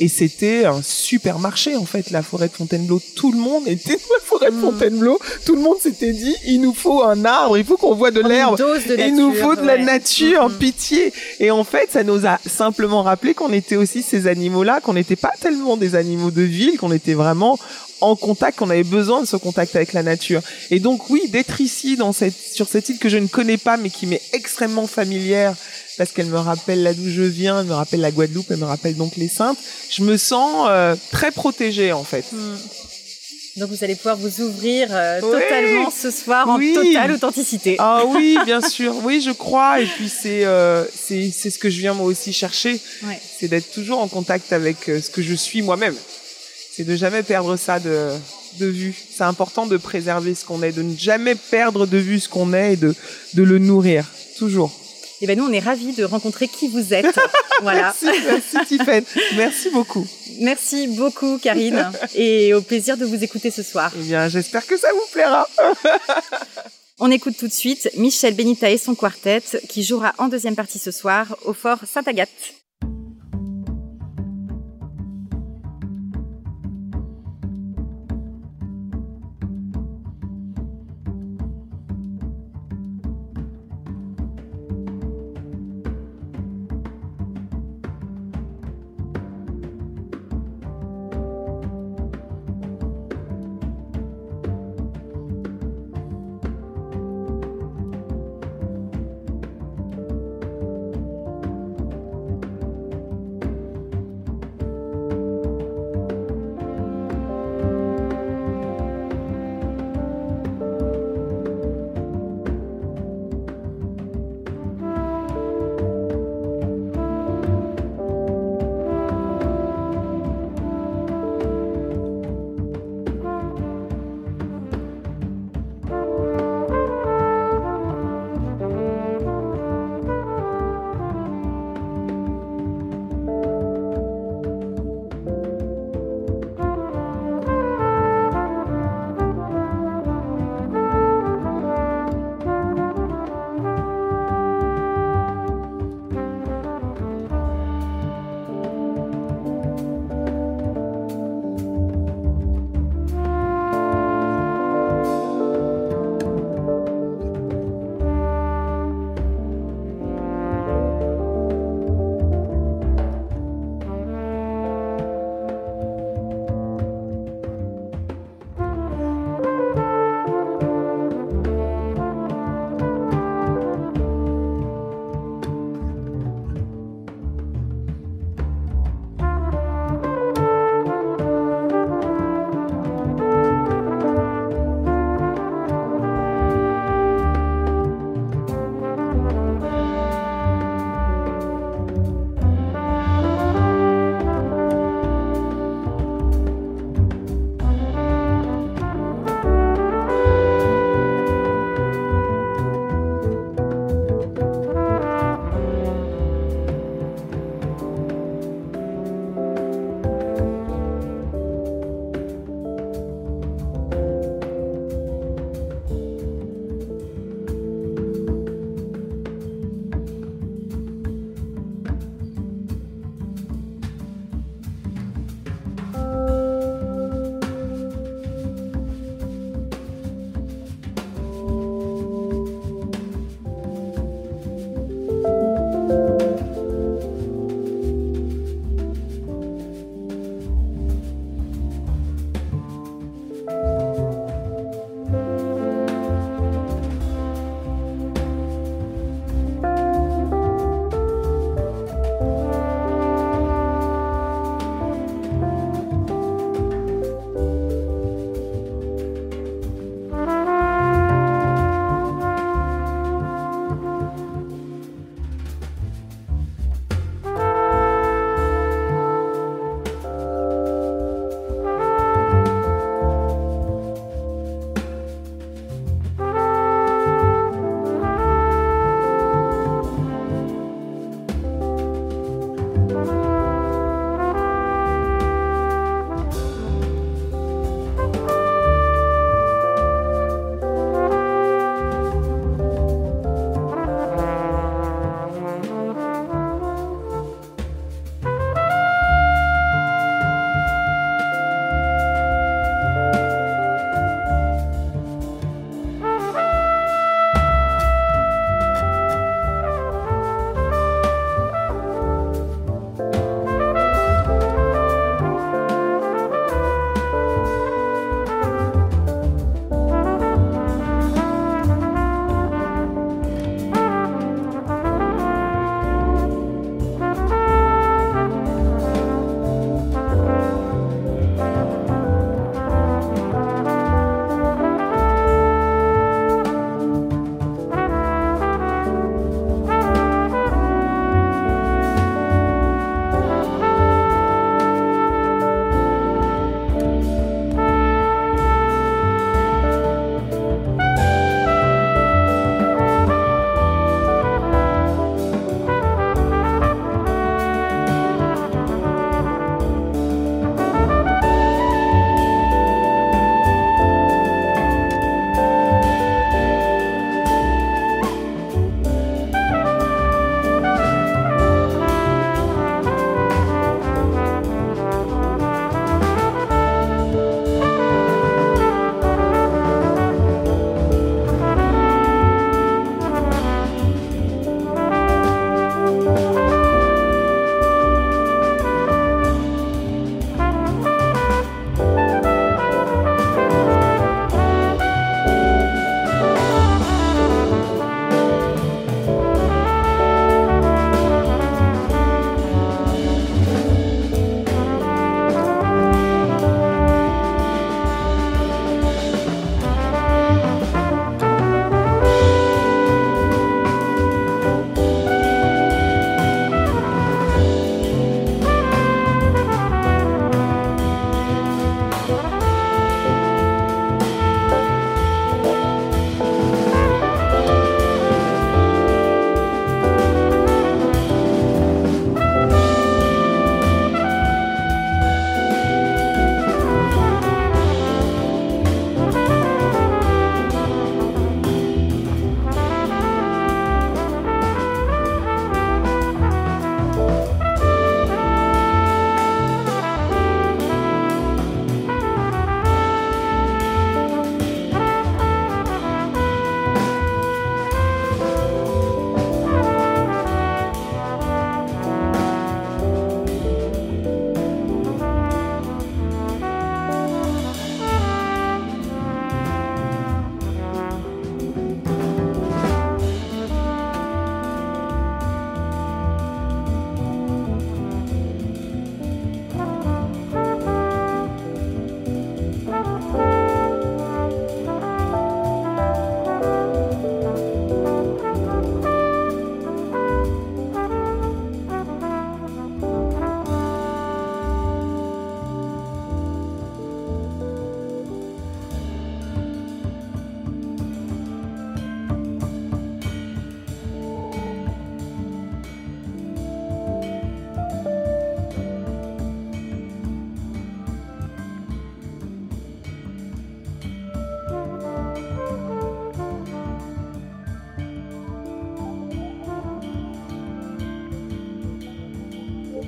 Et 0.02 0.08
c'était 0.08 0.64
un 0.64 0.80
supermarché, 0.82 1.76
en 1.76 1.84
fait, 1.84 2.10
la 2.10 2.22
forêt 2.22 2.48
de 2.48 2.54
Fontainebleau. 2.54 3.02
Tout 3.16 3.32
le 3.32 3.38
monde 3.38 3.68
était 3.68 3.96
dans 3.96 4.14
la 4.14 4.24
forêt 4.24 4.50
de 4.50 4.56
Fontainebleau. 4.56 5.18
Tout 5.44 5.54
le 5.56 5.60
monde 5.60 5.76
s'était 5.78 6.12
dit, 6.12 6.34
il 6.46 6.62
nous 6.62 6.72
faut 6.72 7.02
un 7.04 7.22
arbre, 7.26 7.58
il 7.58 7.64
faut 7.66 7.76
qu'on 7.76 7.94
voit 7.94 8.10
de 8.10 8.20
l'herbe. 8.22 8.58
Il 8.98 9.14
nous 9.14 9.34
faut 9.34 9.54
de 9.56 9.60
la 9.66 9.76
nature, 9.76 10.48
Mhm. 10.48 10.54
pitié. 10.56 11.12
Et 11.38 11.50
en 11.50 11.64
fait, 11.64 11.90
ça 11.92 12.02
nous 12.02 12.26
a 12.26 12.38
simplement 12.46 13.02
rappelé 13.02 13.34
qu'on 13.34 13.52
était 13.52 13.76
aussi 13.76 14.02
ces 14.02 14.26
animaux-là, 14.26 14.80
qu'on 14.80 14.94
n'était 14.94 15.16
pas 15.16 15.32
tellement 15.38 15.76
des 15.76 15.94
animaux 15.94 16.30
de 16.30 16.42
ville, 16.42 16.78
qu'on 16.78 16.92
était 16.92 17.14
vraiment 17.14 17.58
en 18.00 18.16
contact, 18.16 18.58
qu'on 18.58 18.70
avait 18.70 18.82
besoin 18.84 19.20
de 19.20 19.26
ce 19.26 19.36
contact 19.36 19.76
avec 19.76 19.92
la 19.92 20.02
nature. 20.02 20.42
Et 20.70 20.80
donc 20.80 21.10
oui, 21.10 21.22
d'être 21.28 21.60
ici 21.60 21.96
dans 21.96 22.12
cette, 22.12 22.34
sur 22.36 22.68
cette 22.68 22.88
île 22.88 22.98
que 22.98 23.08
je 23.08 23.18
ne 23.18 23.26
connais 23.26 23.58
pas, 23.58 23.76
mais 23.76 23.90
qui 23.90 24.06
m'est 24.06 24.22
extrêmement 24.32 24.86
familière, 24.86 25.54
parce 25.98 26.12
qu'elle 26.12 26.26
me 26.26 26.38
rappelle 26.38 26.82
là 26.82 26.94
d'où 26.94 27.08
je 27.10 27.22
viens, 27.22 27.60
elle 27.60 27.66
me 27.66 27.74
rappelle 27.74 28.00
la 28.00 28.10
Guadeloupe, 28.10 28.46
elle 28.50 28.56
me 28.58 28.64
rappelle 28.64 28.96
donc 28.96 29.16
les 29.16 29.28
Saintes. 29.28 29.58
Je 29.90 30.02
me 30.02 30.16
sens 30.16 30.66
euh, 30.70 30.96
très 31.10 31.30
protégée 31.30 31.92
en 31.92 32.04
fait. 32.04 32.24
Hmm. 32.32 32.56
Donc 33.56 33.68
vous 33.70 33.82
allez 33.84 33.96
pouvoir 33.96 34.16
vous 34.16 34.40
ouvrir 34.42 34.88
euh, 34.92 35.20
Oui. 35.22 35.32
totalement 35.32 35.90
ce 35.90 36.10
soir 36.10 36.46
Oui. 36.56 36.72
en 36.78 36.82
totale 36.82 37.12
authenticité. 37.12 37.76
Ah 37.78 38.04
oui, 38.06 38.38
bien 38.46 38.60
sûr, 38.60 38.94
oui, 39.02 39.20
je 39.20 39.32
crois. 39.32 39.80
Et 39.80 39.86
puis 39.86 40.08
c'est 40.08 40.44
euh, 40.44 40.84
c'est 40.94 41.30
c'est 41.30 41.50
ce 41.50 41.58
que 41.58 41.68
je 41.68 41.80
viens 41.80 41.92
moi 41.92 42.06
aussi 42.06 42.32
chercher, 42.32 42.80
Ouais. 43.04 43.20
c'est 43.38 43.48
d'être 43.48 43.70
toujours 43.72 43.98
en 44.00 44.08
contact 44.08 44.52
avec 44.52 44.88
euh, 44.88 45.02
ce 45.02 45.10
que 45.10 45.20
je 45.20 45.34
suis 45.34 45.62
moi-même. 45.62 45.96
C'est 46.80 46.86
de 46.86 46.96
jamais 46.96 47.22
perdre 47.22 47.56
ça 47.56 47.78
de 47.78 48.08
de 48.58 48.64
vue. 48.64 48.94
C'est 49.14 49.24
important 49.24 49.66
de 49.66 49.76
préserver 49.76 50.34
ce 50.34 50.46
qu'on 50.46 50.62
est, 50.62 50.72
de 50.72 50.80
ne 50.80 50.96
jamais 50.96 51.34
perdre 51.34 51.84
de 51.84 51.98
vue 51.98 52.18
ce 52.18 52.26
qu'on 52.26 52.54
est 52.54 52.72
et 52.72 52.76
de 52.76 52.94
de 53.34 53.42
le 53.42 53.58
nourrir 53.58 54.06
toujours. 54.38 54.72
Et 55.20 55.26
ben 55.26 55.36
nous 55.36 55.44
on 55.44 55.52
est 55.52 55.58
ravis 55.60 55.92
de 55.92 56.04
rencontrer 56.04 56.48
qui 56.48 56.68
vous 56.68 56.94
êtes. 56.94 57.20
voilà. 57.60 57.94
Merci, 58.02 58.18
merci 58.24 58.66
Tiffany. 58.66 59.04
Merci 59.36 59.68
beaucoup. 59.68 60.06
Merci 60.40 60.86
beaucoup 60.86 61.36
Karine 61.36 61.92
et 62.14 62.54
au 62.54 62.62
plaisir 62.62 62.96
de 62.96 63.04
vous 63.04 63.22
écouter 63.22 63.50
ce 63.50 63.62
soir. 63.62 63.92
Eh 63.94 64.02
bien, 64.02 64.28
j'espère 64.28 64.66
que 64.66 64.78
ça 64.78 64.88
vous 64.90 65.12
plaira. 65.12 65.46
On 66.98 67.10
écoute 67.10 67.36
tout 67.38 67.48
de 67.48 67.52
suite 67.52 67.90
Michel 67.98 68.34
Benita 68.34 68.70
et 68.70 68.78
son 68.78 68.94
quartet 68.94 69.42
qui 69.68 69.82
jouera 69.82 70.14
en 70.16 70.28
deuxième 70.28 70.56
partie 70.56 70.78
ce 70.78 70.92
soir 70.92 71.36
au 71.44 71.52
fort 71.52 71.80
Sainte-Agathe. 71.84 72.59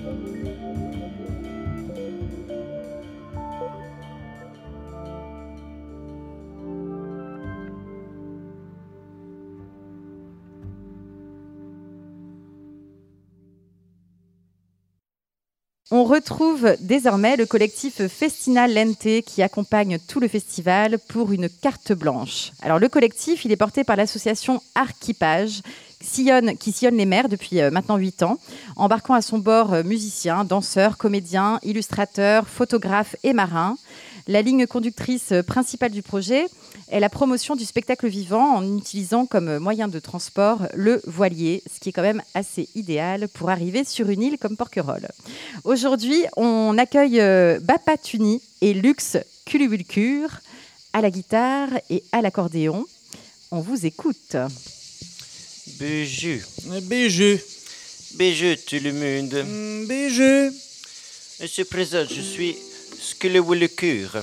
Bye. 0.02 0.41
On 15.94 16.04
retrouve 16.04 16.74
désormais 16.80 17.36
le 17.36 17.44
collectif 17.44 18.06
Festina 18.06 18.66
Lente 18.66 19.20
qui 19.26 19.42
accompagne 19.42 19.98
tout 20.08 20.20
le 20.20 20.28
festival 20.28 20.98
pour 20.98 21.32
une 21.32 21.50
carte 21.50 21.92
blanche. 21.92 22.52
Alors 22.62 22.78
le 22.78 22.88
collectif, 22.88 23.44
il 23.44 23.52
est 23.52 23.56
porté 23.56 23.84
par 23.84 23.96
l'association 23.96 24.62
Archipage 24.74 25.60
qui 26.00 26.72
sillonne 26.72 26.96
les 26.96 27.04
mers 27.04 27.28
depuis 27.28 27.60
euh, 27.60 27.70
maintenant 27.70 27.98
8 27.98 28.22
ans, 28.22 28.38
embarquant 28.76 29.12
à 29.12 29.20
son 29.20 29.38
bord 29.38 29.74
euh, 29.74 29.82
musiciens, 29.82 30.44
danseurs, 30.44 30.96
comédiens, 30.96 31.58
illustrateurs, 31.62 32.48
photographes 32.48 33.14
et 33.22 33.34
marins. 33.34 33.76
La 34.28 34.42
ligne 34.42 34.66
conductrice 34.66 35.32
euh, 35.32 35.42
principale 35.42 35.90
du 35.90 36.02
projet 36.02 36.46
est 36.88 37.00
la 37.00 37.08
promotion 37.08 37.56
du 37.56 37.64
spectacle 37.64 38.08
vivant 38.08 38.56
en 38.56 38.78
utilisant 38.78 39.26
comme 39.26 39.58
moyen 39.58 39.88
de 39.88 39.98
transport 39.98 40.68
le 40.74 41.00
voilier, 41.06 41.62
ce 41.72 41.80
qui 41.80 41.88
est 41.88 41.92
quand 41.92 42.02
même 42.02 42.22
assez 42.34 42.68
idéal 42.74 43.28
pour 43.28 43.50
arriver 43.50 43.84
sur 43.84 44.08
une 44.10 44.22
île 44.22 44.38
comme 44.38 44.56
Porquerolles. 44.56 45.08
Aujourd'hui, 45.64 46.24
on 46.36 46.76
accueille 46.78 47.20
Bapa 47.60 47.96
Tuni 47.96 48.40
et 48.60 48.74
Lux 48.74 49.16
Culubulcure 49.44 50.40
à 50.92 51.00
la 51.00 51.10
guitare 51.10 51.70
et 51.90 52.04
à 52.12 52.22
l'accordéon. 52.22 52.86
On 53.50 53.60
vous 53.60 53.86
écoute. 53.86 54.36
Bijou. 55.78 56.40
Bijou. 56.82 57.38
Bijou, 58.14 58.54
tout 58.66 58.76
le 58.82 58.92
monde. 58.92 59.86
Bijou. 59.88 60.54
Monsieur 61.40 61.64
Président, 61.64 62.04
je 62.08 62.20
suis 62.20 62.56
Skelewulecure. 63.02 64.22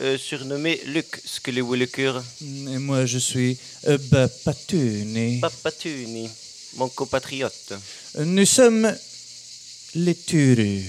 Euh, 0.00 0.18
surnommé 0.18 0.80
Luc 0.86 1.20
Skelewulecure. 1.24 2.22
Et 2.42 2.78
moi, 2.78 3.06
je 3.06 3.18
suis 3.18 3.56
euh, 3.86 3.96
Bapatuni. 4.10 5.38
Bapatuni, 5.38 6.28
mon 6.76 6.88
compatriote. 6.88 7.74
Nous 8.18 8.46
sommes 8.46 8.92
les 9.94 10.14
Turus. 10.16 10.84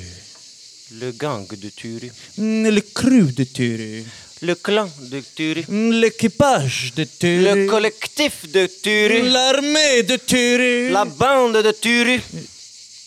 Le 0.94 1.12
gang 1.12 1.48
de 1.48 1.70
Turu. 1.70 2.12
Mm, 2.38 2.70
Le 2.70 2.82
crew 2.82 3.32
de 3.34 3.44
Turu. 3.44 4.04
Le 4.42 4.56
clan 4.56 4.90
de 5.00 5.22
Turu. 5.36 5.64
Mm, 5.68 5.92
L'équipage 6.02 6.94
de 6.96 7.04
Turu. 7.04 7.44
Le 7.44 7.66
collectif 7.68 8.50
de 8.52 8.68
Turu. 8.68 9.30
L'armée 9.30 10.04
de 10.04 10.16
Turu. 10.16 10.92
La 10.92 11.06
bande 11.06 11.58
de 11.62 11.72
Turu. 11.72 12.20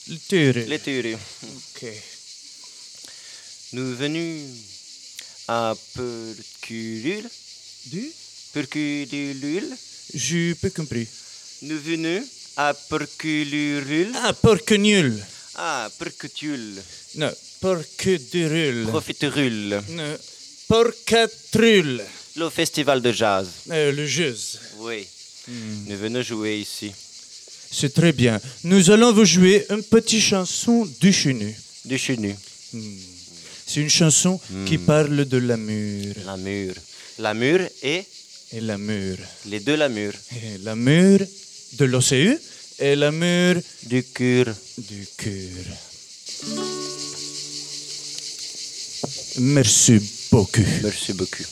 Le 0.08 0.16
Turu. 0.28 0.64
Les 0.66 0.78
Turu. 0.80 1.14
Ok. 1.14 1.86
Nous 3.72 3.94
venus 3.96 4.42
à 5.46 5.74
Perculule. 5.94 7.28
Du? 7.86 8.10
Perculule. 8.52 9.76
J'ai 10.14 10.54
pas 10.54 10.70
compris. 10.70 11.06
Nous 11.62 11.78
venus 11.78 12.22
à 12.56 12.72
Perculule. 12.74 14.10
Ah, 14.14 14.32
porc 14.32 14.70
nul. 14.78 15.22
Ah, 15.56 15.90
Percutule. 15.98 16.80
Non, 17.16 17.32
porc-durule. 17.60 18.86
Profiterule. 18.86 19.82
Non, 19.90 20.16
porcatrule. 20.68 22.02
Le 22.36 22.48
festival 22.48 23.02
de 23.02 23.12
jazz. 23.12 23.48
Euh, 23.70 23.92
le 23.92 24.06
jazz. 24.06 24.60
Oui. 24.78 25.06
Nous 25.48 25.96
venons 25.96 26.22
jouer 26.22 26.58
ici. 26.60 26.92
C'est 27.70 27.92
très 27.92 28.12
bien. 28.12 28.40
Nous 28.64 28.90
allons 28.90 29.12
vous 29.12 29.24
jouer 29.24 29.66
une 29.70 29.82
petite 29.82 30.22
chanson 30.22 30.88
du 31.00 31.12
chenu. 31.12 31.54
Du 31.84 31.98
chenu. 31.98 32.34
C'est 33.70 33.80
une 33.82 33.90
chanson 33.90 34.40
qui 34.66 34.78
parle 34.78 35.26
de 35.26 35.36
l'amour. 35.36 36.14
L'amour. 36.24 36.72
L'amour 37.18 37.60
et 37.82 38.02
Et 38.52 38.60
l'amour. 38.62 39.16
les 39.46 39.60
deux 39.60 39.76
l'amour. 39.76 40.12
Et 40.32 40.56
l'amour 40.64 41.18
de 41.78 41.84
l'océan 41.84 42.34
et 42.78 42.96
l'amour 42.96 43.60
Du 43.82 44.02
cœur. 44.04 44.46
du 44.78 45.06
cœur. 45.18 45.66
Merci 49.38 50.00
beaucoup. 50.32 50.62
Merci 50.82 51.12
beaucoup. 51.12 51.44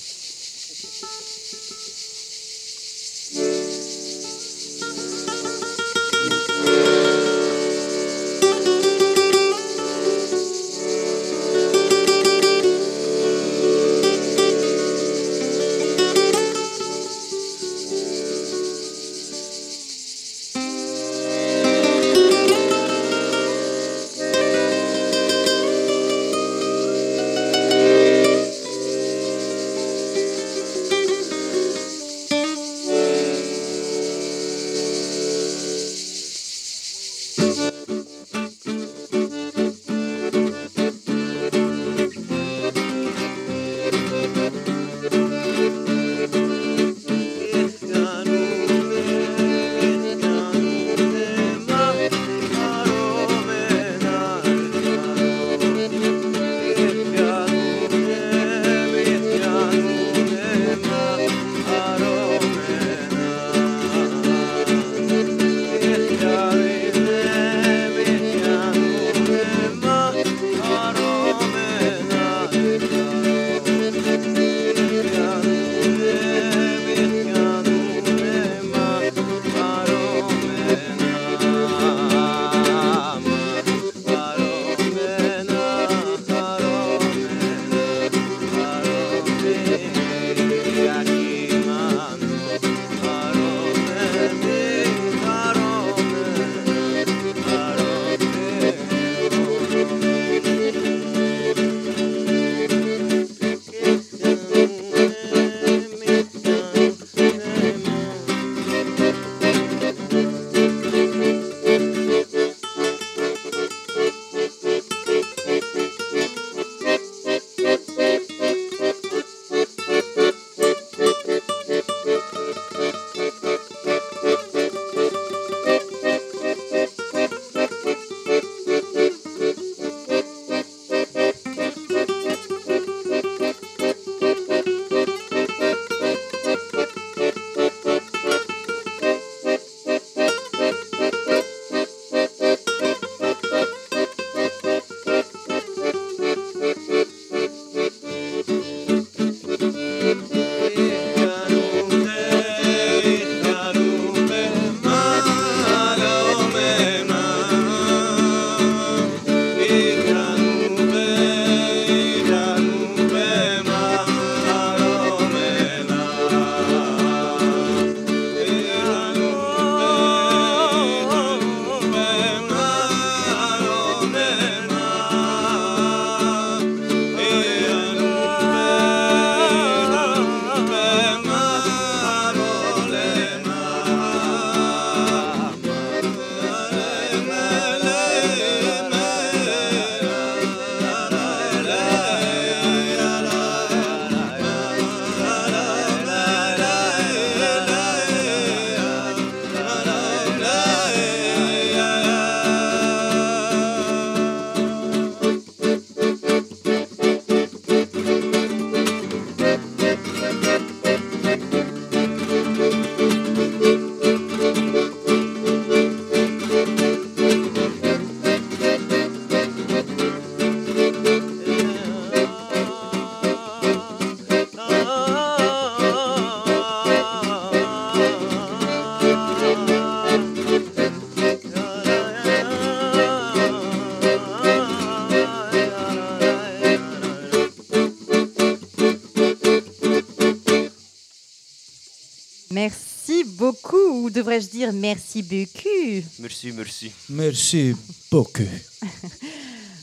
Dire 244.57 244.73
merci 244.73 245.23
beaucoup 245.23 246.03
Merci, 246.19 246.53
merci. 246.53 246.93
Merci 247.09 247.75
beaucoup. 248.11 248.43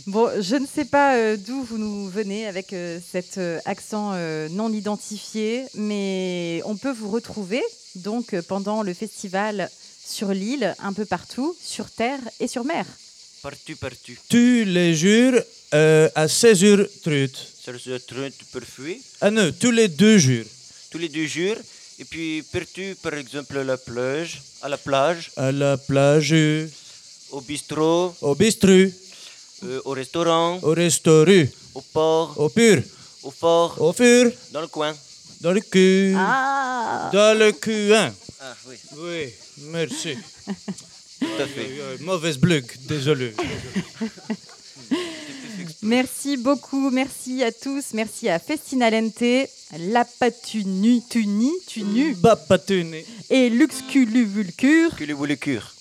Bon, 0.06 0.30
je 0.42 0.58
ne 0.58 0.66
sais 0.68 0.84
pas 0.84 1.16
euh, 1.16 1.38
d'où 1.38 1.64
vous 1.64 1.78
nous 1.78 2.10
venez 2.10 2.46
avec 2.46 2.74
euh, 2.74 3.00
cet 3.10 3.38
euh, 3.38 3.62
accent 3.64 4.12
euh, 4.14 4.50
non 4.50 4.70
identifié, 4.74 5.64
mais 5.76 6.62
on 6.66 6.76
peut 6.76 6.92
vous 6.92 7.10
retrouver 7.10 7.62
donc 7.96 8.34
euh, 8.34 8.42
pendant 8.42 8.84
le 8.84 8.94
festival 8.94 9.70
sur 10.06 10.34
l'île, 10.34 10.76
un 10.80 10.92
peu 10.92 11.06
partout, 11.06 11.56
sur 11.64 11.90
terre 11.90 12.20
et 12.42 12.50
sur 12.50 12.66
mer. 12.66 12.86
Partout, 13.42 13.78
partout. 13.78 14.12
Tous 14.28 14.66
les 14.66 14.94
jours 14.94 15.40
euh, 15.74 16.10
à 16.16 16.26
16h30. 16.28 17.30
Sur 17.64 17.80
ce 17.80 17.98
train 18.06 18.28
de 18.28 18.46
parfait. 18.52 19.00
Ah 19.22 19.32
non, 19.32 19.54
tous 19.58 19.72
les 19.72 19.88
deux 19.88 20.18
jours. 20.18 20.46
Tous 20.92 20.98
les 20.98 21.08
deux 21.08 21.28
jours. 21.28 21.56
Et 22.00 22.06
puis 22.06 22.44
partout, 22.52 22.96
par 23.02 23.14
exemple, 23.14 23.58
à 23.58 23.64
la 23.64 23.78
plage, 23.78 24.42
à 24.62 24.70
la 24.70 24.78
plage, 24.78 25.32
À 25.38 25.52
la 25.52 25.78
plage, 25.78 26.34
au 27.32 27.42
bistrot, 27.42 28.16
au 28.22 28.36
bistrot, 28.36 28.90
euh, 29.64 29.80
au 29.86 29.92
restaurant, 29.92 30.60
au 30.64 30.72
restaurant, 30.74 31.46
au 31.76 31.82
port, 31.82 32.34
au 32.38 32.50
pur, 32.50 32.82
au 33.24 33.32
fort, 33.32 33.80
au 33.82 33.94
fur, 33.94 34.32
dans 34.52 34.62
le 34.62 34.68
coin? 34.68 34.94
dans 35.42 35.52
le 35.52 35.62
cul, 35.62 36.16
Ah 36.18 37.10
dans 37.14 37.38
le 37.38 37.52
cul. 37.52 37.94
hein. 37.94 38.14
Ah 38.42 38.56
oui, 38.68 38.76
Oui, 38.98 39.34
merci. 39.72 40.16
tout 41.20 41.38
à 41.40 41.46
fait. 41.48 41.70
Euh, 41.80 41.98
mauvaise 42.02 42.38
blague, 42.38 42.70
désolé. 42.88 43.34
Merci 45.84 46.38
beaucoup, 46.38 46.90
merci 46.92 47.44
à 47.44 47.52
tous, 47.52 47.94
merci 47.94 48.30
à 48.30 48.40
Festinalente, 48.40 49.22
La 49.78 50.06
Patuni, 50.06 51.04
Tuni, 51.10 51.52
Tunu 51.68 52.16
Bapatune. 52.16 52.96
et 53.30 53.50
cure. 55.38 55.74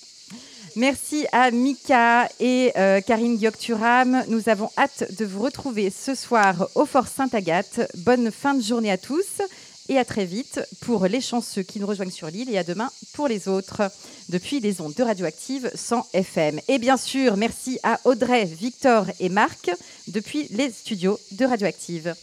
Merci 0.75 1.25
à 1.31 1.51
Mika 1.51 2.27
et 2.41 2.73
euh, 2.75 2.99
Karine 2.99 3.39
Gyokturam. 3.39 4.25
Nous 4.27 4.49
avons 4.49 4.69
hâte 4.77 5.05
de 5.17 5.23
vous 5.23 5.41
retrouver 5.41 5.89
ce 5.89 6.15
soir 6.15 6.67
au 6.75 6.85
Fort 6.85 7.07
Sainte-Agathe. 7.07 7.89
Bonne 7.99 8.29
fin 8.29 8.55
de 8.55 8.61
journée 8.61 8.91
à 8.91 8.97
tous 8.97 9.41
et 9.89 9.97
à 9.97 10.05
très 10.05 10.25
vite 10.25 10.61
pour 10.81 11.05
les 11.05 11.21
chanceux 11.21 11.63
qui 11.63 11.79
nous 11.79 11.87
rejoignent 11.87 12.11
sur 12.11 12.27
l'île 12.27 12.49
et 12.49 12.57
à 12.57 12.63
demain 12.63 12.89
pour 13.13 13.27
les 13.27 13.47
autres 13.47 13.83
depuis 14.29 14.59
les 14.59 14.81
ondes 14.81 14.93
de 14.93 15.03
Radioactive 15.03 15.71
100 15.73 16.07
FM. 16.13 16.59
Et 16.67 16.77
bien 16.77 16.97
sûr, 16.97 17.37
merci 17.37 17.79
à 17.83 17.99
Audrey, 18.05 18.45
Victor 18.45 19.05
et 19.19 19.29
Marc 19.29 19.71
depuis 20.07 20.47
les 20.51 20.71
studios 20.71 21.19
de 21.31 21.45
Radioactive. 21.45 22.15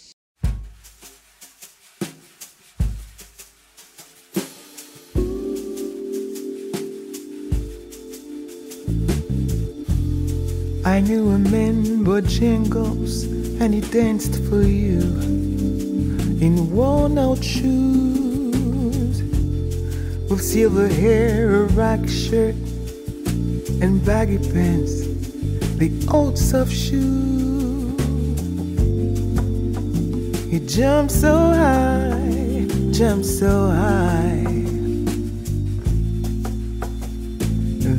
I 10.82 11.00
knew 11.00 11.30
a 11.30 11.38
man 11.38 12.04
Bojangles 12.04 13.24
and 13.61 13.72
he 13.72 13.80
danced 13.80 14.42
for 14.48 14.62
you 14.62 15.49
in 16.41 16.70
worn 16.70 17.18
out 17.18 17.45
shoes 17.45 19.22
with 20.30 20.41
silver 20.41 20.88
hair, 20.88 21.64
a 21.64 21.64
rock 21.74 22.09
shirt, 22.09 22.55
and 23.82 24.03
baggy 24.07 24.38
pants, 24.38 25.03
the 25.76 25.91
old 26.11 26.38
soft 26.38 26.72
shoe. 26.72 27.95
He 30.49 30.61
jumped 30.61 31.12
so 31.12 31.36
high, 31.36 32.66
jumped 32.91 33.26
so 33.26 33.70
high. 33.70 34.45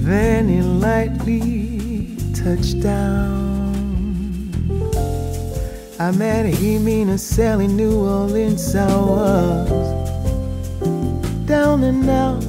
Then 0.03 0.49
he 0.49 0.61
lightly 0.61 2.17
touched 2.33 2.81
down. 2.81 3.40
I 6.01 6.09
met 6.09 6.47
a 6.47 7.17
cell 7.19 7.59
in 7.59 7.77
New 7.77 7.95
Orleans. 8.03 8.73
Was 8.73 9.69
down 11.45 11.83
and 11.83 12.09
out. 12.09 12.41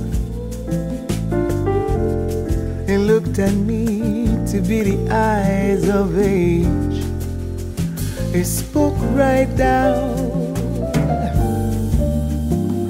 He 2.88 2.96
looked 2.96 3.38
at 3.38 3.52
me 3.52 4.24
to 4.50 4.60
be 4.62 4.80
the 4.80 4.98
eyes 5.10 5.86
of 5.90 6.18
age. 6.18 7.04
He 8.34 8.42
spoke 8.42 8.96
right 9.14 9.54
down. 9.54 10.16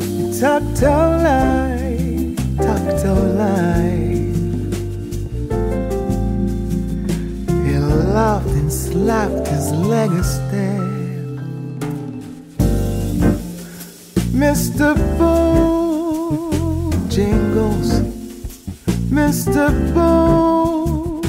He 0.00 0.38
talked 0.38 0.80
all 0.84 1.10
light, 1.26 2.36
talked 2.56 3.04
all 3.04 3.26
light. 3.42 4.36
He 7.66 7.78
laughed 8.14 8.54
and 8.60 8.72
slapped 8.72 9.48
his 9.48 9.72
leg 9.72 10.12
Mr. 14.52 14.92
Bojangles, 15.16 15.50
Mr. 19.08 19.64
Bojangles, 19.94 21.24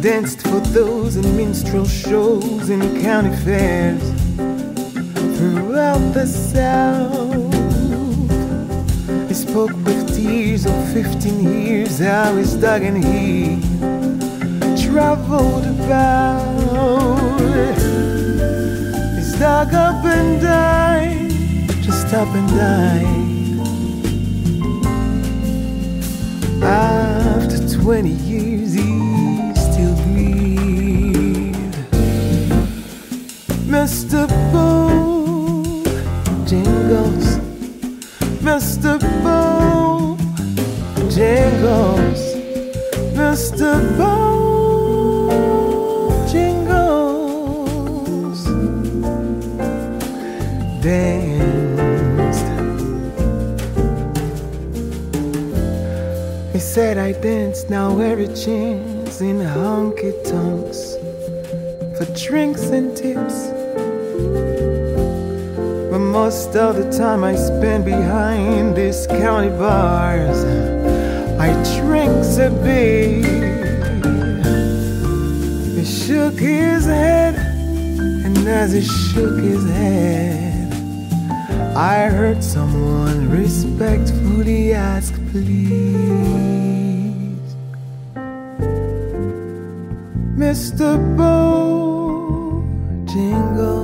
Danced 0.00 0.40
for 0.48 0.60
those 0.72 1.16
in 1.16 1.36
minstrel 1.36 1.86
shows 1.86 2.70
and 2.70 3.02
county 3.02 3.36
fairs 3.44 4.09
throughout 6.00 6.14
the 6.14 6.26
South. 6.26 7.54
He 9.28 9.34
spoke 9.34 9.72
with 9.84 10.14
tears 10.14 10.66
of 10.66 10.92
15 10.92 11.64
years 11.64 11.98
how 11.98 12.36
he's 12.36 12.54
dug 12.54 12.82
and 12.82 13.02
he 13.04 13.60
traveled 14.82 15.66
about. 15.66 16.40
He's 19.16 19.38
dug 19.38 19.74
up 19.74 20.04
and 20.04 20.40
died, 20.40 21.30
just 21.82 22.12
up 22.14 22.28
and 22.28 22.48
died. 22.48 23.16
After 26.62 27.82
20 27.82 28.08
years, 28.10 28.72
he 28.74 29.54
still 29.54 29.96
breathed. 30.12 31.76
Mr. 33.66 34.26
Bojangles, 34.52 34.89
Mr. 38.60 39.00
Bojangles, 39.24 40.22
Mr. 43.16 43.68
Bojangles 43.96 44.50
danced. 50.82 52.48
He 56.52 56.58
said 56.58 56.98
I 56.98 57.12
dance 57.12 57.64
now 57.70 57.98
every 57.98 58.28
chance 58.28 59.22
in 59.22 59.38
honky 59.38 60.12
tonks 60.28 60.98
for 61.96 62.04
drinks 62.12 62.64
and 62.64 62.94
tips. 62.94 63.39
Most 66.12 66.56
of 66.56 66.74
the 66.76 66.90
time 66.90 67.22
I 67.22 67.36
spend 67.36 67.84
behind 67.84 68.76
these 68.76 69.06
county 69.06 69.50
bars, 69.50 70.44
I 71.38 71.52
drinks 71.80 72.36
a 72.38 72.50
bit. 72.50 73.24
He 75.76 75.84
shook 75.84 76.34
his 76.34 76.84
head, 76.84 77.36
and 78.24 78.36
as 78.48 78.72
he 78.72 78.82
shook 78.82 79.38
his 79.38 79.64
head, 79.70 80.72
I 81.76 82.08
heard 82.08 82.42
someone 82.42 83.30
respectfully 83.30 84.72
ask, 84.74 85.14
please. 85.30 85.70
Mr. 90.36 90.98
Bojangles, 91.16 91.80
Mr. 93.60 93.79